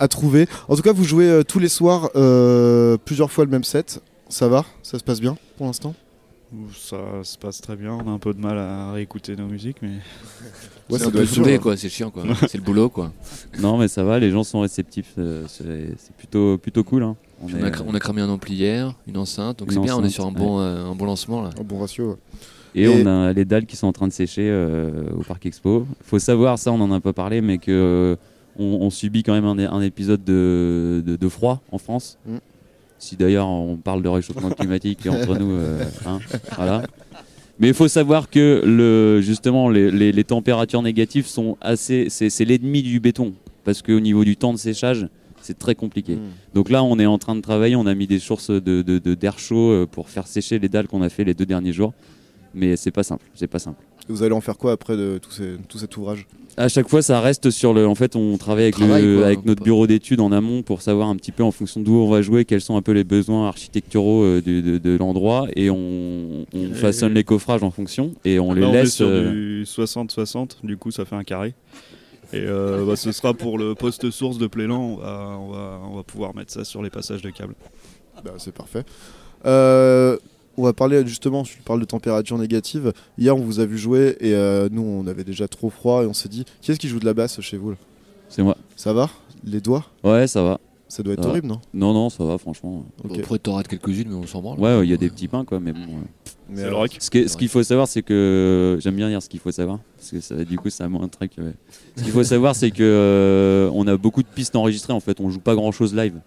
à 0.00 0.08
trouver. 0.08 0.48
En 0.68 0.74
tout 0.74 0.82
cas, 0.82 0.92
vous 0.92 1.04
jouez 1.04 1.28
euh, 1.28 1.42
tous 1.44 1.58
les 1.60 1.68
soirs 1.68 2.10
euh, 2.16 2.96
plusieurs 3.04 3.30
fois 3.30 3.44
le 3.44 3.50
même 3.50 3.64
set. 3.64 4.00
Ça 4.28 4.48
va? 4.48 4.64
Ça 4.82 4.98
se 4.98 5.04
passe 5.04 5.20
bien 5.20 5.36
pour 5.56 5.66
l'instant? 5.66 5.94
Ça 6.76 6.96
se 7.22 7.38
passe 7.38 7.60
très 7.60 7.76
bien, 7.76 7.92
on 7.92 8.08
a 8.08 8.10
un 8.12 8.18
peu 8.18 8.34
de 8.34 8.40
mal 8.40 8.58
à 8.58 8.90
réécouter 8.90 9.36
nos 9.36 9.46
musiques, 9.46 9.76
mais. 9.82 9.90
Ouais, 10.90 10.98
C'est 10.98 11.06
un 11.06 11.10
peu 11.12 11.24
soudé, 11.24 11.58
quoi, 11.60 11.76
c'est 11.76 11.88
chiant, 11.88 12.10
quoi. 12.10 12.24
C'est 12.48 12.58
le 12.58 12.64
boulot, 12.64 12.88
quoi. 12.88 13.12
Non, 13.60 13.78
mais 13.78 13.86
ça 13.86 14.02
va, 14.02 14.18
les 14.18 14.32
gens 14.32 14.42
sont 14.42 14.58
réceptifs. 14.58 15.12
euh, 15.18 15.44
c'est 15.46 15.94
c'est 15.96 16.12
plutôt, 16.16 16.58
plutôt 16.58 16.82
cool. 16.82 17.04
hein. 17.04 17.14
On 17.40 17.46
Puis 17.46 17.54
est, 17.56 17.62
on, 17.62 17.64
a, 17.64 17.70
cra- 17.70 17.84
on 17.86 17.94
a 17.94 18.00
cramé 18.00 18.20
un 18.20 18.28
ampli 18.28 18.54
hier, 18.56 18.92
une 19.06 19.16
enceinte, 19.16 19.60
donc 19.60 19.68
Une 19.68 19.74
c'est 19.74 19.80
bien, 19.80 19.96
on 19.96 20.02
est 20.02 20.08
sur 20.08 20.24
un 20.26 20.30
ouais. 20.30 20.38
bon, 20.38 20.58
euh, 20.60 20.86
un 20.86 20.94
bon 20.96 21.04
lancement 21.04 21.40
là. 21.42 21.50
Un 21.56 21.62
bon 21.62 21.78
ratio. 21.78 22.18
Et, 22.74 22.88
on 22.88 23.06
a 23.06 23.32
les 23.32 23.44
dalles 23.44 23.66
qui 23.66 23.76
sont 23.76 23.86
en 23.86 23.92
train 23.92 24.08
de 24.08 24.12
sécher 24.12 24.48
euh, 24.50 25.04
au 25.16 25.22
Parc 25.22 25.46
Expo. 25.46 25.86
Faut 26.04 26.18
savoir, 26.18 26.58
ça 26.58 26.72
on 26.72 26.80
en 26.80 26.90
a 26.90 26.98
pas 27.00 27.12
parlé, 27.12 27.40
mais 27.40 27.58
que 27.58 27.70
euh, 27.70 28.16
on, 28.58 28.64
on 28.80 28.90
subit 28.90 29.22
quand 29.22 29.32
même 29.32 29.44
un, 29.44 29.58
un 29.72 29.80
épisode 29.82 30.22
de, 30.24 31.02
de, 31.06 31.16
de 31.16 31.28
froid 31.28 31.62
en 31.72 31.78
France. 31.78 32.18
Mm. 32.26 32.36
Si 32.98 33.16
d'ailleurs 33.16 33.48
on 33.48 33.76
parle 33.76 34.02
de 34.02 34.08
réchauffement 34.08 34.50
climatique 34.50 35.06
entre 35.06 35.36
nous, 35.38 35.52
euh, 35.52 35.82
hein, 36.06 36.18
voilà. 36.56 36.82
Mais 37.58 37.68
il 37.68 37.74
faut 37.74 37.88
savoir 37.88 38.28
que 38.30 38.62
le, 38.64 39.20
justement 39.22 39.68
les, 39.68 39.90
les- 39.90 40.12
les 40.12 40.24
températures 40.24 40.82
négatives 40.82 41.26
sont 41.26 41.56
assez, 41.60 42.08
c'est 42.10 42.44
l'ennemi 42.44 42.82
du 42.82 43.00
béton 43.00 43.32
parce 43.64 43.80
qu'au 43.82 44.00
niveau 44.00 44.24
du 44.24 44.36
temps 44.36 44.52
de 44.52 44.58
séchage, 44.58 45.06
c'est 45.42 45.58
très 45.58 45.74
compliqué. 45.74 46.18
Donc 46.54 46.68
là, 46.68 46.82
on 46.84 46.98
est 46.98 47.06
en 47.06 47.16
train 47.18 47.34
de 47.34 47.40
travailler. 47.40 47.74
On 47.76 47.86
a 47.86 47.94
mis 47.94 48.06
des 48.06 48.18
sources 48.18 48.50
de- 48.50 48.82
d'air 49.14 49.38
chaud 49.38 49.70
euh, 49.70 49.86
pour 49.86 50.10
faire 50.10 50.26
sécher 50.26 50.58
les 50.58 50.68
dalles 50.68 50.86
qu'on 50.86 51.00
a 51.02 51.08
fait 51.08 51.24
les 51.24 51.32
deux 51.34 51.46
derniers 51.46 51.72
jours. 51.72 51.94
Mais 52.54 52.76
c'est 52.76 52.90
pas 52.90 53.02
simple. 53.02 53.24
C'est 53.34 53.46
pas 53.46 53.58
simple. 53.58 53.82
Et 54.10 54.12
vous 54.12 54.24
allez 54.24 54.34
en 54.34 54.40
faire 54.40 54.58
quoi 54.58 54.72
après 54.72 54.96
de 54.96 55.18
tout, 55.18 55.30
ces- 55.30 55.56
tout 55.68 55.78
cet 55.78 55.96
ouvrage? 55.96 56.26
À 56.56 56.66
chaque 56.68 56.88
fois, 56.88 57.00
ça 57.00 57.20
reste 57.20 57.50
sur 57.50 57.72
le. 57.72 57.86
En 57.86 57.94
fait, 57.94 58.16
on 58.16 58.36
travaille 58.38 58.64
avec, 58.64 58.74
Travail, 58.74 59.04
le- 59.04 59.16
quoi, 59.18 59.26
avec 59.26 59.38
on 59.38 59.42
notre 59.46 59.62
bureau 59.62 59.86
d'études 59.86 60.20
en 60.20 60.32
amont 60.32 60.62
pour 60.62 60.82
savoir 60.82 61.08
un 61.08 61.14
petit 61.16 61.30
peu 61.30 61.44
en 61.44 61.52
fonction 61.52 61.80
d'où 61.80 61.94
on 61.94 62.10
va 62.10 62.20
jouer, 62.20 62.44
quels 62.44 62.60
sont 62.60 62.76
un 62.76 62.82
peu 62.82 62.90
les 62.90 63.04
besoins 63.04 63.46
architecturaux 63.46 64.24
euh, 64.24 64.42
de, 64.44 64.60
de- 64.60 64.78
de 64.78 64.96
l'endroit, 64.96 65.46
et 65.54 65.70
on, 65.70 66.44
on 66.52 66.74
façonne 66.74 67.14
les 67.14 67.22
coffrages 67.22 67.62
en 67.62 67.70
fonction 67.70 68.12
et 68.24 68.40
on 68.40 68.52
les 68.52 68.62
Là, 68.62 68.68
on 68.68 68.74
est 68.74 68.82
laisse. 68.82 68.94
sur 68.96 69.06
euh, 69.08 69.30
du 69.30 69.64
60-60, 69.64 70.56
du 70.64 70.76
coup 70.76 70.90
ça 70.90 71.04
fait 71.04 71.16
un 71.16 71.24
carré. 71.24 71.54
Et 72.32 72.38
euh, 72.46 72.84
bah, 72.84 72.96
ce 72.96 73.12
sera 73.12 73.32
pour 73.32 73.56
le 73.58 73.74
poste 73.76 74.10
source 74.10 74.38
de 74.38 74.46
Plélan, 74.48 74.80
on 74.80 74.96
va, 74.96 75.38
on, 75.40 75.50
va, 75.52 75.80
on 75.92 75.96
va 75.96 76.02
pouvoir 76.02 76.34
mettre 76.34 76.52
ça 76.52 76.64
sur 76.64 76.82
les 76.82 76.90
passages 76.90 77.22
de 77.22 77.30
câbles. 77.30 77.54
Bah, 78.24 78.32
c'est 78.38 78.52
parfait. 78.54 78.82
Euh, 79.46 80.16
on 80.56 80.62
va 80.64 80.72
parler 80.72 81.06
justement, 81.06 81.42
tu 81.42 81.58
parles 81.62 81.80
de 81.80 81.84
température 81.84 82.36
négative. 82.38 82.92
Hier, 83.18 83.36
on 83.36 83.40
vous 83.40 83.60
a 83.60 83.66
vu 83.66 83.78
jouer 83.78 84.16
et 84.20 84.34
euh, 84.34 84.68
nous, 84.70 84.82
on 84.82 85.06
avait 85.06 85.24
déjà 85.24 85.48
trop 85.48 85.70
froid 85.70 86.02
et 86.02 86.06
on 86.06 86.12
s'est 86.12 86.28
dit, 86.28 86.44
qui 86.60 86.70
est-ce 86.70 86.80
qui 86.80 86.88
joue 86.88 86.98
de 87.00 87.06
la 87.06 87.14
basse 87.14 87.40
chez 87.40 87.56
vous 87.56 87.70
là? 87.70 87.76
C'est 88.28 88.42
moi. 88.42 88.56
Ça 88.76 88.92
va? 88.92 89.10
Les 89.44 89.60
doigts? 89.60 89.84
Ouais, 90.04 90.26
ça 90.26 90.42
va. 90.42 90.60
Ça 90.88 91.04
doit 91.04 91.12
être 91.14 91.20
Ça 91.20 91.26
va. 91.26 91.30
horrible, 91.30 91.46
non? 91.46 91.60
Non, 91.72 91.92
non, 91.94 92.10
ça 92.10 92.24
va, 92.24 92.36
franchement. 92.36 92.84
Ok. 93.04 93.12
On 93.14 93.18
pourrait 93.20 93.38
t'en 93.38 93.54
rater 93.54 93.68
quelques-unes, 93.76 94.08
mais 94.08 94.16
on 94.16 94.26
s'en 94.26 94.42
branle. 94.42 94.58
Ouais, 94.58 94.84
il 94.84 94.90
y 94.90 94.92
a 94.92 94.96
des 94.96 95.08
petits 95.08 95.28
pains, 95.28 95.44
quoi, 95.44 95.60
mais 95.60 95.72
bon. 95.72 95.78
euh, 95.80 95.84
Mais 96.48 96.56
C'est 96.56 96.62
le 96.62 96.66
alors, 96.68 96.80
rock. 96.80 96.96
Ce 96.98 97.36
qu'il 97.36 97.48
faut 97.48 97.62
savoir, 97.62 97.86
c'est 97.86 98.02
que 98.02 98.76
j'aime 98.80 98.96
bien 98.96 99.08
dire 99.08 99.22
ce 99.22 99.28
qu'il 99.28 99.38
faut 99.38 99.52
savoir, 99.52 99.78
parce 99.96 100.10
que 100.10 100.20
ça, 100.20 100.44
du 100.44 100.58
coup, 100.58 100.68
ça 100.68 100.88
ouais. 100.88 101.54
Ce 101.96 102.02
qu'il 102.02 102.12
faut 102.12 102.24
savoir, 102.24 102.56
c'est 102.56 102.72
que 102.72 102.82
euh, 102.82 103.70
on 103.72 103.86
a 103.86 103.96
beaucoup 103.96 104.22
de 104.22 104.28
pistes 104.28 104.56
enregistrées. 104.56 104.92
En 104.92 104.98
fait, 105.00 105.20
on 105.20 105.30
joue 105.30 105.38
pas 105.38 105.54
grand 105.54 105.70
chose 105.70 105.94
live. 105.94 106.18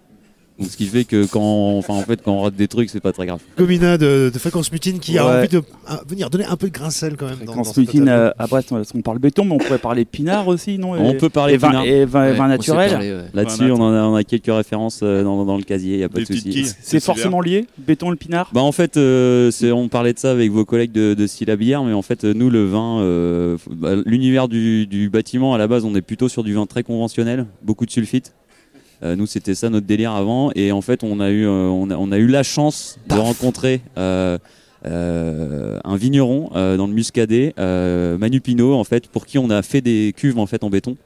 Donc, 0.64 0.72
ce 0.72 0.78
qui 0.78 0.86
fait 0.86 1.04
que 1.04 1.26
quand, 1.26 1.42
on- 1.42 1.78
enfin, 1.78 1.94
en 1.94 2.02
fait, 2.02 2.22
quand 2.24 2.32
on 2.34 2.42
rate 2.42 2.56
des 2.56 2.68
trucs, 2.68 2.90
c'est 2.90 3.00
pas 3.00 3.12
très 3.12 3.26
grave. 3.26 3.40
Gomina 3.58 3.98
de, 3.98 4.32
de 4.34 4.40
Fréquence 4.40 4.72
Mutine 4.72 5.00
qui 5.00 5.18
a 5.18 5.26
envie 5.40 5.48
de 5.50 5.62
venir 6.08 6.30
donner 6.30 6.46
un 6.46 6.56
peu 6.56 6.68
de 6.68 6.74
grain-sel 6.74 7.16
quand 7.18 7.26
même. 7.28 7.40
dans- 7.40 7.46
dans 7.56 7.64
Fréquence 7.64 7.78
Mutine 7.78 8.08
euh, 8.10 8.32
à 8.38 8.48
Brest, 8.48 8.72
on 8.72 8.82
on 8.96 9.02
parle 9.02 9.20
béton, 9.20 9.46
mais 9.46 9.54
on 9.54 9.58
pourrait 9.58 9.78
parler 9.78 10.06
pinard 10.06 10.48
aussi, 10.48 10.78
non? 10.78 10.94
On 10.94 11.14
peut 11.16 11.30
parler 11.30 11.56
et 11.56 11.58
vin, 11.58 11.70
pinard. 11.70 11.86
et 11.86 12.06
vin, 12.06 12.22
Ouais, 12.24 12.34
vin 12.34 12.46
on 12.46 12.62
sait 12.62 12.72
naturel. 12.74 12.92
ouais. 13.02 13.26
Là-dessus, 13.34 13.72
on, 13.72 13.76
en 13.82 13.94
a, 13.94 14.02
on 14.04 14.16
a 14.16 14.24
quelques 14.24 14.46
références 14.54 15.00
euh, 15.04 15.24
dans, 15.24 15.46
dans 15.46 15.58
le 15.58 15.64
casier, 15.64 15.94
il 15.96 15.98
n'y 15.98 16.04
a 16.04 16.10
pas 16.10 16.20
de 16.20 16.26
souci. 16.26 16.66
C'est 16.82 17.00
forcément 17.00 17.42
lié, 17.42 17.66
béton 17.78 18.08
et 18.08 18.12
le 18.12 18.16
pinard? 18.18 18.50
Bah 18.54 18.62
en 18.62 18.72
fait, 18.72 18.98
euh, 18.98 19.52
c'est- 19.52 19.72
on 19.72 19.88
parlait 19.90 20.14
de 20.14 20.20
ça 20.20 20.32
avec 20.32 20.52
vos 20.52 20.66
collègues 20.66 20.92
de, 20.92 21.14
de 21.14 21.28
Syllab 21.28 21.62
hier, 21.62 21.84
mais 21.84 21.94
en 21.94 22.02
fait, 22.02 22.24
nous, 22.24 22.50
le 22.50 22.66
vin, 22.66 23.00
euh, 23.02 23.58
bah, 23.70 23.96
l'univers 24.06 24.48
du, 24.48 24.88
du 24.88 25.10
bâtiment, 25.10 25.54
à 25.54 25.58
la 25.58 25.68
base, 25.68 25.84
on 25.86 25.96
est 25.96 26.02
plutôt 26.02 26.30
sur 26.30 26.44
du 26.44 26.54
vin 26.54 26.66
très 26.66 26.84
conventionnel, 26.84 27.46
beaucoup 27.64 27.86
de 27.86 27.92
sulfite. 27.92 28.34
Euh, 29.04 29.16
nous, 29.16 29.26
c'était 29.26 29.56
ça 29.56 29.70
notre 29.70 29.86
délire 29.86 30.14
avant, 30.14 30.52
et 30.56 30.72
en 30.72 30.82
fait, 30.82 31.04
on 31.04 31.20
a 31.20 31.30
eu, 31.30 31.46
euh, 31.46 31.68
on 31.68 31.90
a, 31.90 31.98
on 31.98 32.12
a 32.12 32.18
eu 32.18 32.28
la 32.28 32.44
chance 32.44 32.98
de 33.10 33.16
rencontrer 33.16 33.82
euh, 34.86 35.80
un 35.86 35.96
vigneron 35.96 36.50
euh, 36.56 36.76
dans 36.76 36.88
le 36.88 36.94
Muscadet, 36.94 37.54
euh, 37.58 38.18
Manu 38.18 38.42
Pinot, 38.42 38.74
en 38.74 38.84
fait, 38.84 39.08
pour 39.08 39.26
qui 39.26 39.38
on 39.38 39.50
a 39.50 39.62
fait 39.62 39.80
des 39.80 40.14
cuves 40.16 40.38
en 40.38 40.46
fait 40.46 40.64
en 40.64 40.70
béton. 40.70 40.98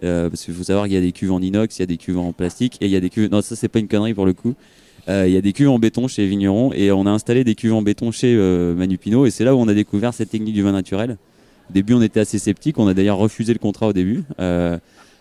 Parce 0.00 0.44
qu'il 0.44 0.52
faut 0.52 0.64
savoir 0.64 0.84
qu'il 0.84 0.94
y 0.94 0.98
a 0.98 1.00
des 1.00 1.12
cuves 1.12 1.32
en 1.32 1.40
inox, 1.40 1.78
il 1.78 1.82
y 1.82 1.84
a 1.84 1.86
des 1.86 1.96
cuves 1.96 2.18
en 2.18 2.32
plastique 2.32 2.76
et 2.82 2.84
il 2.84 2.90
y 2.90 2.96
a 2.96 3.00
des 3.00 3.08
cuves. 3.08 3.30
Non, 3.30 3.40
ça 3.40 3.56
c'est 3.56 3.68
pas 3.68 3.78
une 3.78 3.88
connerie 3.88 4.12
pour 4.12 4.26
le 4.26 4.34
coup. 4.34 4.54
Il 5.08 5.30
y 5.30 5.36
a 5.38 5.40
des 5.40 5.54
cuves 5.54 5.70
en 5.70 5.78
béton 5.78 6.06
chez 6.06 6.26
Vigneron 6.26 6.70
et 6.74 6.92
on 6.92 7.06
a 7.06 7.10
installé 7.10 7.44
des 7.44 7.54
cuves 7.54 7.72
en 7.72 7.80
béton 7.80 8.10
chez 8.10 8.36
Manu 8.76 8.98
Pinot 8.98 9.24
et 9.24 9.30
c'est 9.30 9.42
là 9.44 9.54
où 9.54 9.58
on 9.58 9.68
a 9.68 9.72
découvert 9.72 10.12
cette 10.12 10.28
technique 10.28 10.54
du 10.54 10.62
vin 10.62 10.72
naturel. 10.72 11.16
Au 11.70 11.72
début, 11.72 11.94
on 11.94 12.02
était 12.02 12.20
assez 12.20 12.38
sceptique, 12.38 12.78
on 12.78 12.86
a 12.88 12.92
d'ailleurs 12.92 13.16
refusé 13.16 13.54
le 13.54 13.58
contrat 13.58 13.86
au 13.88 13.92
début, 13.94 14.24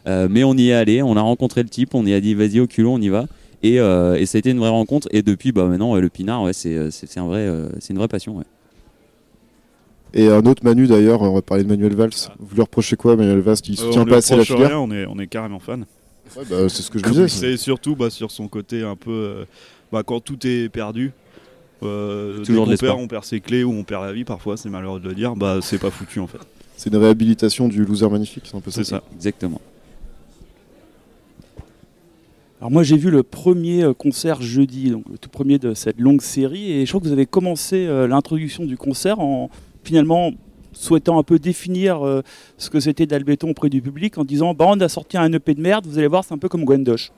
mais 0.06 0.44
on 0.44 0.54
y 0.56 0.70
est 0.70 0.74
allé, 0.74 1.02
on 1.02 1.16
a 1.18 1.22
rencontré 1.22 1.64
le 1.64 1.70
type, 1.70 1.96
on 1.96 2.06
y 2.06 2.14
a 2.14 2.22
dit 2.22 2.34
vas-y 2.34 2.60
au 2.60 2.68
culot, 2.68 2.92
on 2.94 3.02
y 3.02 3.10
va. 3.10 3.26
Et, 3.64 3.80
euh, 3.80 4.16
et 4.16 4.26
ça 4.28 4.38
a 4.38 4.40
été 4.40 4.52
une 4.52 4.60
vraie 4.60 4.70
rencontre. 4.70 5.08
Et 5.12 5.22
depuis, 5.24 5.52
bah 5.52 5.66
maintenant, 5.66 5.96
euh, 5.96 6.00
le 6.02 6.10
pinard, 6.10 6.44
ouais, 6.44 6.54
c'est 6.54 6.76
euh, 6.76 6.92
c'est- 6.92 7.18
un 7.20 7.26
vrai, 7.26 7.40
euh, 7.40 7.70
c'est 7.80 7.94
une 7.94 7.98
vraie 8.00 8.08
passion. 8.08 8.38
Ouais. 8.38 8.44
Et 10.14 10.28
un 10.30 10.46
autre 10.46 10.64
Manu 10.64 10.88
d'ailleurs, 10.88 11.22
on 11.24 11.34
va 11.34 11.42
parler 11.42 11.64
de 11.64 11.70
Manuel 11.70 11.96
Valls. 11.96 12.12
Vous 12.40 12.56
lui 12.56 12.62
reprochez 12.62 12.96
quoi, 12.96 13.16
Manuel 13.16 13.40
Valls 13.40 13.58
Il 13.68 13.74
Euh, 13.74 13.84
soutient 13.84 14.02
on 14.04 14.06
pas 14.06 14.18
assez 14.18 14.36
la 14.36 14.46
filière 14.46 14.68
rien, 14.70 14.80
on 14.80 14.92
est, 14.92 15.06
on 15.08 15.18
est 15.20 15.28
carrément 15.28 15.60
fan. 15.60 15.86
Ouais, 16.38 16.44
bah, 16.50 16.70
c'est 16.70 16.84
ce 16.84 16.90
que 16.92 17.00
je 17.00 17.04
disais. 17.04 17.28
C'est 17.28 17.58
surtout 17.58 17.96
bah, 17.96 18.10
sur 18.10 18.32
son 18.32 18.48
côté 18.48 18.84
un 18.84 18.96
peu. 18.96 19.12
euh, 19.12 19.46
bah, 19.92 20.04
quand 20.06 20.20
tout 20.22 20.46
est 20.46 20.70
perdu. 20.70 21.12
Euh, 21.84 22.44
Toujours 22.44 22.66
l'espoir. 22.66 22.94
perd, 22.94 23.04
on 23.04 23.08
perd 23.08 23.26
ses 23.26 23.42
clés 23.42 23.64
ou 23.64 23.72
on 23.74 23.84
perd 23.84 24.06
la 24.06 24.14
vie 24.14 24.24
parfois, 24.24 24.56
c'est 24.58 24.70
malheureux 24.70 25.00
de 25.00 25.10
le 25.10 25.16
dire. 25.16 25.36
Bah, 25.36 25.60
c'est 25.62 25.78
pas 25.80 25.92
foutu 25.92 26.20
en 26.20 26.28
fait. 26.28 26.38
C'est 26.78 26.90
une 26.90 26.96
réhabilitation 26.98 27.68
du 27.68 27.84
loser 27.84 28.10
magnifique, 28.10 28.44
c'est 28.50 28.56
un 28.56 28.62
peu 28.62 28.72
ça. 28.72 28.84
C'est 28.84 28.90
ça. 28.92 29.04
Exactement. 29.16 29.60
Alors 32.62 32.72
moi 32.72 32.84
j'ai 32.84 32.98
vu 32.98 33.12
le 33.12 33.22
premier 33.24 33.84
euh, 33.84 33.94
concert 33.94 34.42
jeudi, 34.42 34.90
donc 34.92 35.04
le 35.12 35.18
tout 35.18 35.30
premier 35.30 35.58
de 35.60 35.74
cette 35.74 36.00
longue 36.00 36.22
série, 36.22 36.72
et 36.72 36.86
je 36.86 36.92
crois 36.92 37.02
que 37.02 37.06
vous 37.08 37.12
avez 37.14 37.26
commencé 37.26 37.86
euh, 37.86 38.08
l'introduction 38.08 38.64
du 38.66 38.78
concert 38.78 39.20
en 39.20 39.50
finalement 39.84 40.32
souhaitant 40.72 41.20
un 41.20 41.24
peu 41.24 41.38
définir 41.38 42.06
euh, 42.06 42.22
ce 42.58 42.70
que 42.70 42.80
c'était 42.80 43.06
Dalbéton 43.06 43.50
auprès 43.50 43.70
du 43.70 43.82
public 43.82 44.18
en 44.18 44.24
disant 44.24 44.54
bah 44.54 44.66
on 44.70 44.80
a 44.80 44.88
sorti 44.90 45.18
un 45.18 45.32
EP 45.34 45.54
de 45.54 45.62
merde, 45.62 45.86
vous 45.86 45.98
allez 45.98 46.08
voir 46.08 46.24
c'est 46.24 46.34
un 46.34 46.38
peu 46.38 46.48
comme 46.50 46.64
Gwendosh. 46.64 47.12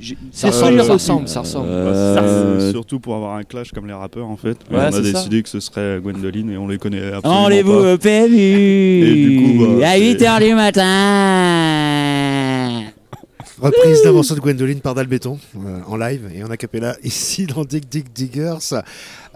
J'ai- 0.00 0.14
Ça 0.32 0.50
c'est 0.50 0.56
ressemble, 0.70 0.72
sûr, 0.76 0.84
ça 0.84 0.90
euh, 0.90 0.94
ressemble, 0.94 1.28
ça 1.28 1.40
ressemble. 1.40 1.68
Bah, 1.68 1.92
c'est 2.16 2.22
Euh, 2.24 2.70
surtout 2.72 2.98
pour 2.98 3.14
avoir 3.14 3.36
un 3.36 3.42
clash 3.42 3.72
comme 3.72 3.86
les 3.86 3.92
rappeurs 3.92 4.26
en 4.26 4.36
fait. 4.38 4.56
Ouais, 4.70 4.78
on 4.78 4.78
a 4.78 4.90
ça. 4.92 5.00
décidé 5.02 5.42
que 5.42 5.48
ce 5.50 5.60
serait 5.60 6.00
Gwendoline 6.02 6.50
et 6.50 6.56
on 6.56 6.66
les 6.66 6.78
connaît 6.78 7.12
absolument 7.12 7.82
pas. 7.82 7.92
au 7.94 7.98
PMU 7.98 8.36
Et 9.06 9.14
du 9.14 9.42
coup, 9.58 9.64
bah, 9.80 9.88
à 9.88 9.92
c'est- 9.92 10.00
8h 10.14 10.40
du 10.48 10.54
matin. 10.54 11.81
Reprise 13.60 14.02
d'un 14.02 14.12
morceau 14.12 14.34
de 14.34 14.40
Gwendoline 14.40 14.80
par 14.80 14.94
Dalbéton 14.94 15.38
euh, 15.56 15.80
en 15.86 15.96
live 15.96 16.30
et 16.34 16.42
en 16.42 16.50
acapella 16.50 16.96
ici 17.02 17.46
dans 17.54 17.64
Dig 17.64 17.88
Dig 17.88 18.06
Diggers. 18.12 18.58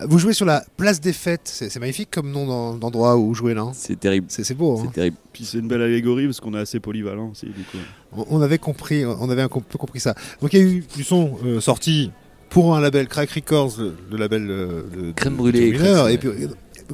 Vous 0.06 0.18
jouez 0.18 0.32
sur 0.32 0.44
la 0.46 0.62
place 0.76 1.00
des 1.00 1.12
fêtes, 1.12 1.42
c'est 1.44 1.78
magnifique 1.78 2.10
comme 2.10 2.30
nom 2.30 2.46
d'en- 2.46 2.74
d'endroit 2.74 3.16
où 3.16 3.32
jouer 3.34 3.54
là. 3.54 3.62
hein. 3.62 3.72
C'est 3.74 3.98
terrible. 3.98 4.26
C'est 4.28 4.44
c'est 4.44 4.54
beau. 4.54 4.78
hein. 4.78 4.82
C'est 4.86 4.92
terrible. 4.92 5.16
Puis 5.32 5.44
c'est 5.44 5.58
une 5.58 5.68
belle 5.68 5.82
allégorie 5.82 6.26
parce 6.26 6.40
qu'on 6.40 6.54
est 6.54 6.58
assez 6.60 6.80
polyvalent 6.80 7.30
aussi 7.30 7.46
du 7.46 7.62
coup. 7.64 7.78
On- 8.12 8.26
On 8.30 8.42
avait 8.42 8.58
compris, 8.58 9.04
on 9.06 9.30
avait 9.30 9.42
un 9.42 9.48
peu 9.48 9.78
compris 9.78 10.00
ça. 10.00 10.14
Donc 10.40 10.52
il 10.52 10.58
y 10.60 10.62
a 10.62 10.66
eu 10.66 10.84
du 10.96 11.04
son 11.04 11.38
euh, 11.44 11.60
sorti 11.60 12.10
pour 12.50 12.74
un 12.76 12.80
label 12.80 13.08
Crack 13.08 13.30
Records, 13.30 13.74
le, 13.78 13.94
le 14.10 14.16
label 14.16 14.46
euh, 14.50 14.82
de, 14.94 15.12
Crème 15.12 15.32
de- 15.34 15.38
brûlée, 15.38 15.72
de 15.72 15.76
Winner, 15.76 15.94
crème- 15.94 16.10
et 16.12 16.18
puis 16.18 16.28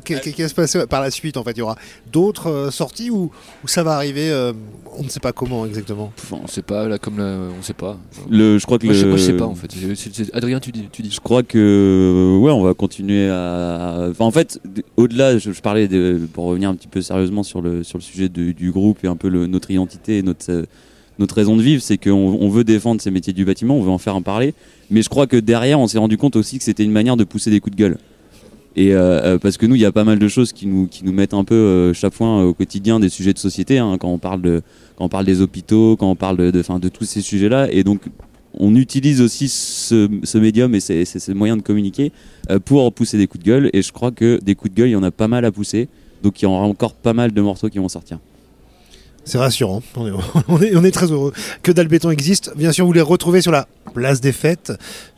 qu'est-ce 0.05 0.31
qui 0.31 0.43
va 0.43 0.49
se 0.49 0.55
passer 0.55 0.87
par 0.87 1.01
la 1.01 1.11
suite 1.11 1.37
en 1.37 1.45
fait 1.45 1.53
Il 1.53 1.59
y 1.59 1.63
aura 1.63 1.77
d'autres 2.13 2.49
euh, 2.51 2.71
sorties 2.71 3.11
ou, 3.11 3.31
ou 3.65 3.69
ça 3.69 3.83
va 3.83 3.93
arriver 3.95 4.31
euh, 4.31 4.53
On 4.99 5.03
ne 5.03 5.09
sait 5.09 5.21
pas 5.21 5.33
comment 5.33 5.67
exactement? 5.67 6.13
Enfin, 6.19 6.39
on 6.43 6.47
sait 6.47 6.63
pas, 6.63 6.89
là, 6.89 6.99
comme 6.99 7.19
là, 7.19 7.37
on 7.59 7.63
sait 7.63 7.73
pas. 7.75 7.99
Le, 8.31 8.59
je 8.59 8.65
crois 8.67 8.79
que 8.79 8.87
moi, 8.87 8.95
je, 8.95 9.07
moi, 9.07 9.17
je 9.17 9.23
sais 9.23 9.33
pas 9.37 9.47
en 9.47 9.55
fait. 9.55 9.71
C'est- 9.73 9.95
c'est- 9.95 10.15
c'est- 10.15 10.35
Adrien, 10.35 10.61
tu 10.61 10.73
dis, 10.73 10.89
tu 10.93 11.03
dis. 11.03 11.11
Je 11.11 11.21
crois 11.21 11.43
que 11.43 12.39
ouais, 12.41 12.51
on 12.53 12.63
va 12.63 12.75
continuer 12.75 13.29
à. 13.31 14.07
Enfin, 14.11 14.25
en 14.25 14.31
fait, 14.31 14.61
au-delà, 14.97 15.39
je, 15.39 15.53
je 15.53 15.61
parlais 15.61 15.89
de, 15.89 16.21
pour 16.33 16.45
revenir 16.47 16.69
un 16.71 16.75
petit 16.75 16.89
peu 16.89 17.01
sérieusement 17.03 17.43
sur 17.43 17.61
le 17.63 17.83
sur 17.85 17.99
le 17.99 18.03
sujet 18.03 18.29
de- 18.29 18.53
du 18.53 18.71
groupe 18.71 18.99
et 19.05 19.09
un 19.09 19.17
peu 19.17 19.29
le- 19.29 19.47
notre 19.47 19.71
identité 19.71 20.19
et 20.19 20.23
notre 20.23 20.51
euh, 20.51 20.65
notre 21.19 21.35
raison 21.35 21.57
de 21.57 21.63
vivre, 21.63 21.83
c'est 21.83 21.99
qu'on 21.99 22.11
on 22.41 22.49
veut 22.49 22.65
défendre 22.65 23.01
ces 23.03 23.11
métiers 23.11 23.35
du 23.35 23.45
bâtiment, 23.45 23.77
on 23.77 23.83
veut 23.83 23.91
en 23.91 23.99
faire 23.99 24.17
en 24.17 24.23
parler. 24.23 24.55
Mais 24.91 25.03
je 25.03 25.09
crois 25.11 25.27
que 25.27 25.37
derrière, 25.37 25.79
on 25.79 25.87
s'est 25.87 25.99
rendu 25.99 26.17
compte 26.17 26.37
aussi 26.37 26.57
que 26.59 26.65
c'était 26.65 26.85
une 26.85 26.91
manière 26.93 27.17
de 27.17 27.25
pousser 27.25 27.51
des 27.51 27.61
coups 27.61 27.77
de 27.77 27.81
gueule. 27.81 27.99
Et 28.75 28.95
euh, 28.95 29.21
euh, 29.23 29.39
parce 29.39 29.59
que 29.59 29.67
nous, 29.67 29.75
il 29.75 29.83
y 29.83 29.85
a 29.85 29.93
pas 29.93 30.05
mal 30.05 30.19
de 30.19 30.29
choses 30.29 30.53
qui 30.53 30.67
nous 30.67 30.87
qui 30.87 31.05
nous 31.05 31.13
mettent 31.13 31.35
un 31.35 31.45
peu 31.45 31.55
euh, 31.55 31.93
chaque 31.93 32.15
fois 32.15 32.41
euh, 32.41 32.45
au 32.45 32.55
quotidien 32.55 33.01
des 33.01 33.11
sujets 33.11 33.33
de 33.35 33.39
société. 33.39 33.79
hein, 33.79 33.97
quand 33.99 34.09
on 34.09 34.19
parle 34.19 34.63
quand 34.97 35.05
on 35.05 35.09
parle 35.09 35.27
des 35.27 35.41
hôpitaux, 35.41 35.97
quand 35.97 36.11
on 36.11 36.17
parle 36.17 36.53
de, 36.53 36.61
enfin, 36.61 36.79
de 36.79 36.89
tous 36.89 37.05
ces 37.05 37.21
sujets-là. 37.21 37.71
Et 37.71 37.85
donc, 37.85 38.01
on 38.55 38.75
utilise 38.75 39.21
aussi 39.21 39.49
ce, 39.49 40.09
ce 40.23 40.39
médium 40.39 40.75
et 40.75 40.81
ces 40.81 41.35
moyens 41.35 41.59
de 41.59 41.63
communiquer 41.63 42.13
euh, 42.51 42.59
pour 42.59 42.93
pousser 42.93 43.19
des 43.19 43.27
coups 43.27 43.45
de 43.45 43.49
gueule. 43.51 43.71
Et 43.73 43.83
je 43.83 43.93
crois 43.93 44.11
que 44.11 44.39
des 44.43 44.55
coups 44.55 44.73
de 44.75 44.79
gueule, 44.79 44.89
il 44.89 44.93
y 44.93 44.97
en 44.97 45.03
a 45.03 45.11
pas 45.11 45.29
mal 45.29 45.45
à 45.45 45.53
pousser. 45.53 45.89
Donc, 46.23 46.41
il 46.41 46.45
y 46.45 46.49
aura 46.49 46.65
encore 46.65 46.95
pas 46.95 47.13
mal 47.13 47.33
de 47.33 47.41
morceaux 47.41 47.69
qui 47.69 47.79
vont 47.79 47.89
sortir. 47.89 48.19
C'est 49.25 49.39
rassurant, 49.39 49.83
on 49.97 50.07
est, 50.07 50.11
on, 50.49 50.61
est, 50.61 50.77
on 50.77 50.85
est 50.85 50.91
très 50.91 51.11
heureux 51.11 51.33
que 51.63 51.71
Dalbéton 51.73 52.11
existe. 52.11 52.53
Bien 52.57 52.73
sûr, 52.73 52.87
vous 52.87 52.93
les 52.93 53.01
retrouvez 53.01 53.41
sur 53.41 53.53
la 53.53 53.69
place 53.95 54.21
des 54.21 54.33
fêtes. 54.33 54.73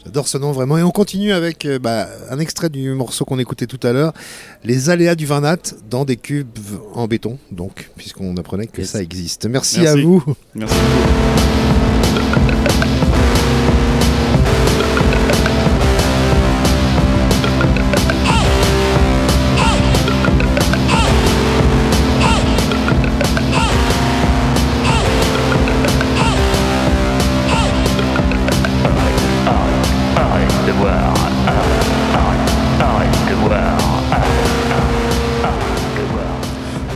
J'adore 0.04 0.28
ce 0.28 0.36
nom 0.36 0.52
vraiment. 0.52 0.76
Et 0.76 0.82
on 0.82 0.90
continue 0.90 1.32
avec 1.32 1.64
euh, 1.64 1.78
bah, 1.78 2.06
un 2.30 2.38
extrait 2.38 2.68
du 2.68 2.90
morceau 2.92 3.24
qu'on 3.24 3.38
écoutait 3.38 3.66
tout 3.66 3.80
à 3.82 3.92
l'heure, 3.92 4.12
Les 4.62 4.90
aléas 4.90 5.14
du 5.14 5.24
vin 5.26 5.40
nat 5.40 5.56
dans 5.88 6.04
des 6.04 6.16
cubes 6.16 6.48
en 6.92 7.06
béton, 7.06 7.38
donc, 7.50 7.90
puisqu'on 7.96 8.36
apprenait 8.36 8.66
que 8.66 8.84
ça 8.84 9.00
existe. 9.02 9.46
Merci, 9.46 9.80
Merci. 9.80 9.98
à 9.98 10.02
vous. 10.02 10.22
Merci. 10.54 10.76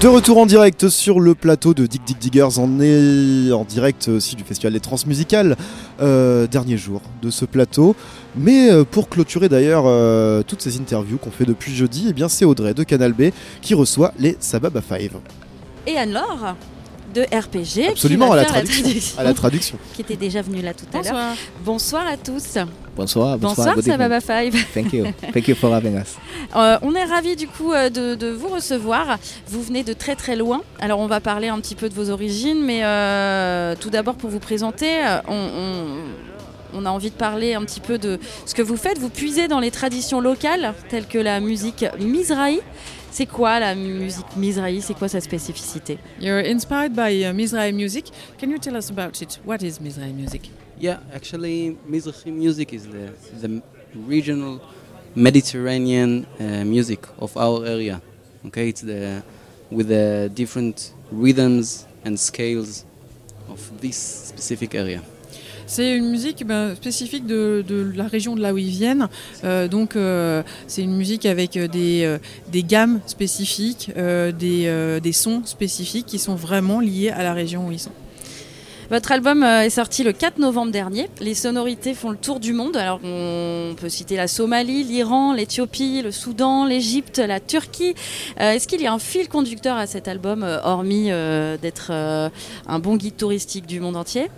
De 0.00 0.06
retour 0.06 0.38
en 0.38 0.46
direct 0.46 0.88
sur 0.88 1.18
le 1.18 1.34
plateau 1.34 1.74
de 1.74 1.84
Dig 1.86 2.00
Dig 2.04 2.18
Diggers, 2.18 2.60
on 2.60 2.78
est 2.80 3.50
en 3.50 3.64
direct 3.64 4.06
aussi 4.06 4.36
du 4.36 4.44
Festival 4.44 4.72
des 4.72 4.78
Transmusicales, 4.78 5.56
euh, 6.00 6.46
dernier 6.46 6.76
jour 6.76 7.02
de 7.20 7.30
ce 7.30 7.44
plateau. 7.44 7.96
Mais 8.36 8.70
euh, 8.70 8.84
pour 8.84 9.08
clôturer 9.08 9.48
d'ailleurs 9.48 9.86
euh, 9.86 10.44
toutes 10.46 10.62
ces 10.62 10.78
interviews 10.78 11.18
qu'on 11.18 11.32
fait 11.32 11.46
depuis 11.46 11.74
jeudi, 11.74 12.06
eh 12.10 12.12
bien 12.12 12.28
c'est 12.28 12.44
Audrey 12.44 12.74
de 12.74 12.84
Canal 12.84 13.12
B 13.12 13.30
qui 13.60 13.74
reçoit 13.74 14.12
les 14.20 14.36
Sababa 14.38 14.80
5. 14.88 15.10
Et 15.88 15.98
Anne-Laure? 15.98 16.54
De 17.14 17.22
RPG. 17.22 17.90
Absolument, 17.90 18.32
à 18.32 18.36
la 18.36 18.44
traduction, 18.44 19.18
à 19.18 19.22
la 19.24 19.34
traduction. 19.34 19.78
Qui 19.94 20.02
était 20.02 20.16
déjà 20.16 20.42
venue 20.42 20.62
là 20.62 20.72
tout 20.74 20.84
à 20.96 21.02
l'heure. 21.02 21.34
Bonsoir. 21.64 22.06
À 22.06 22.16
tous. 22.16 22.58
Bonsoir, 22.96 23.38
bonsoir. 23.38 23.74
Bonsoir, 23.76 23.98
ça 23.98 24.08
va, 24.08 24.20
Five. 24.20 24.54
Thank 24.74 24.92
you. 24.92 25.06
Thank 25.32 25.46
you 25.48 25.54
for 25.54 25.72
having 25.72 25.94
us. 25.96 26.16
Euh, 26.56 26.78
on 26.82 26.94
est 26.94 27.04
ravis 27.04 27.36
du 27.36 27.46
coup 27.46 27.72
euh, 27.72 27.90
de, 27.90 28.14
de 28.14 28.28
vous 28.30 28.48
recevoir. 28.48 29.18
Vous 29.46 29.62
venez 29.62 29.84
de 29.84 29.92
très 29.92 30.16
très 30.16 30.34
loin. 30.36 30.62
Alors 30.80 30.98
on 30.98 31.06
va 31.06 31.20
parler 31.20 31.48
un 31.48 31.60
petit 31.60 31.74
peu 31.76 31.88
de 31.88 31.94
vos 31.94 32.10
origines, 32.10 32.60
mais 32.62 32.80
euh, 32.82 33.74
tout 33.80 33.90
d'abord 33.90 34.16
pour 34.16 34.30
vous 34.30 34.40
présenter, 34.40 34.90
on, 35.28 35.34
on- 35.34 35.98
on 36.74 36.84
a 36.84 36.90
envie 36.90 37.08
de 37.08 37.14
parler 37.14 37.54
un 37.54 37.62
petit 37.64 37.80
peu 37.80 37.96
de 37.96 38.18
ce 38.44 38.54
que 38.54 38.60
vous 38.60 38.76
faites. 38.76 38.98
Vous 38.98 39.08
puisez 39.08 39.48
dans 39.48 39.58
les 39.58 39.70
traditions 39.70 40.20
locales 40.20 40.74
telles 40.90 41.06
que 41.06 41.16
la 41.16 41.40
musique 41.40 41.86
Mizrahi. 41.98 42.60
C'est 43.10 43.26
quoi 43.26 43.58
la 43.58 43.74
musique 43.74 44.36
Mizrahi? 44.36 44.82
C'est 44.82 44.94
quoi 44.94 45.08
sa 45.08 45.20
spécificité? 45.20 45.98
You're 46.20 46.44
inspired 46.44 46.92
by 46.94 47.24
uh, 47.24 47.32
Mizrahi 47.32 47.72
music. 47.72 48.10
Can 48.38 48.50
you 48.50 48.58
tell 48.58 48.76
us 48.76 48.90
about 48.90 49.20
it? 49.22 49.40
What 49.44 49.62
is 49.62 49.80
Mizrahi 49.80 50.12
music? 50.12 50.50
Yeah, 50.78 50.98
actually, 51.12 51.76
Mizrahi 51.88 52.32
music 52.32 52.72
is 52.72 52.86
the, 52.86 53.12
the 53.40 53.62
regional 53.94 54.60
Mediterranean 55.14 56.26
uh, 56.38 56.64
music 56.64 57.06
of 57.18 57.36
our 57.36 57.64
area. 57.66 58.00
Okay, 58.46 58.68
it's 58.68 58.82
the 58.82 59.22
with 59.70 59.88
the 59.88 60.30
different 60.34 60.92
rhythms 61.10 61.86
and 62.04 62.18
scales 62.18 62.84
of 63.48 63.80
this 63.80 63.96
specific 63.96 64.74
area. 64.74 65.02
C'est 65.68 65.94
une 65.94 66.08
musique 66.08 66.46
ben, 66.46 66.74
spécifique 66.74 67.26
de, 67.26 67.62
la 67.94 68.08
région 68.08 68.34
de 68.34 68.40
là 68.40 68.54
où 68.54 68.58
ils 68.58 68.70
viennent. 68.70 69.06
Euh, 69.44 69.68
donc, 69.68 69.96
euh, 69.96 70.42
c'est 70.66 70.80
une 70.80 70.96
musique 70.96 71.26
avec 71.26 71.58
euh, 71.58 71.68
des, 71.68 72.62
gammes 72.62 73.00
spécifiques, 73.04 73.92
des, 73.94 75.12
sons 75.12 75.42
spécifiques 75.44 76.06
qui 76.06 76.18
sont 76.18 76.36
vraiment 76.36 76.80
liés 76.80 77.10
à 77.10 77.22
la 77.22 77.34
région 77.34 77.68
où 77.68 77.72
ils 77.72 77.78
sont. 77.78 77.92
Votre 78.90 79.12
album 79.12 79.42
est 79.42 79.68
sorti 79.68 80.02
le 80.02 80.14
4 80.14 80.38
novembre 80.38 80.72
dernier. 80.72 81.10
Les 81.20 81.34
sonorités 81.34 81.92
font 81.92 82.08
le 82.08 82.16
tour 82.16 82.40
du 82.40 82.54
monde. 82.54 82.74
Alors 82.74 83.00
on 83.04 83.74
peut 83.78 83.90
citer 83.90 84.16
la 84.16 84.28
Somalie, 84.28 84.84
l'Iran, 84.84 85.34
l'Éthiopie, 85.34 86.00
le 86.00 86.10
Soudan, 86.10 86.64
l'Égypte, 86.64 87.18
la 87.18 87.38
Turquie. 87.38 87.94
Est-ce 88.38 88.66
qu'il 88.66 88.80
y 88.80 88.86
a 88.86 88.92
un 88.94 88.98
fil 88.98 89.28
conducteur 89.28 89.76
à 89.76 89.86
cet 89.86 90.08
album, 90.08 90.42
hormis 90.64 91.10
d'être 91.60 91.90
un 91.90 92.78
bon 92.78 92.96
guide 92.96 93.18
touristique 93.18 93.66
du 93.66 93.78
monde 93.78 93.96
entier? 93.96 94.30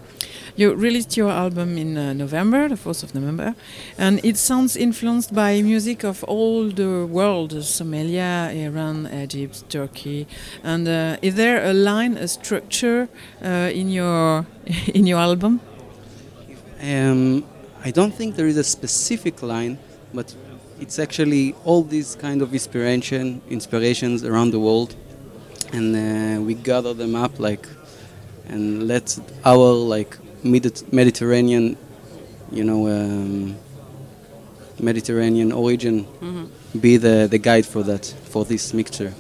You 0.57 0.75
released 0.75 1.17
your 1.17 1.31
album 1.31 1.79
in 1.79 1.97
uh, 1.97 2.13
November, 2.13 2.69
the 2.69 2.75
4th 2.75 3.03
of 3.03 3.15
November, 3.15 3.55
and 3.97 4.21
it 4.25 4.37
sounds 4.37 4.77
influenced 4.77 5.33
by 5.33 5.63
music 5.63 6.05
of 6.05 6.25
all 6.25 6.69
the 6.69 7.07
world 7.07 7.53
Somalia, 7.53 8.53
Iran, 8.55 9.07
Egypt, 9.13 9.69
Turkey. 9.69 10.27
And 10.65 10.89
uh, 10.89 11.17
is 11.23 11.37
there 11.37 11.65
a 11.65 11.73
line, 11.73 12.17
a 12.17 12.27
structure 12.27 13.09
uh, 13.43 13.71
in, 13.73 13.91
your, 13.91 14.47
in 14.95 15.07
your 15.07 15.19
album? 15.19 15.61
Um, 16.83 17.45
I 17.85 17.91
don't 17.91 18.13
think 18.13 18.37
there 18.37 18.49
is 18.49 18.57
a 18.57 18.65
specific 18.65 19.43
line, 19.43 19.79
but 20.13 20.35
it's 20.81 20.99
actually 20.99 21.55
all 21.65 21.83
these 21.83 22.17
kind 22.17 22.43
of 22.43 22.53
inspiration, 22.53 23.41
inspirations 23.49 24.25
around 24.25 24.51
the 24.51 24.59
world, 24.59 24.97
and 25.73 25.95
uh, 25.95 26.43
we 26.43 26.55
gather 26.55 26.93
them 26.93 27.15
up 27.15 27.39
like, 27.39 27.69
and 28.49 28.89
let 28.89 29.17
our 29.45 29.73
like 29.73 30.19
Medi- 30.45 30.85
Mediterranean, 30.93 31.75
you 32.53 32.63
know, 32.65 32.87
um, 32.89 33.53
Mediterranean 34.83 35.53
origin 35.53 36.05
Mhm. 36.23 36.47
be 36.81 36.99
the, 36.99 37.29
the 37.31 37.39
guide 37.39 37.65
for 37.65 37.85
that, 37.85 38.15
for 38.31 38.47
this 38.47 38.73
mixture. 38.73 39.11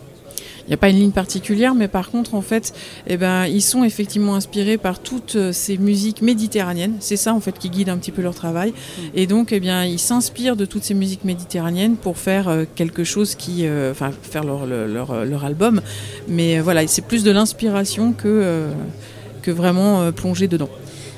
Il 0.66 0.68
n'y 0.70 0.74
a 0.74 0.76
pas 0.76 0.88
une 0.90 0.96
ligne 0.98 1.10
particulière, 1.10 1.74
mais 1.74 1.88
par 1.88 2.10
contre, 2.10 2.34
en 2.34 2.42
fait, 2.42 2.72
eh 3.08 3.16
ben, 3.16 3.46
ils 3.46 3.60
sont 3.62 3.82
effectivement 3.82 4.36
inspirés 4.36 4.76
par 4.78 5.00
toutes 5.00 5.34
euh, 5.34 5.52
ces 5.52 5.76
musiques 5.78 6.22
méditerranéennes. 6.22 6.94
C'est 7.00 7.16
ça, 7.16 7.34
en 7.34 7.40
fait, 7.40 7.58
qui 7.58 7.70
guide 7.70 7.88
un 7.88 7.96
petit 7.98 8.12
peu 8.12 8.22
leur 8.22 8.34
travail. 8.36 8.72
Et 9.14 9.26
donc, 9.26 9.50
eh 9.52 9.58
bien, 9.58 9.84
ils 9.84 9.98
s'inspirent 9.98 10.54
de 10.54 10.66
toutes 10.66 10.84
ces 10.84 10.94
musiques 10.94 11.24
méditerranéennes 11.24 11.96
pour 11.96 12.18
faire 12.18 12.48
euh, 12.48 12.64
quelque 12.76 13.02
chose 13.02 13.34
qui, 13.34 13.66
euh, 13.66 13.90
enfin, 13.90 14.12
faire 14.22 14.44
leur, 14.44 14.64
leur, 14.64 14.86
leur- 14.86 15.24
leur 15.24 15.44
album. 15.44 15.80
Mais 16.28 16.58
euh, 16.58 16.62
voilà, 16.62 16.86
c'est 16.86 17.04
plus 17.04 17.24
de 17.24 17.32
l'inspiration 17.32 18.12
que, 18.12 18.28
euh, 18.28 18.70
que 19.42 19.50
vraiment 19.50 20.02
euh, 20.02 20.12
plonger 20.12 20.46
dedans. 20.46 20.70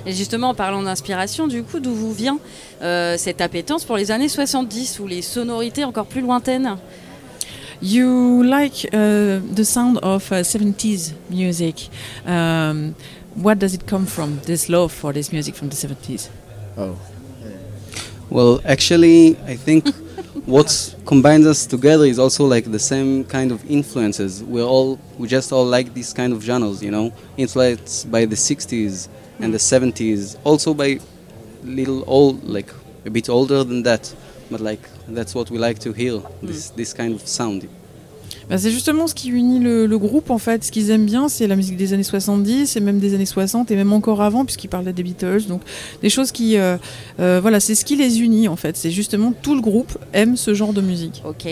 Et 0.05 0.13
justement, 0.13 0.51
en 0.51 0.55
parlant 0.55 0.83
d'inspiration, 0.83 1.47
du 1.47 1.63
coup, 1.63 1.79
d'où 1.79 1.95
vous 1.95 2.13
vient 2.13 2.39
euh, 2.83 3.17
cette 3.17 3.41
appétence 3.41 3.85
pour 3.85 3.97
les 3.97 4.11
années 4.11 4.29
70 4.29 4.99
ou 4.99 5.07
les 5.07 5.23
sonorités 5.23 5.85
encore 5.85 6.07
plus 6.07 6.21
lointaines? 6.21 6.77
You 7.81 8.43
like 8.43 8.89
uh, 8.93 9.41
the 9.55 9.65
sound 9.65 9.99
of 10.03 10.31
uh, 10.31 10.43
70s 10.43 11.15
music. 11.31 11.91
Um, 12.27 12.95
what 13.37 13.57
does 13.57 13.75
it 13.75 13.87
come 13.87 14.07
from, 14.07 14.39
this 14.45 14.69
love 14.69 14.93
for 14.93 15.13
this 15.13 15.33
music 15.33 15.55
from 15.55 15.69
the 15.69 15.77
70s? 15.77 16.29
Oh. 16.77 16.97
Well, 18.31 18.61
actually, 18.65 19.37
I 19.47 19.57
think 19.57 19.89
what 20.47 20.95
combines 21.07 21.47
us 21.47 21.67
together 21.67 22.05
is 22.05 22.19
also 22.19 22.47
like 22.47 22.71
the 22.71 22.79
same 22.79 23.25
kind 23.25 23.53
of 23.53 23.69
influences. 23.71 24.43
We're 24.43 24.65
all, 24.65 24.99
we 25.19 25.29
just 25.29 25.53
all 25.53 25.67
like 25.67 25.93
these 25.93 26.13
kind 26.13 26.33
of 26.33 26.43
genres, 26.43 26.83
you 26.83 26.91
know, 26.91 27.13
influenced 27.37 28.11
by 28.11 28.25
the 28.25 28.37
60s 28.37 29.09
and 29.43 29.53
the 29.53 29.59
70s, 29.59 30.37
also 30.45 30.73
by 30.73 30.99
little 31.65 32.05
old, 32.07 32.43
like 32.45 32.71
a 33.05 33.11
bit 33.11 33.29
older 33.29 33.65
than 33.65 33.83
that, 33.83 34.15
but 34.51 34.61
like 34.61 34.81
that's 35.09 35.35
what 35.35 35.51
we 35.51 35.59
like 35.59 35.79
to 35.81 35.93
hear, 35.93 36.21
this, 36.43 36.71
this 36.71 36.95
kind 36.95 37.15
of 37.15 37.27
sound. 37.27 37.69
Bah, 38.49 38.59
c'est 38.59 38.71
justement 38.71 39.07
ce 39.07 39.15
qui 39.15 39.31
unit 39.31 39.61
le, 39.61 39.87
le 39.87 39.99
groupe 39.99 40.31
en 40.31 40.39
fait. 40.39 40.65
Ce 40.65 40.73
qu'ils 40.73 40.91
aiment 40.91 41.07
bien, 41.07 41.29
c'est 41.29 41.47
la 41.47 41.57
musique 41.57 41.77
des 41.77 41.93
années 41.93 42.03
70 42.03 42.77
et 42.77 42.81
même 42.81 42.99
des 42.99 43.15
années 43.15 43.27
60 43.27 43.71
et 43.71 43.77
même 43.77 43.93
encore 43.93 44.21
avant, 44.23 44.45
puisqu'ils 44.45 44.69
parlaient 44.69 44.93
des 44.93 45.03
Beatles. 45.03 45.47
Donc 45.49 45.63
des 46.03 46.11
choses 46.11 46.33
qui, 46.33 46.57
euh, 46.57 46.77
euh, 47.21 47.39
voilà, 47.41 47.61
c'est 47.61 47.75
ce 47.75 47.85
qui 47.85 47.97
les 47.97 48.21
unit 48.21 48.49
en 48.49 48.57
fait. 48.57 48.77
C'est 48.77 48.91
justement 48.91 49.33
tout 49.33 49.55
le 49.55 49.61
groupe 49.61 49.97
aime 50.13 50.37
ce 50.37 50.55
genre 50.55 50.73
de 50.73 50.81
musique. 50.81 51.23
Ok. 51.25 51.47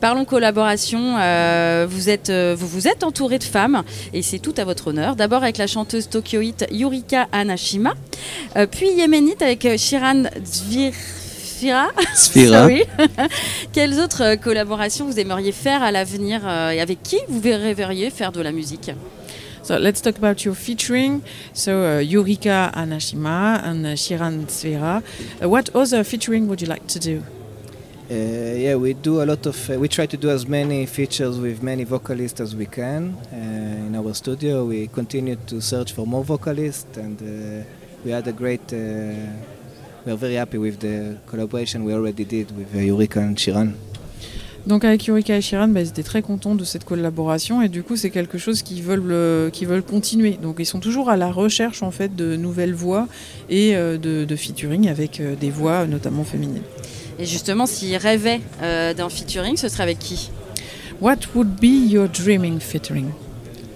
Parlons 0.00 0.24
collaboration. 0.24 1.16
euh, 1.18 1.86
vous, 1.88 2.08
êtes, 2.08 2.30
euh, 2.30 2.54
vous 2.58 2.66
vous 2.66 2.88
êtes 2.88 3.04
entouré 3.04 3.38
de 3.38 3.44
femmes 3.44 3.82
et 4.12 4.22
c'est 4.22 4.38
tout 4.38 4.54
à 4.56 4.64
votre 4.64 4.88
honneur. 4.88 5.16
D'abord 5.16 5.42
avec 5.42 5.58
la 5.58 5.66
chanteuse 5.66 6.08
tokyoïte 6.08 6.66
Yurika 6.70 7.28
Anashima, 7.32 7.94
euh, 8.56 8.66
puis 8.66 8.90
yéménite 8.90 9.42
avec 9.42 9.66
Shiran 9.78 10.24
Zvira. 10.44 11.88
Sphira. 12.14 12.62
Sorry. 12.62 12.84
Quelles 13.72 13.98
autres 13.98 14.34
collaborations 14.34 15.06
vous 15.06 15.18
aimeriez 15.18 15.52
faire 15.52 15.82
à 15.82 15.90
l'avenir 15.90 16.46
et 16.46 16.80
avec 16.82 17.02
qui 17.02 17.16
vous 17.28 17.40
rêveriez 17.42 18.10
faire 18.10 18.30
de 18.30 18.42
la 18.42 18.52
musique? 18.52 18.90
So 19.66 19.78
let's 19.78 20.00
talk 20.00 20.16
about 20.18 20.44
your 20.44 20.54
featuring. 20.54 21.22
So 21.52 21.72
uh, 21.72 22.00
Yurika 22.00 22.70
Anashima 22.72 23.64
and 23.64 23.84
uh, 23.84 23.96
Shiran 23.96 24.46
Svera. 24.46 25.02
Uh, 25.42 25.48
what 25.48 25.74
other 25.74 26.04
featuring 26.04 26.46
would 26.46 26.60
you 26.60 26.68
like 26.68 26.86
to 26.86 27.00
do? 27.00 27.22
Uh, 28.08 28.14
yeah, 28.14 28.76
we 28.76 28.94
do 28.94 29.20
a 29.20 29.26
lot 29.26 29.44
of. 29.46 29.68
Uh, 29.68 29.78
we 29.80 29.88
try 29.88 30.06
to 30.06 30.16
do 30.16 30.30
as 30.30 30.46
many 30.46 30.86
features 30.86 31.40
with 31.40 31.60
many 31.60 31.82
vocalists 31.82 32.40
as 32.40 32.54
we 32.54 32.66
can 32.66 33.16
uh, 33.32 33.86
in 33.86 33.96
our 33.96 34.14
studio. 34.14 34.64
We 34.64 34.86
continue 34.86 35.34
to 35.46 35.60
search 35.60 35.92
for 35.92 36.06
more 36.06 36.22
vocalists, 36.22 36.96
and 36.96 37.20
we 38.04 38.12
had 38.12 38.28
a 38.28 38.32
great. 38.32 38.70
We 38.70 40.12
are 40.12 40.16
very 40.16 40.34
happy 40.34 40.58
with 40.58 40.78
the 40.78 41.18
collaboration 41.26 41.82
we 41.82 41.92
already 41.94 42.24
did 42.24 42.56
with 42.56 42.72
Eureka 42.76 43.18
and 43.18 43.36
Shiran. 43.36 43.74
Donc 44.66 44.84
avec 44.84 45.06
Yurika 45.06 45.36
et 45.36 45.40
Shiran, 45.40 45.68
bah, 45.68 45.80
ils 45.80 45.88
étaient 45.88 46.02
très 46.02 46.22
contents 46.22 46.56
de 46.56 46.64
cette 46.64 46.84
collaboration 46.84 47.62
et 47.62 47.68
du 47.68 47.84
coup 47.84 47.94
c'est 47.94 48.10
quelque 48.10 48.36
chose 48.36 48.62
qu'ils 48.62 48.82
veulent, 48.82 49.12
euh, 49.12 49.48
qu'ils 49.48 49.68
veulent 49.68 49.84
continuer. 49.84 50.38
Donc 50.42 50.56
ils 50.58 50.66
sont 50.66 50.80
toujours 50.80 51.08
à 51.08 51.16
la 51.16 51.30
recherche 51.30 51.84
en 51.84 51.92
fait 51.92 52.16
de 52.16 52.34
nouvelles 52.34 52.74
voix 52.74 53.06
et 53.48 53.76
euh, 53.76 53.96
de, 53.96 54.24
de 54.24 54.36
featuring 54.36 54.88
avec 54.88 55.20
euh, 55.20 55.36
des 55.36 55.50
voix 55.50 55.86
notamment 55.86 56.24
féminines. 56.24 56.62
Et 57.18 57.24
justement, 57.24 57.66
s'ils 57.66 57.96
rêvaient 57.96 58.40
euh, 58.62 58.92
d'un 58.94 59.08
featuring, 59.08 59.56
ce 59.56 59.68
serait 59.68 59.84
avec 59.84 59.98
qui? 59.98 60.30
What 61.00 61.16
would 61.34 61.48
be 61.60 61.90
your 61.90 62.08
dreaming 62.08 62.58
featuring? 62.60 63.06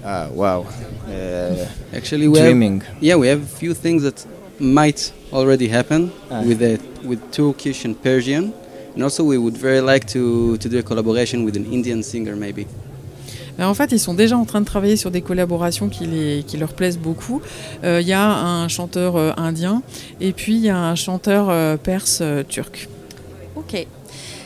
Ah, 0.05 0.28
wow. 0.34 0.64
Uh, 1.09 1.64
Actually, 1.95 2.26
we 2.28 2.41
dreaming. 2.41 2.80
Have, 2.82 3.03
yeah, 3.03 3.16
we 3.16 3.28
have 3.28 3.41
a 3.43 3.59
few 3.59 3.74
things 3.74 4.03
that 4.03 4.26
might 4.59 5.12
already 5.32 5.68
happen 5.70 6.09
Ah. 6.30 6.43
with 6.43 6.59
the, 6.59 6.78
with 7.05 7.18
Turkish 7.32 7.84
and 7.84 7.95
Persian, 8.03 8.53
and 8.95 9.03
also 9.03 9.24
we 9.24 9.36
would 9.36 9.57
very 9.57 9.80
like 9.80 10.07
to 10.12 10.57
to 10.59 10.68
do 10.68 10.78
a 10.78 10.82
collaboration 10.82 11.45
with 11.45 11.57
an 11.57 11.64
Indian 11.70 12.03
singer 12.03 12.34
maybe. 12.36 12.66
Ben, 13.59 13.66
en 13.66 13.74
fait, 13.74 13.93
ils 13.93 13.99
sont 14.01 14.14
déjà 14.14 14.38
en 14.38 14.47
train 14.47 14.61
de 14.61 14.66
travailler 14.66 14.97
sur 14.97 15.11
des 15.11 15.20
collaborations 15.20 15.88
qui, 15.91 16.07
les- 16.07 16.45
qui 16.47 16.57
leur 16.57 16.72
plaisent 16.72 16.99
beaucoup. 16.99 17.43
Euh, 17.84 18.01
Il 18.01 18.09
y 18.09 18.12
a 18.14 18.26
un 18.26 18.68
chanteur 18.68 19.16
euh, 19.16 19.32
indien 19.36 19.82
et 20.20 20.32
puis 20.32 20.55
il 20.55 20.64
y 20.64 20.70
a 20.70 20.78
un 20.78 20.95
chanteur 20.95 21.49
euh, 21.51 21.76
perse 21.76 22.20
euh, 22.22 22.43
turc. 22.49 22.88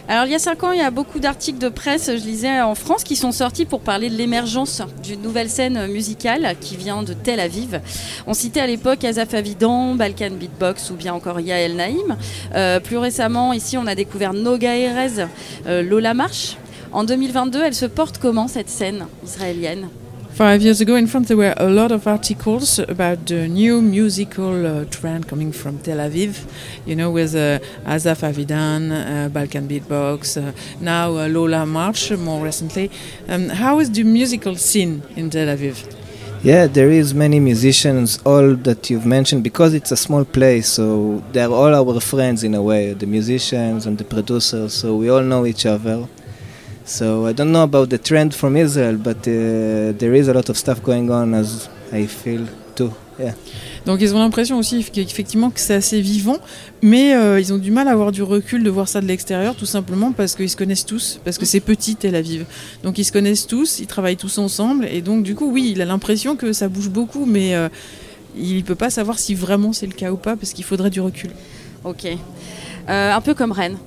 Alors 0.06 0.26
il 0.26 0.32
y 0.32 0.34
a 0.34 0.38
cinq 0.38 0.62
ans, 0.64 0.72
il 0.72 0.78
y 0.78 0.82
a 0.82 0.90
beaucoup 0.90 1.18
d'articles 1.18 1.58
de 1.58 1.70
presse, 1.70 2.10
je 2.14 2.26
lisais 2.26 2.60
en 2.60 2.74
France, 2.74 3.04
qui 3.04 3.16
sont 3.16 3.32
sortis 3.32 3.64
pour 3.64 3.80
parler 3.80 4.10
de 4.10 4.16
l'émergence 4.16 4.82
d'une 5.02 5.22
nouvelle 5.22 5.48
scène 5.48 5.86
musicale 5.86 6.56
qui 6.60 6.76
vient 6.76 7.02
de 7.02 7.14
Tel 7.14 7.40
Aviv. 7.40 7.80
On 8.26 8.34
citait 8.34 8.60
à 8.60 8.66
l'époque 8.66 9.02
Azaf 9.02 9.32
Avidan, 9.32 9.94
Balkan 9.94 10.32
Beatbox 10.32 10.90
ou 10.90 10.94
bien 10.94 11.14
encore 11.14 11.40
Yael 11.40 11.74
Naïm. 11.76 12.16
Euh, 12.54 12.80
plus 12.80 12.98
récemment, 12.98 13.54
ici, 13.54 13.78
on 13.78 13.86
a 13.86 13.94
découvert 13.94 14.34
Noga 14.34 14.76
Erez, 14.76 15.26
euh, 15.66 15.82
Lola 15.82 16.12
March. 16.12 16.58
En 16.92 17.04
2022, 17.04 17.62
elle 17.64 17.74
se 17.74 17.86
porte 17.86 18.18
comment 18.18 18.46
cette 18.46 18.68
scène 18.68 19.06
israélienne? 19.24 19.88
Five 20.35 20.62
years 20.62 20.80
ago 20.80 20.97
in 20.97 21.07
France, 21.07 21.28
there 21.28 21.37
were 21.37 21.55
a 21.57 21.70
lot 21.70 21.93
of 21.93 22.09
articles 22.09 22.80
about 22.80 23.24
the 23.26 23.47
new 23.47 23.80
musical 23.80 24.66
uh, 24.66 24.85
trend 24.87 25.28
coming 25.28 25.53
from 25.53 25.78
Tel 25.78 25.99
Aviv, 25.99 26.45
you 26.85 26.97
know, 26.97 27.12
with 27.12 27.37
uh, 27.37 27.61
Azaf 27.87 28.28
Avidan, 28.28 28.91
uh, 28.91 29.28
Balkan 29.28 29.68
Beatbox, 29.68 30.37
uh, 30.37 30.53
now 30.80 31.16
uh, 31.16 31.28
Lola 31.28 31.64
March 31.64 32.11
more 32.11 32.43
recently. 32.45 32.91
Um, 33.28 33.49
how 33.49 33.78
is 33.78 33.93
the 33.93 34.03
musical 34.03 34.57
scene 34.57 35.05
in 35.14 35.30
Tel 35.30 35.47
Aviv? 35.57 35.87
Yeah, 36.43 36.66
there 36.66 36.91
is 36.91 37.14
many 37.14 37.39
musicians, 37.39 38.18
all 38.26 38.57
that 38.57 38.91
you've 38.91 39.07
mentioned, 39.07 39.45
because 39.45 39.72
it's 39.72 39.93
a 39.93 39.97
small 39.97 40.24
place. 40.24 40.68
So 40.68 41.22
they're 41.30 41.49
all 41.49 41.72
our 41.72 42.01
friends 42.01 42.43
in 42.43 42.57
a 42.57 42.62
way, 42.62 42.93
the 42.93 43.07
musicians 43.07 43.87
and 43.87 43.99
the 43.99 44.05
producers. 44.05 44.74
So 44.74 44.97
we 44.97 45.09
all 45.11 45.22
know 45.22 45.47
each 45.47 45.64
other. 45.64 46.09
So 46.85 47.26
I 47.26 47.32
don't 47.32 47.51
know 47.51 47.62
about 47.62 47.87
the 47.89 47.99
trend 47.99 48.35
from 48.35 48.57
Israel, 48.57 48.97
but 48.97 49.26
uh, 49.26 49.93
there 49.99 50.14
is 50.14 50.28
a 50.28 50.35
lot 50.35 50.51
of 50.51 50.57
stuff 50.59 50.82
going 50.82 51.11
on, 51.11 51.32
as 51.32 51.68
I 51.93 52.07
feel 52.07 52.47
too. 52.74 52.93
Yeah. 53.18 53.35
Donc 53.87 54.01
ils 54.01 54.14
ont 54.14 54.18
l'impression 54.18 54.59
aussi 54.59 54.85
qu'effectivement 54.85 55.51
que 55.51 55.61
c'est 55.61 55.74
assez 55.74 56.01
vivant, 56.01 56.39
mais 56.82 57.14
euh, 57.14 57.41
ils 57.41 57.53
ont 57.53 57.59
du 57.59 57.70
mal 57.70 57.87
à 57.89 57.93
avoir 57.93 58.12
du 58.12 58.22
recul 58.22 58.62
de 58.62 58.70
voir 58.70 58.89
ça 58.89 59.01
de 59.01 59.07
l'extérieur, 59.07 59.55
tout 59.55 59.66
simplement 59.66 60.12
parce 60.12 60.35
qu'ils 60.35 60.51
se 60.51 60.57
connaissent 60.57 60.87
tous, 60.87 61.20
parce 61.24 61.39
que 61.39 61.47
c'est 61.47 61.61
petit 61.61 61.97
Tel 61.97 62.16
Aviv. 62.16 62.45
Donc 62.82 62.99
ils 62.99 63.05
se 63.05 63.12
connaissent 63.12 63.47
tous, 63.47 63.78
ils 63.78 63.87
travaillent 63.87 64.16
tous 64.16 64.39
ensemble, 64.39 64.87
et 64.91 65.01
donc 65.01 65.22
du 65.22 65.35
coup 65.35 65.51
oui, 65.51 65.72
il 65.74 65.80
a 65.80 65.85
l'impression 65.85 66.35
que 66.35 66.53
ça 66.53 66.68
bouge 66.68 66.89
beaucoup, 66.89 67.24
mais 67.24 67.55
euh, 67.55 67.68
il 68.37 68.64
peut 68.64 68.74
pas 68.74 68.91
savoir 68.91 69.18
si 69.18 69.35
vraiment 69.35 69.72
c'est 69.72 69.87
le 69.87 69.93
cas 69.93 70.11
ou 70.11 70.16
pas, 70.16 70.37
parce 70.37 70.53
qu'il 70.53 70.64
faudrait 70.64 70.91
du 70.91 71.01
recul. 71.01 71.30
Ok. 71.85 72.07
Euh, 72.89 73.12
un 73.12 73.20
peu 73.20 73.35
comme 73.35 73.53
Rennes. 73.53 73.78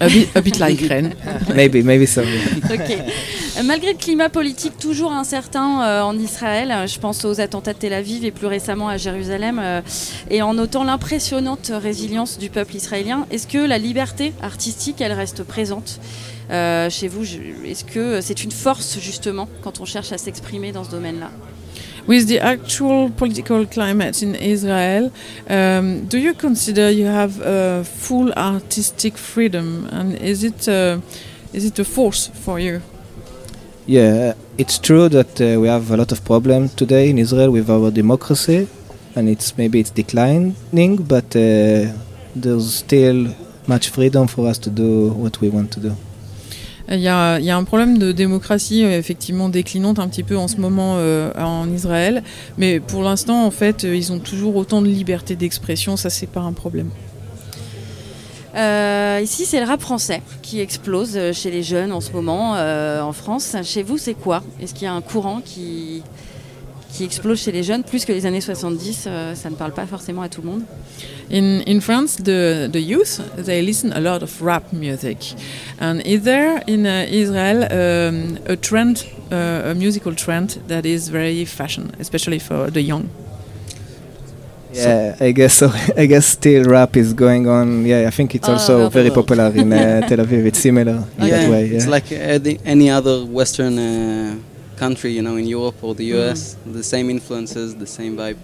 A 0.00 0.08
bit, 0.08 0.28
a 0.34 0.40
bit 0.40 0.58
like 0.58 0.80
Rennes. 0.88 1.14
maybe, 1.54 1.82
maybe 1.84 2.06
so. 2.06 2.22
Ok. 2.22 2.90
Euh, 2.90 3.62
Malgré 3.64 3.92
le 3.92 3.98
climat 3.98 4.28
politique 4.30 4.78
toujours 4.78 5.12
incertain 5.12 5.82
euh, 5.82 6.02
en 6.02 6.18
Israël, 6.18 6.70
euh, 6.70 6.86
je 6.86 6.98
pense 6.98 7.24
aux 7.24 7.40
attentats 7.40 7.74
de 7.74 7.78
Tel 7.78 7.92
Aviv 7.92 8.24
et 8.24 8.30
plus 8.30 8.46
récemment 8.46 8.88
à 8.88 8.96
Jérusalem, 8.96 9.60
euh, 9.62 9.80
et 10.30 10.40
en 10.40 10.54
notant 10.54 10.84
l'impressionnante 10.84 11.70
résilience 11.74 12.38
du 12.38 12.48
peuple 12.48 12.76
israélien, 12.76 13.26
est-ce 13.30 13.46
que 13.46 13.58
la 13.58 13.78
liberté 13.78 14.32
artistique, 14.42 15.00
elle 15.00 15.12
reste 15.12 15.42
présente 15.42 16.00
euh, 16.50 16.88
chez 16.88 17.08
vous? 17.08 17.24
Est-ce 17.66 17.84
que 17.84 18.20
c'est 18.20 18.42
une 18.42 18.52
force 18.52 18.98
justement 19.00 19.48
quand 19.62 19.80
on 19.80 19.84
cherche 19.84 20.12
à 20.12 20.18
s'exprimer 20.18 20.72
dans 20.72 20.84
ce 20.84 20.90
domaine-là? 20.90 21.30
With 22.10 22.26
the 22.26 22.40
actual 22.40 23.08
political 23.08 23.64
climate 23.66 24.20
in 24.20 24.34
Israel, 24.34 25.12
um, 25.48 26.06
do 26.06 26.18
you 26.18 26.34
consider 26.34 26.90
you 26.90 27.06
have 27.06 27.40
uh, 27.40 27.84
full 27.84 28.32
artistic 28.32 29.16
freedom, 29.16 29.86
and 29.92 30.16
is 30.16 30.42
it 30.42 30.68
uh, 30.68 30.98
is 31.52 31.64
it 31.64 31.78
a 31.78 31.84
force 31.84 32.26
for 32.44 32.58
you? 32.58 32.82
Yeah, 33.86 34.34
it's 34.58 34.76
true 34.80 35.08
that 35.08 35.40
uh, 35.40 35.60
we 35.60 35.68
have 35.68 35.92
a 35.92 35.96
lot 35.96 36.10
of 36.10 36.24
problems 36.24 36.74
today 36.74 37.10
in 37.10 37.16
Israel 37.18 37.52
with 37.52 37.70
our 37.70 37.92
democracy, 37.92 38.66
and 39.14 39.28
it's 39.28 39.56
maybe 39.56 39.78
it's 39.78 39.94
declining, 40.02 40.96
but 41.14 41.36
uh, 41.36 41.92
there's 42.34 42.74
still 42.74 43.18
much 43.68 43.90
freedom 43.90 44.26
for 44.26 44.48
us 44.48 44.58
to 44.58 44.70
do 44.70 45.12
what 45.12 45.40
we 45.40 45.48
want 45.48 45.70
to 45.74 45.80
do. 45.80 45.92
Il 46.92 46.98
y, 46.98 47.08
a, 47.08 47.56
un 47.56 47.64
problème 47.64 47.98
de 47.98 48.10
démocratie 48.10 48.84
euh, 48.84 48.98
effectivement 48.98 49.48
déclinante 49.48 50.00
un 50.00 50.08
petit 50.08 50.24
peu 50.24 50.36
en 50.36 50.48
ce 50.48 50.56
moment 50.56 50.94
euh, 50.96 51.30
en 51.38 51.70
Israël, 51.70 52.24
mais 52.58 52.80
pour 52.80 53.04
l'instant 53.04 53.46
en 53.46 53.52
fait 53.52 53.84
euh, 53.84 53.94
ils 53.94 54.12
ont 54.12 54.18
toujours 54.18 54.56
autant 54.56 54.82
de 54.82 54.88
liberté 54.88 55.36
d'expression, 55.36 55.96
ça 55.96 56.10
c'est 56.10 56.26
pas 56.26 56.40
un 56.40 56.52
problème. 56.52 56.90
Ici, 59.22 59.44
c'est 59.44 59.60
le 59.60 59.66
rap 59.66 59.80
français 59.80 60.22
qui 60.42 60.60
explose 60.60 61.32
chez 61.32 61.50
les 61.50 61.62
jeunes 61.62 61.92
en 61.92 62.00
ce 62.00 62.10
moment 62.10 62.52
en 62.52 63.12
France. 63.12 63.54
Chez 63.62 63.82
vous, 63.82 63.96
c'est 63.96 64.14
quoi? 64.14 64.42
Est-ce 64.60 64.74
qu'il 64.74 64.84
y 64.84 64.86
a 64.86 64.92
un 64.92 65.02
courant 65.02 65.40
qui, 65.44 66.02
qui 66.92 67.04
explose 67.04 67.40
chez 67.40 67.52
les 67.52 67.62
jeunes 67.62 67.82
plus 67.82 68.04
que 68.04 68.12
les 68.12 68.26
années 68.26 68.40
70 68.40 69.04
euh, 69.06 69.34
Ça 69.34 69.50
ne 69.50 69.54
parle 69.54 69.72
pas 69.72 69.86
forcément 69.86 70.22
à 70.22 70.28
tout 70.28 70.42
le 70.42 70.48
monde. 70.48 70.62
In 71.32 71.62
in 71.66 71.80
France, 71.80 72.16
the 72.16 72.68
the 72.68 72.80
youth 72.80 73.20
they 73.36 73.62
listen 73.62 73.92
a 73.92 74.00
lot 74.00 74.22
of 74.22 74.42
rap 74.42 74.72
music, 74.72 75.36
and 75.80 76.00
is 76.04 76.22
there 76.22 76.60
in 76.66 76.84
uh, 76.84 77.06
Israel 77.08 77.68
um, 77.70 78.38
a 78.48 78.56
trend, 78.56 79.04
uh, 79.30 79.70
a 79.70 79.74
musical 79.74 80.14
trend 80.14 80.58
that 80.66 80.84
is 80.84 81.08
very 81.08 81.44
fashion, 81.44 81.92
especially 82.00 82.40
for 82.40 82.70
the 82.70 82.82
young? 82.82 83.08
Yeah, 84.72 85.16
I 85.20 85.32
guess 85.32 85.54
so. 85.54 85.70
I 85.96 86.06
guess 86.06 86.26
still 86.26 86.64
rap 86.64 86.96
is 86.96 87.12
going 87.12 87.48
on. 87.48 87.86
Yeah, 87.86 88.08
I 88.08 88.10
think 88.10 88.34
it's 88.34 88.48
All 88.48 88.54
also 88.54 88.88
very 88.88 89.10
popular 89.10 89.52
in 89.54 89.72
uh, 89.72 90.06
Tel 90.08 90.18
Aviv. 90.18 90.46
It's 90.46 90.58
similar 90.58 91.04
in 91.18 91.26
yeah, 91.26 91.36
that 91.36 91.50
way. 91.50 91.66
it's 91.66 91.84
yeah. 91.84 91.90
like 91.90 92.12
any, 92.12 92.58
any 92.64 92.90
other 92.90 93.24
Western 93.24 93.78
uh, 93.78 94.36
country, 94.80 95.12
you 95.14 95.22
know, 95.22 95.36
in 95.36 95.46
Europe 95.46 95.76
or 95.82 95.94
the 95.94 96.00
Mm. 96.08 96.14
US. 96.32 96.56
The 96.66 96.82
same 96.82 97.10
influences, 97.10 97.76
the 97.78 97.86
same 97.86 98.16
vibe. 98.16 98.36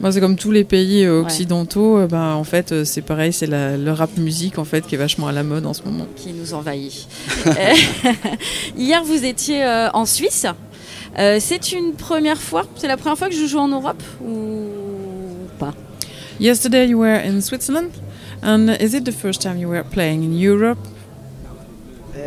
Moi, 0.00 0.10
c'est 0.10 0.20
comme 0.20 0.34
tous 0.36 0.50
les 0.50 0.64
pays 0.64 1.04
euh, 1.04 1.20
occidentaux. 1.22 1.98
euh, 1.98 2.06
ben, 2.08 2.32
en 2.34 2.42
fait, 2.42 2.72
euh, 2.72 2.84
c'est 2.84 3.00
pareil, 3.02 3.32
c'est 3.32 3.46
le 3.46 3.92
rap 3.92 4.10
musique 4.18 4.58
en 4.58 4.64
fait 4.64 4.84
qui 4.86 4.96
est 4.96 4.98
vachement 4.98 5.28
à 5.28 5.32
la 5.32 5.44
mode 5.44 5.66
en 5.66 5.72
ce 5.74 5.82
moment. 5.84 6.06
Qui 6.16 6.32
nous 6.32 6.52
envahit. 6.52 7.06
Hier, 8.76 9.02
vous 9.04 9.24
étiez 9.24 9.62
euh, 9.64 9.88
en 9.92 10.04
Suisse. 10.06 10.46
Euh, 11.18 11.38
c'est 11.40 11.72
une 11.72 11.92
première 11.92 12.40
fois 12.40 12.64
C'est 12.76 12.88
la 12.88 12.96
première 12.96 13.18
fois 13.18 13.28
que 13.28 13.34
je 13.34 13.46
joue 13.46 13.58
en 13.58 13.68
Europe 13.68 14.02
ou 14.24 14.64
pas? 15.58 15.74
Yesterday 16.40 16.88
you 16.88 16.98
were 16.98 17.20
in 17.24 17.40
Switzerland, 17.40 17.90
and 18.42 18.68
is 18.80 18.94
it 18.96 19.04
the 19.04 19.12
first 19.12 19.42
time 19.42 19.58
you 19.58 19.68
were 19.68 19.84
playing 19.84 20.24
in 20.24 20.32
Europe? 20.36 20.78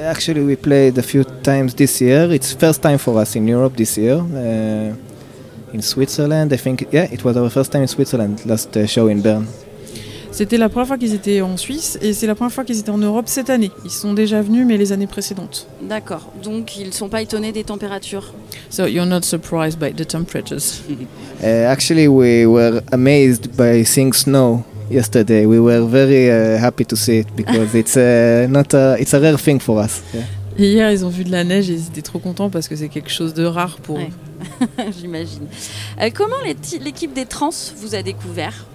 Actually, 0.04 0.44
we 0.44 0.56
played 0.56 0.98
a 0.98 1.04
few 1.04 1.24
times 1.24 1.74
this 1.74 2.02
year. 2.02 2.32
It's 2.32 2.54
first 2.54 2.82
time 2.82 2.98
for 2.98 3.18
us 3.20 3.36
in 3.36 3.48
Europe 3.48 3.78
this 3.78 3.98
year. 3.98 4.18
Uh, 4.18 4.94
in 5.74 5.82
Switzerland, 5.82 6.52
I 6.52 6.58
think. 6.58 6.88
Yeah, 6.92 7.08
it 7.12 7.24
was 7.24 7.38
our 7.38 7.50
first 7.50 7.72
time 7.72 7.82
in 7.82 7.88
Switzerland. 7.88 8.46
Last 8.46 8.76
uh, 8.76 8.86
show 8.88 9.08
in 9.08 9.22
Bern. 9.22 9.48
C'était 10.32 10.58
la 10.58 10.68
première 10.68 10.88
fois 10.88 10.98
qu'ils 10.98 11.14
étaient 11.14 11.40
en 11.40 11.56
Suisse 11.56 11.98
et 12.02 12.12
c'est 12.12 12.28
la 12.28 12.36
première 12.36 12.52
fois 12.52 12.66
qu'ils 12.66 12.78
étaient 12.78 12.90
en 12.90 12.98
Europe 12.98 13.28
cette 13.30 13.50
année. 13.50 13.72
Ils 13.86 13.92
sont 13.92 14.14
déjà 14.14 14.42
venus, 14.42 14.66
mais 14.66 14.76
les 14.76 14.92
années 14.92 15.08
précédentes. 15.08 15.66
D'accord. 15.82 16.30
Donc, 16.44 16.76
ils 16.78 16.88
ne 16.88 16.92
sont 16.92 17.08
pas 17.08 17.22
étonnés 17.22 17.54
des 17.54 17.64
températures. 17.64 18.34
So 18.70 18.86
you're 18.86 19.06
not 19.06 19.22
surprised 19.22 19.80
by 19.80 19.94
the 19.94 20.06
temperatures. 20.06 20.82
Uh, 21.44 21.68
actually, 21.68 22.08
we 22.08 22.46
were 22.46 22.82
amazed 22.92 23.56
by 23.58 23.84
seeing 23.84 24.14
snow 24.14 24.64
yesterday. 24.90 25.46
We 25.46 25.60
were 25.60 25.86
very 25.86 26.30
uh, 26.30 26.58
happy 26.60 26.86
to 26.86 26.96
see 26.96 27.20
it 27.20 27.28
because 27.36 27.74
it's 27.76 27.96
uh, 27.98 28.48
not 28.50 28.74
a, 28.74 28.96
it's 29.00 29.14
a 29.14 29.20
rare 29.20 29.38
thing 29.38 29.60
for 29.60 29.80
us. 29.84 30.02
Yeah. 30.14 30.24
Hier, 30.58 30.90
ils 30.92 31.04
ont 31.04 31.10
vu 31.10 31.24
de 31.26 31.32
la 31.32 31.44
neige 31.44 31.70
et 31.70 31.74
ils 31.74 31.88
étaient 31.88 32.02
trop 32.02 32.20
contents 32.20 32.50
parce 32.50 32.68
que 32.70 32.76
c'est 32.78 32.88
quelque 32.88 33.10
chose 33.12 33.34
de 33.34 33.44
rare 33.46 33.78
pour 33.84 33.98
Ouais. 33.98 34.10
eux. 34.80 34.84
J'imagine. 35.02 35.48
Euh, 36.02 36.10
comment 36.14 36.38
l'équipe 36.84 37.14
des 37.14 37.26
trans 37.26 37.50
vous 37.78 37.94
a 37.94 38.02
découvert? 38.02 38.66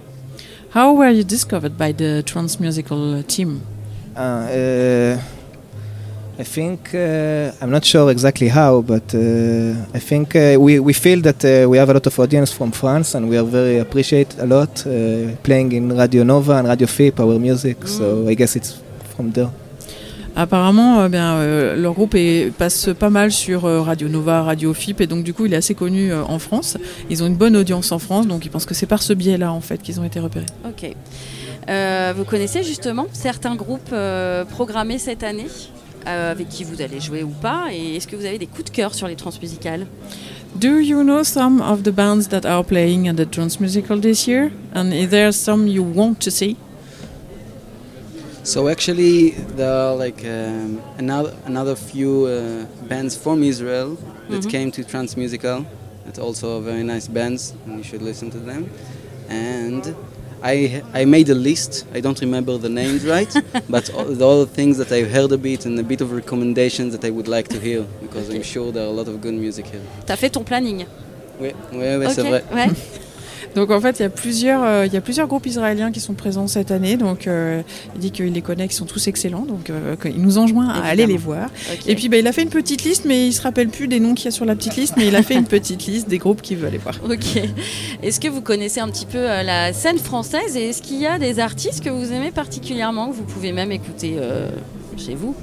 How 0.75 0.95
were 0.95 1.09
you 1.11 1.23
discovered 1.23 1.73
by 1.77 1.91
the 1.93 2.23
trans 2.23 2.59
musical 2.59 3.23
team? 3.27 3.61
Uh, 4.15 4.19
uh, 4.19 5.17
I 6.41 6.43
think 6.43 6.79
uh, 6.95 7.51
I'm 7.61 7.69
not 7.69 7.85
sure 7.85 8.09
exactly 8.11 8.47
how, 8.49 8.81
but 8.81 9.13
uh, 9.13 9.75
I 9.93 9.99
think 9.99 10.35
uh, 10.35 10.57
we 10.65 10.79
we 10.79 10.93
feel 10.93 11.21
that 11.21 11.43
uh, 11.45 11.69
we 11.69 11.77
have 11.77 11.89
a 11.89 11.93
lot 11.93 12.07
of 12.07 12.17
audience 12.19 12.51
from 12.57 12.71
France, 12.71 13.13
and 13.15 13.29
we 13.29 13.37
are 13.37 13.45
very 13.59 13.79
appreciate 13.79 14.31
a 14.39 14.45
lot 14.45 14.73
uh, 14.87 14.91
playing 15.43 15.71
in 15.73 15.91
Radio 15.95 16.23
Nova 16.23 16.53
and 16.57 16.67
Radio 16.67 16.87
FIP 16.87 17.19
our 17.19 17.37
music. 17.39 17.77
So 17.87 18.27
I 18.27 18.35
guess 18.35 18.55
it's 18.55 18.71
from 19.15 19.31
there. 19.33 19.49
Apparemment, 20.35 21.09
bien, 21.09 21.35
euh, 21.35 21.75
leur 21.75 21.93
groupe 21.93 22.15
est- 22.15 22.51
passe 22.57 22.89
pas 22.97 23.09
mal 23.09 23.31
sur 23.31 23.65
euh, 23.65 23.81
Radio 23.81 24.07
Nova, 24.07 24.43
Radio 24.43 24.73
FIP, 24.73 25.01
et 25.01 25.07
donc 25.07 25.23
du 25.23 25.33
coup, 25.33 25.45
il 25.45 25.53
est 25.53 25.57
assez 25.57 25.75
connu 25.75 26.11
euh, 26.11 26.23
en 26.23 26.39
France. 26.39 26.77
Ils 27.09 27.21
ont 27.21 27.27
une 27.27 27.35
bonne 27.35 27.57
audience 27.57 27.91
en 27.91 27.99
France, 27.99 28.27
donc 28.27 28.45
ils 28.45 28.49
pensent 28.49 28.65
que 28.65 28.73
c'est 28.73 28.85
par 28.87 29.03
ce 29.03 29.13
biais-là 29.13 29.51
en 29.51 29.61
fait 29.61 29.81
qu'ils 29.81 29.99
ont 29.99 30.05
été 30.05 30.19
repérés. 30.21 30.45
Ok. 30.65 30.89
Euh, 31.69 32.13
vous 32.17 32.23
connaissez 32.23 32.63
justement 32.63 33.05
certains 33.11 33.55
groupes 33.55 33.91
euh, 33.93 34.45
programmés 34.45 34.97
cette 34.97 35.23
année? 35.23 35.47
Euh, 36.07 36.31
avec 36.31 36.49
qui 36.49 36.63
vous 36.63 36.81
allez 36.81 36.99
jouer 36.99 37.23
ou 37.23 37.29
pas 37.29 37.69
Et 37.71 37.95
est-ce 37.95 38.07
que 38.07 38.15
vous 38.15 38.25
avez 38.25 38.37
des 38.37 38.47
coups 38.47 38.65
de 38.65 38.69
cœur 38.71 38.93
sur 38.93 39.07
les 39.07 39.15
transmusicales 39.15 39.85
Do 40.55 40.79
you 40.79 41.01
know 41.03 41.23
some 41.23 41.61
of 41.61 41.83
the 41.83 41.91
bands 41.91 42.27
that 42.29 42.45
are 42.45 42.63
playing 42.63 43.07
at 43.07 43.13
the 43.15 43.29
Trans 43.29 43.59
Musical 43.59 43.99
this 44.01 44.27
year? 44.27 44.51
And 44.73 44.91
is 44.93 45.07
there 45.09 45.31
some 45.31 45.67
you 45.67 45.83
want 45.83 46.15
to 46.19 46.29
see? 46.31 46.57
So 48.43 48.67
actually, 48.67 49.31
there 49.55 49.71
are 49.71 49.95
like 49.95 50.25
um, 50.25 50.81
another 50.97 51.33
another 51.45 51.75
few 51.75 52.25
uh, 52.25 52.65
bands 52.89 53.15
from 53.15 53.43
Israel 53.43 53.97
that 54.29 54.43
Mhm. 54.43 54.49
came 54.51 54.71
to 54.71 54.83
Trans 54.83 55.15
Musical. 55.15 55.63
That 56.05 56.17
also 56.19 56.57
are 56.57 56.61
very 56.63 56.83
nice 56.83 57.07
bands, 57.07 57.53
and 57.67 57.77
you 57.77 57.83
should 57.83 58.01
listen 58.01 58.31
to 58.31 58.39
them. 58.39 58.65
And 59.29 59.93
I 60.43 60.81
I 60.93 61.05
made 61.05 61.29
a 61.29 61.35
list. 61.35 61.85
I 61.93 61.99
don't 62.01 62.19
remember 62.21 62.57
the 62.57 62.69
names 62.69 63.05
right, 63.05 63.31
but 63.69 63.89
all, 63.93 64.05
the 64.05 64.25
all 64.25 64.45
the 64.45 64.51
things 64.51 64.77
that 64.77 64.91
I 64.91 65.03
heard 65.03 65.31
a 65.31 65.37
bit 65.37 65.65
and 65.65 65.79
a 65.79 65.83
bit 65.83 66.01
of 66.01 66.11
recommendations 66.11 66.91
that 66.93 67.03
I 67.05 67.11
would 67.11 67.27
like 67.27 67.47
to 67.49 67.59
hear 67.59 67.83
because 68.01 68.29
I'm 68.29 68.43
sure 68.43 68.71
there 68.71 68.83
are 68.83 68.87
a 68.89 68.97
lot 68.99 69.07
of 69.07 69.21
good 69.21 69.33
music 69.35 69.65
here. 69.67 69.81
T'as 70.05 70.15
fait 70.15 70.29
ton 70.31 70.43
planning 70.43 70.85
Oui, 71.39 71.51
oui, 71.73 71.95
oui, 71.99 72.07
c'est 72.13 72.21
vrai. 72.23 72.43
ouais. 72.53 72.69
Donc 73.55 73.69
en 73.71 73.81
fait, 73.81 73.99
il 73.99 74.03
y 74.03 74.05
a 74.05 74.09
plusieurs, 74.09 74.63
euh, 74.63 74.85
il 74.85 74.93
y 74.93 74.97
a 74.97 75.01
plusieurs 75.01 75.27
groupes 75.27 75.45
israéliens 75.45 75.91
qui 75.91 75.99
sont 75.99 76.13
présents 76.13 76.47
cette 76.47 76.71
année. 76.71 76.97
Donc 76.97 77.27
euh, 77.27 77.61
il 77.95 78.01
dit 78.01 78.11
qu'il 78.11 78.31
les 78.31 78.41
connaît, 78.41 78.67
qu'ils 78.67 78.77
sont 78.77 78.85
tous 78.85 79.07
excellents. 79.07 79.45
Donc 79.45 79.69
euh, 79.69 79.95
il 80.05 80.21
nous 80.21 80.37
enjoint 80.37 80.69
à 80.69 80.85
aller 80.85 81.05
les 81.05 81.17
voir. 81.17 81.49
Et 81.85 81.95
puis 81.95 82.09
bah, 82.09 82.17
il 82.17 82.27
a 82.27 82.31
fait 82.31 82.43
une 82.43 82.49
petite 82.49 82.83
liste, 82.83 83.05
mais 83.05 83.27
il 83.27 83.33
se 83.33 83.41
rappelle 83.41 83.69
plus 83.69 83.87
des 83.87 83.99
noms 83.99 84.13
qu'il 84.13 84.25
y 84.25 84.27
a 84.29 84.31
sur 84.31 84.45
la 84.45 84.55
petite 84.55 84.77
liste. 84.77 84.95
Mais 84.97 85.07
il 85.07 85.15
a 85.15 85.23
fait 85.23 85.35
une 85.35 85.45
petite 85.45 85.85
liste 85.85 86.07
des 86.07 86.17
groupes 86.17 86.41
qu'il 86.41 86.57
veut 86.57 86.67
aller 86.67 86.77
voir. 86.77 86.95
Ok. 87.03 87.41
Est-ce 88.03 88.19
que 88.19 88.27
vous 88.27 88.41
connaissez 88.41 88.79
un 88.79 88.87
petit 88.89 89.05
peu 89.05 89.17
euh, 89.17 89.43
la 89.43 89.73
scène 89.73 89.97
française 89.97 90.55
et 90.55 90.69
est-ce 90.69 90.81
qu'il 90.81 90.99
y 90.99 91.05
a 91.05 91.19
des 91.19 91.39
artistes 91.39 91.83
que 91.83 91.89
vous 91.89 92.11
aimez 92.13 92.31
particulièrement 92.31 93.09
que 93.09 93.15
vous 93.15 93.23
pouvez 93.23 93.51
même 93.51 93.71
écouter 93.71 94.15
euh, 94.17 94.49
chez 94.97 95.15
vous? 95.15 95.35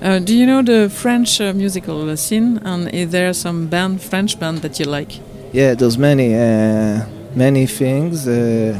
Uh, 0.00 0.20
do 0.20 0.32
you 0.32 0.46
know 0.46 0.62
the 0.62 0.88
French 0.88 1.40
uh, 1.40 1.52
musical 1.52 2.16
scene? 2.16 2.60
And 2.64 2.88
is 2.92 3.08
there 3.08 3.34
some 3.34 3.66
band, 3.66 4.00
French 4.00 4.38
band 4.38 4.58
that 4.58 4.78
you 4.78 4.88
like? 4.88 5.20
Yeah, 5.52 5.74
there's 5.74 5.98
many 5.98 6.34
uh, 6.34 7.00
many 7.38 7.66
things. 7.66 8.26
Uh, 8.26 8.74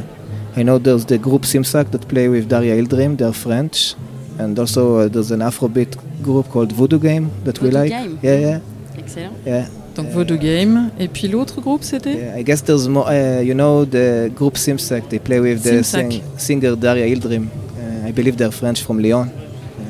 I 0.57 0.63
know 0.65 0.79
there's 0.79 1.05
the 1.07 1.19
group 1.19 1.43
Simsak 1.47 1.91
that 1.93 2.07
play 2.09 2.29
with 2.29 2.49
Daria 2.49 2.75
Ildrim. 2.75 3.17
They're 3.17 3.33
French, 3.33 3.95
and 4.39 4.59
also 4.59 4.83
uh, 4.99 5.09
there's 5.09 5.31
an 5.31 5.41
Afrobeat 5.41 5.97
group 6.23 6.49
called 6.51 6.73
Voodoo 6.73 6.99
Game 6.99 7.31
that 7.45 7.61
we 7.61 7.71
Voodoo 7.71 7.79
like. 7.83 7.91
Game. 7.91 8.19
Yeah, 8.23 8.39
yeah, 8.47 8.61
Excellent. 8.99 9.37
yeah. 9.47 9.67
Donc 9.95 10.09
Voodoo 10.11 10.37
Game. 10.37 10.91
Et 10.99 11.09
puis 11.09 11.29
l'autre 11.29 11.61
groupe, 11.61 11.83
c'était? 11.85 12.15
Yeah, 12.17 12.37
I 12.39 12.43
guess 12.45 12.63
there's 12.63 12.89
more. 12.89 13.07
Uh, 13.09 13.41
you 13.43 13.55
know 13.55 13.85
the 13.85 14.31
group 14.35 14.57
Simsak. 14.57 15.09
They 15.09 15.19
play 15.21 15.41
with 15.41 15.63
the 15.63 15.83
sing- 15.85 16.23
singer 16.37 16.77
Daria 16.77 17.07
Ildrim. 17.07 17.49
Uh, 17.77 18.09
I 18.09 18.13
believe 18.13 18.37
they're 18.37 18.53
French 18.53 18.83
from 18.83 18.99
Lyon. 19.01 19.29
Uh, 19.29 19.83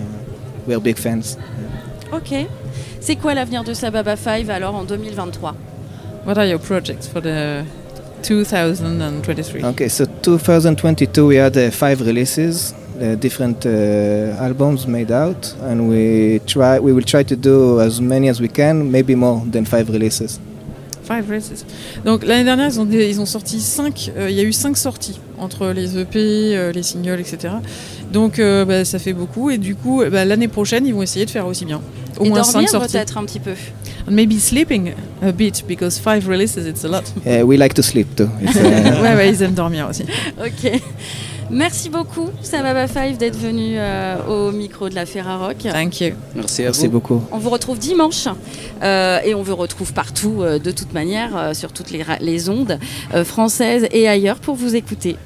we're 0.66 0.80
big 0.80 0.96
fans. 0.98 1.36
Ok. 2.12 2.46
C'est 3.00 3.16
quoi 3.16 3.32
l'avenir 3.34 3.64
de 3.64 3.72
Sababa 3.74 4.16
5 4.16 4.48
alors 4.50 4.74
en 4.74 4.84
2023 4.84 5.54
What 6.26 6.36
are 6.36 6.46
your 6.46 6.58
projects 6.58 7.06
for 7.06 7.22
the 7.22 7.64
2023? 8.22 9.64
Okay, 9.64 9.88
so 9.88 10.04
2022 10.22 11.26
we 11.26 11.36
had 11.36 11.56
uh, 11.56 11.70
five 11.70 12.00
releases. 12.00 12.74
uh, 13.00 13.14
different 13.14 13.64
uh, 13.66 14.36
albums 14.42 14.86
made 14.86 15.10
out, 15.10 15.54
and 15.62 15.88
we 15.88 16.40
try. 16.46 16.78
We 16.78 16.92
will 16.92 17.04
try 17.04 17.22
to 17.24 17.36
do 17.36 17.80
as 17.80 18.00
many 18.00 18.28
as 18.28 18.40
we 18.40 18.48
can, 18.48 18.90
maybe 18.90 19.14
more 19.14 19.42
than 19.50 19.64
five 19.64 19.88
releases. 19.88 20.40
Five 21.04 21.28
releases. 21.28 21.64
Donc 22.04 22.24
l'année 22.24 22.44
dernière, 22.44 22.68
ils 22.68 22.80
ont, 22.80 22.88
ils 22.90 23.20
ont 23.20 23.26
sorti 23.26 23.60
5, 23.60 24.12
il 24.28 24.34
y 24.34 24.40
a 24.40 24.42
eu 24.42 24.52
5 24.52 24.76
sorties 24.76 25.18
entre 25.38 25.68
les 25.68 25.96
EP, 25.96 26.16
euh, 26.16 26.70
les 26.70 26.82
singles, 26.82 27.20
etc. 27.20 27.54
Donc 28.12 28.38
euh, 28.38 28.64
bah, 28.64 28.84
ça 28.84 28.98
fait 28.98 29.12
beaucoup 29.12 29.50
et 29.50 29.58
du 29.58 29.74
coup 29.74 30.02
bah, 30.10 30.24
l'année 30.24 30.48
prochaine 30.48 30.86
ils 30.86 30.94
vont 30.94 31.02
essayer 31.02 31.26
de 31.26 31.30
faire 31.30 31.46
aussi 31.46 31.64
bien. 31.64 31.80
Au 32.18 32.24
Et 32.24 32.28
moins 32.30 32.40
dormir 32.42 32.68
5 32.68 32.68
sorties. 32.68 32.92
peut-être 32.92 33.18
un 33.18 33.24
petit 33.24 33.40
peu. 33.40 33.52
And 34.08 34.12
maybe 34.12 34.38
sleeping 34.40 34.92
a 35.22 35.30
bit 35.32 35.64
because 35.68 35.98
5 36.00 36.24
releases 36.26 36.66
it's 36.66 36.84
a 36.84 36.88
lot. 36.88 37.02
Uh, 37.26 37.44
we 37.46 37.56
like 37.58 37.74
to 37.74 37.82
sleep 37.82 38.16
too. 38.16 38.28
It's, 38.42 38.56
uh, 38.56 39.02
ouais 39.02 39.14
ouais 39.14 39.30
ils 39.30 39.42
aiment 39.42 39.54
dormir 39.54 39.86
aussi. 39.90 40.04
Ok. 40.40 40.80
Merci 41.50 41.88
beaucoup, 41.88 42.28
Sababa 42.42 42.86
Five, 42.88 43.16
d'être 43.16 43.38
venu 43.38 43.76
euh, 43.76 44.16
au 44.28 44.52
micro 44.52 44.90
de 44.90 44.94
la 44.94 45.06
Ferrarock. 45.06 45.56
Thank 45.62 46.02
you. 46.02 46.10
Merci 46.34 46.60
Merci 46.62 46.86
vous. 46.86 46.92
beaucoup. 46.92 47.22
On 47.32 47.38
vous 47.38 47.48
retrouve 47.48 47.78
dimanche 47.78 48.26
euh, 48.82 49.18
et 49.24 49.34
on 49.34 49.42
vous 49.42 49.56
retrouve 49.56 49.94
partout 49.94 50.42
euh, 50.42 50.58
de 50.58 50.70
toute 50.70 50.92
manière 50.92 51.34
euh, 51.34 51.54
sur 51.54 51.72
toutes 51.72 51.90
les, 51.90 52.04
les 52.20 52.50
ondes 52.50 52.78
euh, 53.14 53.24
françaises 53.24 53.86
et 53.92 54.06
ailleurs 54.08 54.40
pour 54.40 54.56
vous 54.56 54.76
écouter. 54.76 55.16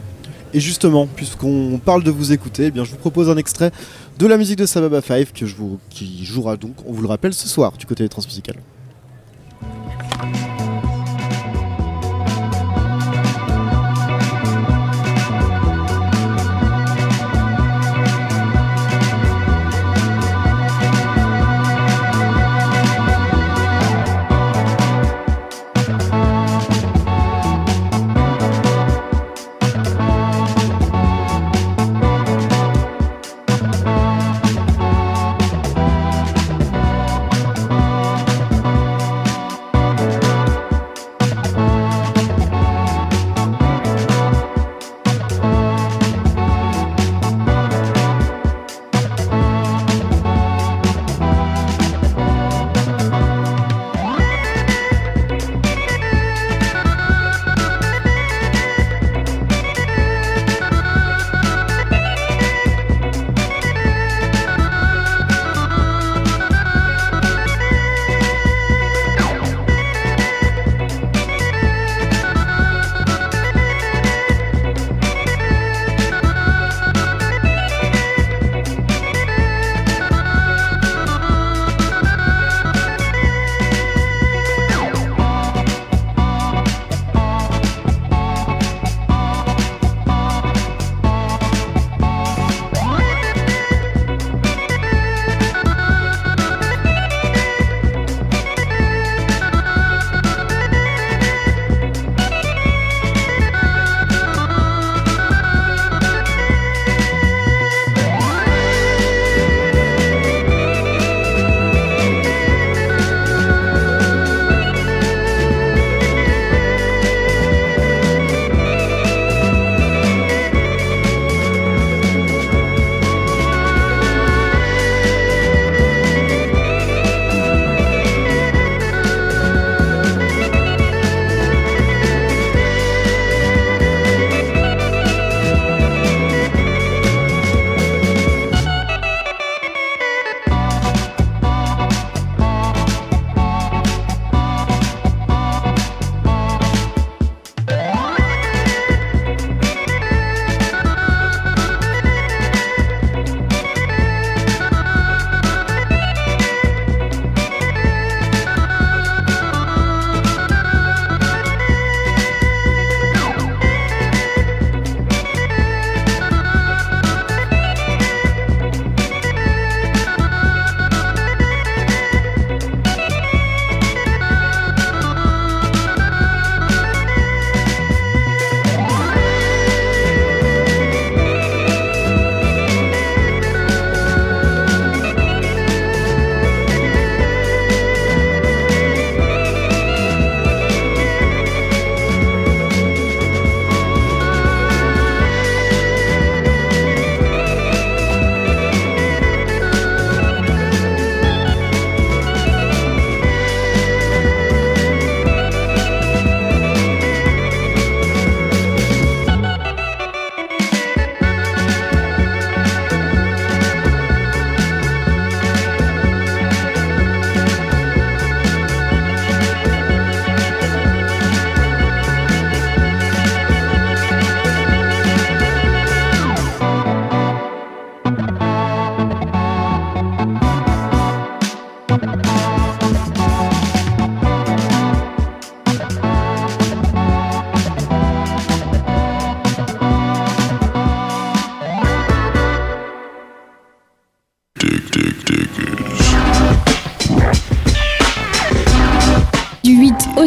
Et 0.54 0.60
justement, 0.60 1.06
puisqu'on 1.06 1.80
parle 1.82 2.02
de 2.02 2.10
vous 2.10 2.32
écouter, 2.32 2.66
eh 2.66 2.70
bien, 2.70 2.84
je 2.84 2.90
vous 2.90 2.98
propose 2.98 3.30
un 3.30 3.36
extrait 3.36 3.72
de 4.18 4.26
la 4.26 4.36
musique 4.36 4.58
de 4.58 4.66
Sababa 4.66 5.00
5 5.00 5.32
que 5.32 5.46
qui 5.88 6.24
jouera 6.24 6.56
donc, 6.56 6.74
on 6.86 6.92
vous 6.92 7.02
le 7.02 7.08
rappelle, 7.08 7.32
ce 7.32 7.48
soir 7.48 7.72
du 7.78 7.86
côté 7.86 8.04
des 8.04 8.10
transmusicales. 8.10 8.58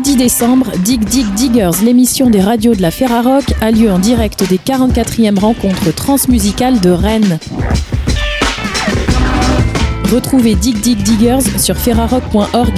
6 0.06 0.18
décembre, 0.18 0.68
Dig 0.84 1.04
Dig 1.04 1.26
Diggers, 1.34 1.82
l'émission 1.84 2.30
des 2.30 2.40
radios 2.40 2.76
de 2.76 2.82
la 2.84 2.92
Ferrarock, 2.92 3.44
a 3.60 3.72
lieu 3.72 3.92
en 3.92 3.98
direct 3.98 4.48
des 4.48 4.60
44e 4.60 5.40
rencontres 5.40 5.96
transmusicales 5.96 6.80
de 6.80 6.92
Rennes. 6.92 7.40
Retrouvez 10.14 10.54
Dig 10.54 10.80
Dig 10.80 11.02
Diggers 11.02 11.42
sur 11.58 11.76
ferrarock.org. 11.76 12.74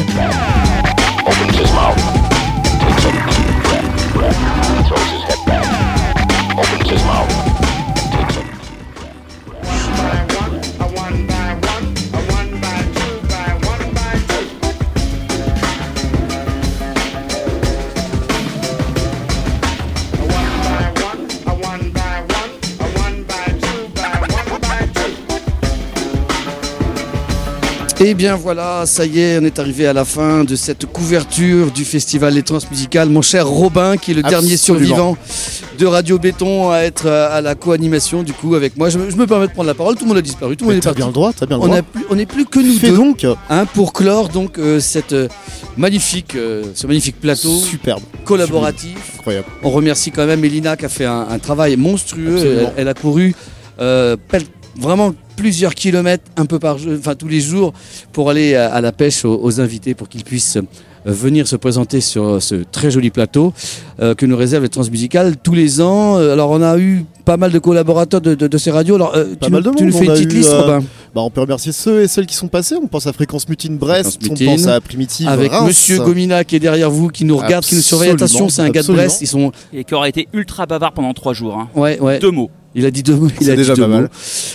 Et 27.99 28.09
Eh 28.09 28.13
bien 28.13 28.35
voilà, 28.35 28.85
ça 28.85 29.05
y 29.07 29.19
est, 29.19 29.39
on 29.41 29.43
est 29.45 29.57
arrivé 29.57 29.87
à 29.87 29.93
la 29.93 30.05
fin 30.05 30.43
de 30.43 30.55
cette 30.55 30.85
couverture 30.85 31.71
du 31.71 31.83
festival 31.83 32.31
Les 32.35 32.43
Transmusicales. 32.43 33.09
Mon 33.09 33.23
cher 33.23 33.47
Robin, 33.47 33.97
qui 33.97 34.11
est 34.11 34.13
le 34.13 34.21
dernier 34.21 34.55
survivant 34.55 35.17
de 35.79 35.85
Radio 35.87 36.19
Béton, 36.19 36.69
à 36.69 36.79
être 36.81 37.07
euh, 37.07 37.35
à 37.35 37.41
la 37.41 37.55
co-animation 37.55 38.21
du 38.21 38.33
coup 38.33 38.53
avec 38.53 38.77
moi. 38.77 38.89
Je, 38.89 38.99
me- 38.99 39.09
je 39.09 39.15
me 39.15 39.25
permets 39.25 39.47
de 39.47 39.51
prendre 39.51 39.65
la 39.67 39.73
parole, 39.73 39.95
tout 39.95 40.03
le 40.03 40.09
monde 40.09 40.17
a 40.17 40.21
disparu, 40.21 40.55
tout 40.55 40.65
le 40.65 40.69
monde 40.75 40.77
est 40.77 40.83
parti. 40.85 40.97
bien 40.97 41.07
le 41.07 41.13
droit, 41.13 41.33
t'as 41.33 41.47
bien 41.47 41.57
le 41.57 41.63
on 41.63 41.67
droit. 41.67 42.15
n'est 42.15 42.25
plus 42.27 42.45
que 42.45 42.59
nous 42.59 42.73
Fais 42.77 42.89
deux. 42.91 42.97
donc. 42.97 43.25
hein, 43.49 43.65
pour 43.73 43.93
clore 43.93 44.29
donc 44.29 44.59
euh, 44.59 44.79
cette 44.79 45.13
euh, 45.13 45.27
magnifique, 45.75 46.35
euh, 46.35 46.65
ce 46.75 46.85
magnifique 46.85 47.19
plateau. 47.19 47.59
Superbe. 47.61 48.03
Collaboratif. 48.25 49.13
Incroyable. 49.17 49.47
On 49.63 49.71
remercie 49.71 50.11
quand 50.11 50.27
même 50.27 50.45
Elina 50.45 50.77
qui 50.77 50.85
a 50.85 50.89
fait 50.89 51.05
un, 51.05 51.27
un 51.31 51.39
travail 51.39 51.75
monstrueux. 51.77 52.37
Elle, 52.37 52.73
elle 52.77 52.87
a 52.89 52.93
couru 52.93 53.33
euh, 53.79 54.15
vraiment 54.79 55.13
plusieurs 55.35 55.75
kilomètres 55.75 56.23
un 56.35 56.45
peu 56.45 56.59
par 56.59 56.77
jour, 56.77 56.93
enfin 56.97 57.15
tous 57.15 57.27
les 57.27 57.41
jours 57.41 57.73
pour 58.11 58.29
aller 58.29 58.55
à, 58.55 58.73
à 58.73 58.81
la 58.81 58.91
pêche 58.91 59.23
aux, 59.25 59.39
aux 59.41 59.61
invités 59.61 59.93
pour 59.93 60.09
qu'ils 60.09 60.23
puissent 60.23 60.57
euh, 60.57 60.61
venir 61.05 61.47
se 61.47 61.55
présenter 61.55 62.01
sur 62.01 62.41
ce 62.41 62.55
très 62.71 62.89
joli 62.91 63.11
plateau 63.11 63.53
euh, 64.01 64.13
que 64.15 64.25
nous 64.25 64.35
réserve 64.35 64.63
les 64.63 64.69
transmusicales 64.69 65.37
tous 65.37 65.53
les 65.53 65.79
ans. 65.79 66.17
Euh, 66.17 66.33
Alors 66.33 66.49
on 66.51 66.61
a 66.61 66.77
eu 66.79 67.05
pas 67.23 67.37
mal 67.37 67.51
de 67.51 67.59
collaborateurs 67.59 68.19
de, 68.19 68.35
de- 68.35 68.47
de 68.47 68.57
ces 68.57 68.71
radios. 68.71 68.95
Alors 68.95 69.13
euh, 69.15 69.35
Pas 69.35 69.45
tu, 69.45 69.51
mal 69.51 69.63
nous, 69.63 69.71
de 69.71 69.77
tu 69.77 69.83
monde. 69.83 69.93
nous 69.93 69.99
fais 69.99 70.05
une 70.05 70.11
petite 70.13 70.33
eu, 70.33 70.37
liste, 70.37 70.49
euh, 70.49 70.61
Robin 70.61 70.79
bah, 71.13 71.21
On 71.21 71.29
peut 71.29 71.41
remercier 71.41 71.71
ceux 71.71 72.01
et 72.01 72.07
celles 72.07 72.25
qui 72.25 72.35
sont 72.35 72.47
passés. 72.47 72.75
On 72.81 72.87
pense 72.87 73.05
à 73.07 73.13
Fréquence 73.13 73.47
Mutine 73.47 73.77
Brest, 73.77 74.17
Fréquence 74.19 74.41
on 74.41 74.45
pense 74.45 74.67
à 74.67 74.81
Primitive 74.81 75.27
avec 75.29 75.51
Reims. 75.51 75.67
Monsieur 75.67 75.99
Gomina 75.99 76.43
qui 76.43 76.55
est 76.55 76.59
derrière 76.59 76.89
vous, 76.91 77.07
qui 77.09 77.23
nous 77.25 77.37
regarde, 77.37 77.63
qui 77.63 77.75
nous 77.75 77.81
surveille. 77.81 78.09
Attention, 78.11 78.49
c'est 78.49 78.63
un 78.63 78.69
gars 78.69 78.81
de. 78.83 78.91
Brest. 78.91 79.21
Ils 79.21 79.27
sont 79.27 79.51
Et 79.73 79.83
qui 79.83 79.93
aurait 79.93 80.09
été 80.09 80.27
ultra 80.33 80.65
bavard 80.65 80.91
pendant 80.93 81.13
trois 81.13 81.33
jours. 81.33 81.55
hein. 81.57 81.69
Ouais, 81.75 81.99
ouais. 81.99 82.19
Deux 82.19 82.31
mots. 82.31 82.49
Il 82.79 82.85
a 82.85 82.91
dit 82.91 83.01
deux 83.01 83.15
mots. 83.15 83.27
Il 83.41 83.49
a 83.49 83.53
dit 83.53 83.57
déjà 83.57 83.73
deux 83.73 83.81
pas 83.81 83.87
mal. 83.87 84.09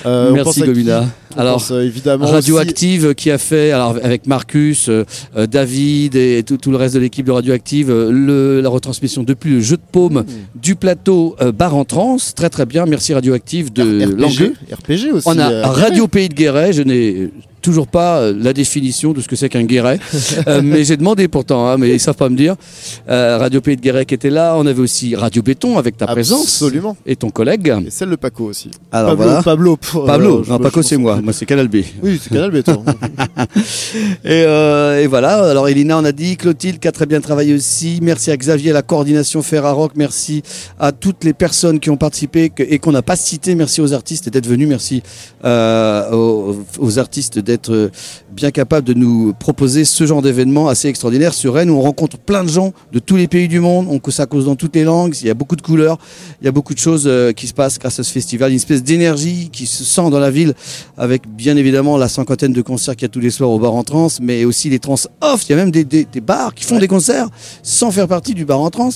Euh, 0.06 0.30
Merci 0.32 0.60
Gomina. 0.62 1.06
On 1.34 1.40
Alors, 1.40 1.66
euh, 1.72 1.84
évidemment 1.84 2.26
Radioactive 2.26 3.14
qui 3.14 3.30
a 3.32 3.38
fait, 3.38 3.72
alors 3.72 3.96
avec 4.02 4.26
Marcus, 4.28 4.88
euh, 4.88 5.04
euh, 5.36 5.46
David 5.48 6.14
et 6.14 6.42
tout, 6.46 6.56
tout 6.56 6.70
le 6.70 6.76
reste 6.76 6.94
de 6.94 7.00
l'équipe 7.00 7.26
de 7.26 7.32
Radioactive, 7.32 7.90
euh, 7.90 8.10
le- 8.12 8.60
la 8.60 8.68
retransmission 8.68 9.24
depuis 9.24 9.50
le 9.50 9.60
jeu 9.60 9.76
de 9.76 9.82
paume 9.90 10.20
Mmh. 10.20 10.24
du 10.60 10.76
plateau 10.76 11.34
euh, 11.40 11.50
Bar 11.50 11.74
en 11.74 11.84
Trans. 11.84 12.16
Très 12.36 12.48
très 12.48 12.64
bien. 12.64 12.86
Merci 12.86 13.12
Radioactive 13.12 13.72
de 13.72 14.04
l'enjeu. 14.16 14.54
RPG 14.72 15.12
aussi. 15.14 15.26
On 15.28 15.38
a 15.38 15.50
euh, 15.50 15.62
Radio 15.66 16.06
Pays 16.06 16.28
de 16.28 16.34
Guéret. 16.34 16.72
Je 16.72 16.82
n'ai 16.82 17.28
toujours 17.62 17.86
pas 17.86 18.18
euh, 18.18 18.34
la 18.38 18.52
définition 18.52 19.12
de 19.12 19.20
ce 19.20 19.28
que 19.28 19.36
c'est 19.36 19.48
qu'un 19.48 19.64
guéret, 19.64 19.98
Euh, 20.48 20.60
mais 20.62 20.82
j'ai 20.84 20.96
demandé 20.96 21.28
pourtant, 21.28 21.68
hein, 21.68 21.76
mais 21.78 21.90
ils 21.94 22.00
savent 22.00 22.16
pas 22.16 22.28
me 22.28 22.36
dire. 22.36 22.56
Euh, 23.08 23.38
Radio 23.38 23.60
Pays 23.60 23.76
de 23.76 23.80
Guéret 23.80 24.04
qui 24.06 24.14
était 24.14 24.30
là. 24.30 24.54
On 24.56 24.66
avait 24.66 24.80
aussi 24.80 25.14
Radio 25.14 25.40
Béton 25.42 25.78
avec 25.78 25.96
ta 25.96 26.06
présence 26.06 26.42
Absolument. 26.62 26.96
et 27.06 27.14
ton 27.16 27.30
collègue. 27.30 27.72
Et 27.86 27.90
celle 27.90 28.10
de 28.10 28.16
Paco 28.16 28.44
aussi. 28.46 28.70
Alors 28.90 29.10
Pablo, 29.10 29.24
voilà. 29.24 29.42
Pablo. 29.42 29.76
pour- 29.76 30.04
Pablo, 30.06 30.40
euh, 30.40 30.44
non, 30.48 30.58
Paco 30.58 30.82
c'est 30.82 30.96
moi, 30.96 31.20
moi 31.22 31.32
c'est 31.32 31.46
Canal 31.46 31.68
B. 31.68 31.76
Oui, 32.02 32.18
c'est 32.22 32.30
Canal 32.34 32.50
B, 32.50 32.62
toi. 32.62 32.82
Et, 34.24 34.44
euh, 34.46 35.00
et 35.02 35.06
voilà, 35.06 35.50
alors 35.50 35.68
Elina 35.68 35.98
on 35.98 36.04
a 36.04 36.12
dit, 36.12 36.36
Clotilde 36.36 36.78
qui 36.78 36.88
a 36.88 36.92
très 36.92 37.06
bien 37.06 37.20
travaillé 37.20 37.54
aussi, 37.54 37.98
merci 38.02 38.30
à 38.30 38.36
Xavier 38.36 38.70
à 38.70 38.74
la 38.74 38.82
coordination 38.82 39.42
Ferrarock, 39.42 39.92
merci 39.96 40.42
à 40.80 40.92
toutes 40.92 41.24
les 41.24 41.32
personnes 41.34 41.78
qui 41.80 41.90
ont 41.90 41.96
participé 41.96 42.50
et 42.58 42.78
qu'on 42.78 42.92
n'a 42.92 43.02
pas 43.02 43.16
cité, 43.16 43.54
merci 43.54 43.80
aux 43.80 43.92
artistes 43.92 44.28
d'être 44.28 44.46
venus, 44.46 44.68
merci 44.68 45.02
euh, 45.44 46.10
aux, 46.12 46.56
aux 46.78 46.98
artistes 46.98 47.38
d'être 47.38 47.51
euh, 47.68 47.88
bien 48.34 48.50
capables 48.50 48.86
de 48.86 48.94
nous 48.94 49.32
proposer 49.38 49.84
ce 49.84 50.06
genre 50.06 50.22
d'événement 50.22 50.68
assez 50.68 50.88
extraordinaire 50.88 51.34
sur 51.34 51.54
Rennes 51.54 51.70
où 51.70 51.76
on 51.76 51.82
rencontre 51.82 52.18
plein 52.18 52.44
de 52.44 52.48
gens 52.48 52.72
de 52.92 52.98
tous 52.98 53.16
les 53.16 53.28
pays 53.28 53.48
du 53.48 53.60
monde, 53.60 53.86
on, 53.90 54.10
ça 54.10 54.26
cause 54.26 54.44
dans 54.46 54.56
toutes 54.56 54.74
les 54.76 54.84
langues, 54.84 55.14
il 55.20 55.26
y 55.26 55.30
a 55.30 55.34
beaucoup 55.34 55.56
de 55.56 55.62
couleurs, 55.62 55.98
il 56.40 56.44
y 56.44 56.48
a 56.48 56.52
beaucoup 56.52 56.74
de 56.74 56.78
choses 56.78 57.04
euh, 57.06 57.32
qui 57.32 57.46
se 57.46 57.54
passent 57.54 57.78
grâce 57.78 57.98
à 57.98 58.02
ce 58.02 58.12
festival, 58.12 58.50
une 58.50 58.56
espèce 58.56 58.82
d'énergie 58.82 59.48
qui 59.52 59.66
se 59.66 59.84
sent 59.84 60.10
dans 60.10 60.18
la 60.18 60.30
ville 60.30 60.54
avec 60.96 61.22
bien 61.28 61.56
évidemment 61.56 61.96
la 61.96 62.08
cinquantaine 62.08 62.52
de 62.52 62.62
concerts 62.62 62.96
qu'il 62.96 63.02
y 63.02 63.10
a 63.10 63.12
tous 63.12 63.20
les 63.20 63.30
soirs 63.30 63.50
au 63.50 63.58
bar 63.58 63.74
en 63.74 63.84
trans, 63.84 64.08
mais 64.20 64.44
aussi 64.44 64.68
les 64.70 64.78
trans 64.78 64.96
off. 65.20 65.44
Il 65.48 65.50
y 65.50 65.52
a 65.52 65.56
même 65.56 65.70
des, 65.70 65.84
des- 65.84 66.04
des 66.10 66.20
bars 66.20 66.54
qui 66.54 66.64
font 66.64 66.78
des 66.78 66.88
concerts 66.88 67.28
sans 67.62 67.90
faire 67.90 68.08
partie 68.08 68.34
du 68.34 68.44
bar 68.44 68.60
en 68.60 68.70
trans. 68.70 68.90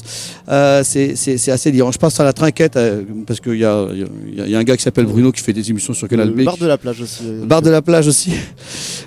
Euh, 0.49 0.83
c'est- 0.85 1.15
assez 1.51 1.71
liant. 1.73 1.93
Je 1.93 1.99
passe 1.99 2.19
à 2.21 2.25
la 2.25 2.33
trinquette 2.33 2.77
euh, 2.77 3.03
parce 3.27 3.41
qu'il 3.41 3.57
y 3.59 3.65
a, 3.65 3.87
y 3.95 4.03
a- 4.03 4.07
il 4.47 4.51
y 4.51 4.55
a 4.55 4.59
un 4.59 4.65
gars 4.65 4.77
qui 4.77 4.83
s'appelle 4.83 5.07
Bruno 5.07 5.31
qui 5.33 5.43
fait 5.43 5.53
des 5.53 5.71
émissions 5.71 5.95
sur 5.95 6.09
Canal 6.09 6.31
B. 6.31 6.43
Bar 6.45 6.57
de 6.59 6.67
la 6.67 6.77
plage 6.79 7.01
aussi. 7.01 7.23
Bar 7.45 7.63
de 7.63 7.71
la 7.71 7.83
plage 7.83 8.07
aussi. 8.09 8.33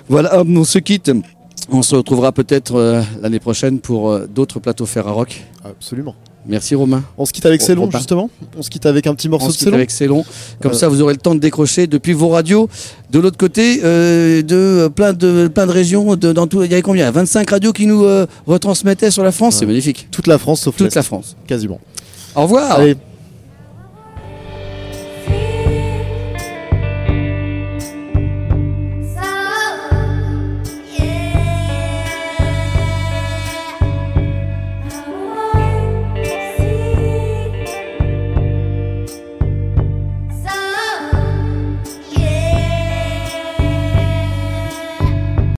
Voilà, 0.08 0.42
on 0.46 0.64
se 0.64 0.78
quitte. 0.78 1.10
On 1.72 1.82
se 1.82 1.94
retrouvera 1.94 2.32
peut-être 2.32 2.74
euh, 2.74 3.02
l'année 3.22 3.38
prochaine 3.38 3.78
pour 3.78 4.10
euh, 4.10 4.26
d'autres 4.26 4.58
plateaux 4.58 4.86
Ferrarock. 4.86 5.44
Absolument. 5.64 6.14
Merci 6.46 6.74
Romain. 6.74 7.04
On 7.18 7.26
se 7.26 7.32
quitte 7.32 7.44
avec 7.46 7.60
On 7.62 7.66
Célon 7.66 7.90
justement 7.90 8.30
On 8.56 8.62
se 8.62 8.70
quitte 8.70 8.86
avec 8.86 9.06
un 9.06 9.14
petit 9.14 9.28
morceau 9.28 9.46
On 9.46 9.48
de 9.48 9.52
se 9.52 9.58
quitte 9.58 9.64
Célon 9.66 9.76
avec 9.76 9.90
Célon. 9.90 10.24
Comme 10.62 10.72
Euh, 10.72 10.74
ça, 10.74 10.88
vous 10.88 11.02
aurez 11.02 11.12
le 11.12 11.20
temps 11.20 11.34
de 11.34 11.40
décrocher 11.40 11.86
depuis 11.86 12.14
vos 12.14 12.28
radios. 12.28 12.68
De 13.10 13.18
l'autre 13.20 13.36
côté, 13.36 13.82
euh, 13.84 14.40
de 14.42 14.88
plein 14.88 15.12
de 15.12 15.48
plein 15.48 15.66
de 15.66 15.70
régions, 15.72 16.16
de, 16.16 16.32
dans 16.32 16.46
tout, 16.46 16.62
il 16.62 16.70
y 16.70 16.72
avait 16.72 16.82
combien? 16.82 17.10
25 17.10 17.48
radios 17.50 17.72
qui 17.72 17.86
nous 17.86 18.04
euh, 18.04 18.26
retransmettaient 18.46 19.10
sur 19.10 19.22
la 19.22 19.32
France? 19.32 19.56
C'est 19.58 19.66
magnifique. 19.66 20.08
Toute 20.10 20.26
la 20.26 20.38
France 20.38 20.62
sauf 20.62 20.76
Toute 20.76 20.94
la 20.94 21.02
France. 21.02 21.36
Quasiment. 21.46 21.78
Au 22.34 22.42
revoir. 22.42 22.72
Allez, 22.72 22.96